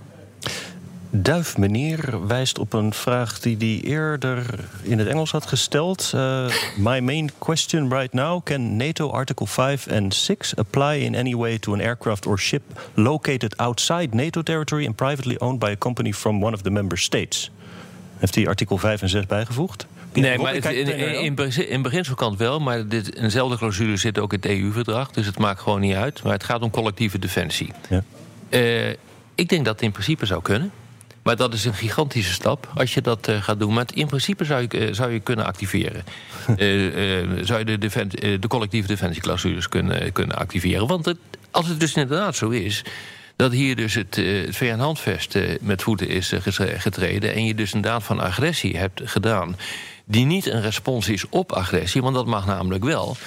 Duif 1.09 1.57
meneer 1.57 2.27
wijst 2.27 2.59
op 2.59 2.73
een 2.73 2.93
vraag 2.93 3.39
die 3.39 3.57
hij 3.57 3.89
eerder 3.89 4.59
in 4.81 4.99
het 4.99 5.07
Engels 5.07 5.31
had 5.31 5.45
gesteld. 5.45 6.11
Eh, 6.13 6.45
my 6.77 6.99
main 6.99 7.31
question 7.37 7.89
right 7.89 8.13
now: 8.13 8.43
can 8.43 8.77
NATO 8.77 9.09
Article 9.09 9.47
5 9.47 9.87
and 9.87 10.13
6 10.13 10.55
apply 10.55 10.95
in 10.95 11.15
any 11.15 11.35
way 11.35 11.59
to 11.59 11.73
an 11.73 11.79
aircraft 11.79 12.25
or 12.25 12.39
ship 12.39 12.63
located 12.93 13.59
outside 13.59 14.07
NATO 14.15 14.41
territory 14.41 14.85
and 14.85 14.95
privately 14.95 15.39
owned 15.39 15.59
by 15.59 15.69
a 15.69 15.77
company 15.77 16.13
from 16.13 16.43
one 16.43 16.53
of 16.53 16.61
the 16.61 16.69
member 16.69 16.97
states? 16.97 17.51
Heeft 18.17 18.35
hij 18.35 18.47
artikel 18.47 18.77
5 18.77 19.01
en 19.01 19.09
6 19.09 19.25
bijgevoegd? 19.25 19.85
Nee, 20.13 20.37
maar 20.37 20.53
het- 20.53 20.65
in, 20.65 20.87
in, 21.23 21.35
begin- 21.35 21.69
in 21.69 21.81
beginselkant 21.81 22.37
wel. 22.37 22.59
Maar 22.59 22.87
dit, 22.87 23.15
eenzelfde 23.15 23.57
clausule 23.57 23.97
zit 23.97 24.19
ook 24.19 24.33
in 24.33 24.39
het 24.41 24.49
EU-verdrag. 24.51 25.11
Dus 25.11 25.25
het 25.25 25.37
maakt 25.39 25.59
gewoon 25.61 25.79
niet 25.79 25.95
uit. 25.95 26.23
Maar 26.23 26.33
het 26.33 26.43
gaat 26.43 26.61
om 26.61 26.69
collectieve 26.69 27.19
defensie. 27.19 27.71
Ja. 27.89 28.03
Eh, 28.49 28.89
ik 29.35 29.49
denk 29.49 29.65
dat 29.65 29.73
het 29.73 29.83
in 29.83 29.91
principe 29.91 30.25
zou 30.25 30.41
kunnen. 30.41 30.71
Maar 31.23 31.35
dat 31.35 31.53
is 31.53 31.65
een 31.65 31.73
gigantische 31.73 32.33
stap 32.33 32.71
als 32.75 32.93
je 32.93 33.01
dat 33.01 33.27
eh, 33.27 33.41
gaat 33.41 33.59
doen. 33.59 33.73
Maar 33.73 33.85
in 33.93 34.07
principe 34.07 34.45
zou 34.45 34.61
je, 34.61 34.67
eh, 34.67 34.93
zou 34.93 35.11
je 35.11 35.19
kunnen 35.19 35.45
activeren. 35.45 36.03
Zou 37.45 37.59
je 37.59 37.65
de, 37.65 37.77
defen- 37.77 38.09
de 38.41 38.47
collectieve 38.47 38.87
defensieclausules 38.87 39.69
kunnen, 39.69 40.11
kunnen 40.11 40.35
activeren. 40.37 40.87
Want 40.87 41.05
het, 41.05 41.17
als 41.51 41.67
het 41.67 41.79
dus 41.79 41.93
inderdaad 41.93 42.35
zo 42.35 42.49
is 42.49 42.83
dat 43.37 43.51
hier 43.51 43.75
dus 43.75 43.93
het, 43.93 44.17
eh, 44.17 44.45
het 44.45 44.55
VN-handvest 44.55 45.35
eh, 45.35 45.55
met 45.61 45.81
voeten 45.81 46.07
is 46.07 46.31
eh, 46.31 46.39
getreden... 46.77 47.33
en 47.33 47.45
je 47.45 47.55
dus 47.55 47.73
een 47.73 47.81
daad 47.81 48.03
van 48.03 48.19
agressie 48.19 48.77
hebt 48.77 49.01
gedaan... 49.03 49.55
die 50.05 50.25
niet 50.25 50.45
een 50.45 50.61
respons 50.61 51.09
is 51.09 51.29
op 51.29 51.51
agressie, 51.51 52.01
want 52.01 52.15
dat 52.15 52.25
mag 52.25 52.45
namelijk 52.45 52.83
wel... 52.83 53.17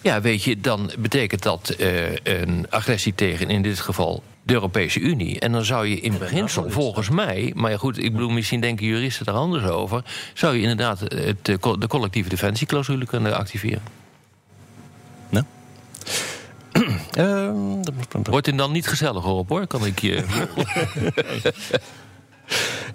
ja, 0.00 0.20
weet 0.20 0.42
je, 0.42 0.60
dan 0.60 0.90
betekent 0.98 1.42
dat 1.42 1.74
een 2.22 2.66
agressie 2.70 3.14
tegen 3.14 3.50
in 3.50 3.62
dit 3.62 3.80
geval 3.80 4.22
de 4.42 4.52
Europese 4.52 5.00
Unie. 5.00 5.40
En 5.40 5.52
dan 5.52 5.64
zou 5.64 5.86
je 5.86 6.00
in 6.00 6.18
beginsel, 6.18 6.70
volgens 6.70 7.08
mij... 7.08 7.52
maar 7.54 7.70
ja, 7.70 7.76
goed, 7.76 7.98
ik 7.98 8.12
bedoel, 8.12 8.30
misschien 8.30 8.60
denken 8.60 8.86
juristen 8.86 9.26
er 9.26 9.32
anders 9.32 9.64
over... 9.64 10.02
zou 10.34 10.54
je 10.54 10.60
inderdaad 10.60 11.00
het, 11.00 11.44
de 11.44 11.86
collectieve 11.88 12.28
defensieclausule 12.28 13.06
kunnen 13.06 13.36
activeren. 13.36 13.82
Nou. 15.28 15.44
Ehm, 17.10 17.52
Wordt 18.22 18.46
het 18.46 18.58
dan 18.58 18.72
niet 18.72 18.86
gezelliger 18.86 19.30
op, 19.30 19.48
hoor, 19.48 19.66
kan 19.66 19.86
ik 19.86 19.98
je... 19.98 20.24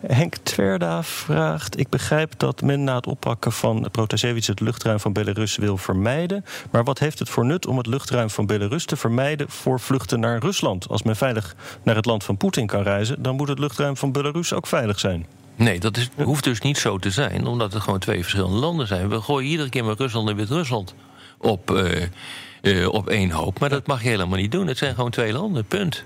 Henk 0.08 0.36
Tverda 0.36 1.04
vraagt: 1.04 1.80
Ik 1.80 1.90
begrijp 1.90 2.34
dat 2.38 2.62
men 2.62 2.84
na 2.84 2.96
het 2.96 3.08
oppakken 3.08 3.52
van 3.52 3.88
Protasevich 3.92 4.48
het 4.48 4.60
luchtruim 4.60 5.00
van 5.00 5.14
Belarus 5.14 5.56
wil 5.56 5.78
vermijden. 5.78 6.46
Maar 6.72 6.84
wat 6.84 7.00
heeft 7.00 7.20
het 7.20 7.30
voor 7.30 7.46
nut 7.46 7.68
om 7.68 7.78
het 7.78 7.88
luchtruim 7.88 8.30
van 8.30 8.46
Belarus 8.46 8.86
te 8.86 8.96
vermijden 8.96 9.50
voor 9.50 9.80
vluchten 9.80 10.20
naar 10.20 10.40
Rusland? 10.40 10.90
Als 10.90 11.04
men 11.04 11.16
veilig 11.16 11.56
naar 11.84 11.96
het 11.96 12.06
land 12.06 12.24
van 12.24 12.38
Poetin 12.38 12.68
kan 12.68 12.82
reizen, 12.82 13.24
dan 13.24 13.36
moet 13.36 13.48
het 13.48 13.60
luchtruim 13.60 13.98
van 13.98 14.12
Belarus 14.12 14.54
ook 14.54 14.68
veilig 14.68 15.00
zijn. 15.00 15.26
Nee, 15.56 15.80
dat 15.80 15.98
is, 15.98 16.10
hoeft 16.24 16.44
dus 16.44 16.62
niet 16.62 16.78
zo 16.78 16.98
te 16.98 17.12
zijn, 17.12 17.48
omdat 17.48 17.74
het 17.74 17.82
gewoon 17.82 18.00
twee 18.00 18.22
verschillende 18.22 18.58
landen 18.58 18.88
zijn. 18.88 19.10
We 19.10 19.22
gooien 19.22 19.50
iedere 19.50 19.70
keer 19.70 19.86
met 19.86 20.00
Rusland 20.00 20.30
en 20.30 20.36
Wit-Rusland 20.36 20.96
op, 21.38 21.72
eh, 21.72 22.08
eh, 22.66 22.88
op 22.88 23.10
één 23.10 23.32
hoop. 23.32 23.60
Maar 23.60 23.70
dat 23.70 23.88
mag 23.88 24.04
je 24.04 24.10
helemaal 24.10 24.38
niet 24.38 24.52
doen. 24.52 24.68
Het 24.68 24.78
zijn 24.78 24.96
gewoon 24.96 25.12
twee 25.12 25.34
landen, 25.34 25.66
punt. 25.66 26.04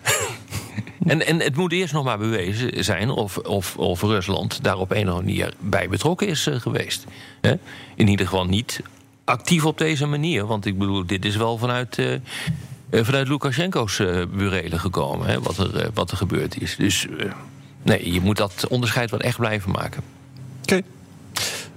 en, 1.06 1.26
en 1.26 1.39
het 1.39 1.56
moet 1.56 1.72
eerst 1.72 1.93
nog 1.93 2.04
maar 2.04 2.17
bewezen 2.17 2.84
zijn 2.84 3.10
of, 3.10 3.38
of, 3.38 3.78
of 3.78 4.02
Rusland 4.02 4.63
daar 4.63 4.78
op 4.78 4.91
een 4.91 4.98
of 4.98 5.13
andere 5.13 5.26
manier 5.26 5.54
bij 5.60 5.90
betrokken 5.90 6.27
is 6.27 6.48
eh, 6.48 6.56
geweest. 6.60 7.06
In 7.96 8.08
ieder 8.08 8.25
geval 8.27 8.46
niet 8.46 8.81
actief 9.23 9.65
op 9.65 9.77
deze 9.77 10.06
manier. 10.06 10.46
Want 10.46 10.65
ik 10.65 10.77
bedoel, 10.77 11.06
dit 11.06 11.25
is 11.25 11.36
wel 11.36 11.58
vanuit. 11.58 11.98
eh, 11.98 12.13
vanuit 12.92 13.27
Lukashenko's 13.27 13.98
burelen 14.34 14.79
gekomen, 14.79 15.27
hè, 15.27 15.42
wat, 15.42 15.58
er, 15.58 15.90
wat 15.94 16.12
er 16.12 16.17
gebeurd 16.17 16.62
is. 16.62 16.75
Dus 16.75 17.08
nee, 17.84 18.13
je 18.13 18.21
moet 18.21 18.38
dat 18.38 18.67
onderscheid 18.69 19.12
wel 19.12 19.19
echt 19.19 19.38
blijven 19.38 19.71
maken. 19.71 20.04
Oké. 20.62 20.81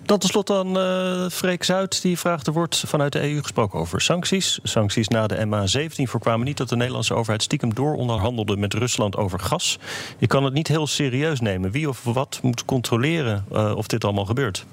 Dan 0.05 0.19
tot 0.19 0.31
slot 0.31 0.47
dan 0.47 0.79
uh, 0.79 1.29
Freek 1.29 1.65
Zuid. 1.65 2.03
Die 2.03 2.19
vraagt: 2.19 2.47
er 2.47 2.53
wordt 2.53 2.85
vanuit 2.87 3.13
de 3.13 3.31
EU 3.31 3.43
gesproken 3.43 3.79
over 3.79 4.01
sancties. 4.01 4.59
Sancties 4.63 5.09
na 5.09 5.27
de 5.27 5.47
MA17 5.47 6.03
voorkwamen 6.03 6.47
niet 6.47 6.57
dat 6.57 6.69
de 6.69 6.77
Nederlandse 6.77 7.15
overheid 7.15 7.43
stiekem 7.43 7.75
dooronderhandelde 7.75 8.57
met 8.57 8.75
Rusland 8.75 9.17
over 9.17 9.41
gas. 9.41 9.79
Je 10.19 10.27
kan 10.27 10.45
het 10.45 10.55
niet 10.55 10.69
heel 10.69 10.87
serieus 10.87 11.41
nemen. 11.41 11.71
Wie 11.71 11.89
of 11.89 12.05
wat 12.05 12.39
moet 12.43 12.65
controleren 12.65 13.45
uh, 13.53 13.73
of 13.77 13.87
dit 13.87 14.05
allemaal 14.05 14.25
gebeurt? 14.25 14.67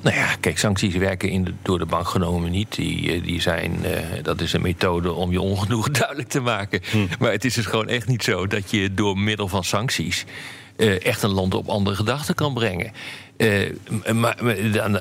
Nou 0.00 0.16
ja, 0.16 0.34
kijk, 0.40 0.58
sancties 0.58 0.94
werken 0.94 1.30
in 1.30 1.44
de, 1.44 1.54
door 1.62 1.78
de 1.78 1.86
bank 1.86 2.08
genomen 2.08 2.50
niet. 2.50 2.74
Die, 2.74 3.12
eh, 3.12 3.22
die 3.22 3.40
zijn, 3.40 3.76
uh, 3.84 4.22
dat 4.22 4.40
is 4.40 4.52
een 4.52 4.62
methode 4.62 5.12
om 5.12 5.30
je 5.30 5.40
ongenoeg 5.40 5.90
duidelijk 6.00 6.28
te 6.28 6.40
maken. 6.40 6.80
Hm. 6.90 7.06
Maar 7.18 7.32
het 7.32 7.44
is 7.44 7.54
dus 7.54 7.66
gewoon 7.66 7.88
echt 7.88 8.06
niet 8.06 8.22
zo 8.22 8.46
dat 8.46 8.70
je 8.70 8.94
door 8.94 9.18
middel 9.18 9.48
van 9.48 9.64
sancties 9.64 10.24
uh, 10.76 11.04
echt 11.04 11.22
een 11.22 11.30
land 11.30 11.54
op 11.54 11.68
andere 11.68 11.96
gedachten 11.96 12.34
kan 12.34 12.54
brengen. 12.54 12.92
Maar, 14.14 14.36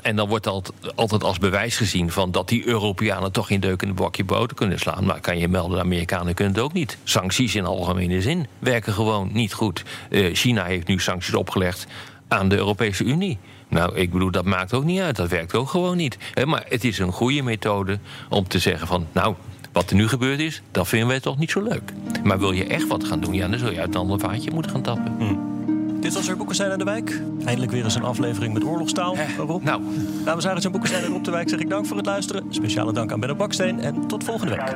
en 0.01 0.15
dan 0.15 0.27
wordt 0.27 0.43
dat 0.43 0.73
altijd 0.95 1.23
als 1.23 1.37
bewijs 1.37 1.77
gezien 1.77 2.11
van 2.11 2.31
dat 2.31 2.47
die 2.47 2.67
Europeanen 2.67 3.31
toch 3.31 3.47
geen 3.47 3.59
deuk 3.59 3.81
in 3.81 3.89
een 3.89 3.95
bakje 3.95 4.23
boter 4.23 4.55
kunnen 4.55 4.79
slaan. 4.79 5.05
Maar 5.05 5.19
kan 5.19 5.37
je 5.37 5.47
melden, 5.47 5.77
de 5.77 5.83
Amerikanen 5.83 6.33
kunnen 6.33 6.53
het 6.53 6.63
ook 6.63 6.73
niet. 6.73 6.97
Sancties 7.03 7.55
in 7.55 7.65
algemene 7.65 8.21
zin 8.21 8.47
werken 8.59 8.93
gewoon 8.93 9.29
niet 9.33 9.53
goed. 9.53 9.83
Uh, 10.09 10.35
China 10.35 10.63
heeft 10.63 10.87
nu 10.87 10.99
sancties 10.99 11.35
opgelegd 11.35 11.87
aan 12.27 12.49
de 12.49 12.55
Europese 12.55 13.03
Unie. 13.03 13.37
Nou, 13.67 13.95
ik 13.95 14.11
bedoel, 14.11 14.31
dat 14.31 14.45
maakt 14.45 14.73
ook 14.73 14.83
niet 14.83 14.99
uit. 14.99 15.15
Dat 15.15 15.29
werkt 15.29 15.55
ook 15.55 15.69
gewoon 15.69 15.97
niet. 15.97 16.17
Maar 16.45 16.65
het 16.67 16.83
is 16.83 16.99
een 16.99 17.11
goede 17.11 17.41
methode 17.41 17.99
om 18.29 18.47
te 18.47 18.59
zeggen 18.59 18.87
van... 18.87 19.07
nou, 19.11 19.35
wat 19.71 19.89
er 19.89 19.95
nu 19.95 20.07
gebeurd 20.07 20.39
is, 20.39 20.61
dat 20.71 20.87
vinden 20.87 21.07
wij 21.07 21.19
toch 21.19 21.37
niet 21.37 21.51
zo 21.51 21.61
leuk. 21.61 21.93
Maar 22.23 22.39
wil 22.39 22.51
je 22.51 22.65
echt 22.65 22.87
wat 22.87 23.03
gaan 23.03 23.19
doen, 23.19 23.33
ja, 23.33 23.47
dan 23.47 23.59
zul 23.59 23.71
je 23.71 23.79
uit 23.79 23.95
een 23.95 24.01
ander 24.01 24.19
vaatje 24.19 24.51
moeten 24.51 24.71
gaan 24.71 24.81
tappen. 24.81 25.15
Hmm. 25.17 25.58
Dit 25.99 26.13
was 26.13 26.27
er 26.27 26.37
Boekenstein 26.37 26.71
aan 26.71 26.77
de 26.77 26.83
Wijk. 26.83 27.21
Eindelijk 27.45 27.71
weer 27.71 27.83
eens 27.83 27.95
een 27.95 28.03
aflevering 28.03 28.53
met 28.53 28.63
oorlogstaal. 28.63 29.15
Rob. 29.37 29.63
Nou. 29.63 29.81
Dames 30.25 30.45
en 30.45 30.55
heren, 30.55 30.71
Boekenstein 30.71 31.03
en 31.03 31.11
Rob 31.11 31.23
de 31.23 31.31
Wijk 31.31 31.49
zeg 31.49 31.59
ik 31.59 31.69
dank 31.69 31.85
voor 31.85 31.97
het 31.97 32.05
luisteren. 32.05 32.43
Speciale 32.49 32.93
dank 32.93 33.11
aan 33.11 33.19
Benno 33.19 33.35
Baksteen 33.35 33.79
en 33.79 34.07
tot 34.07 34.23
volgende 34.23 34.55
week. 34.55 34.75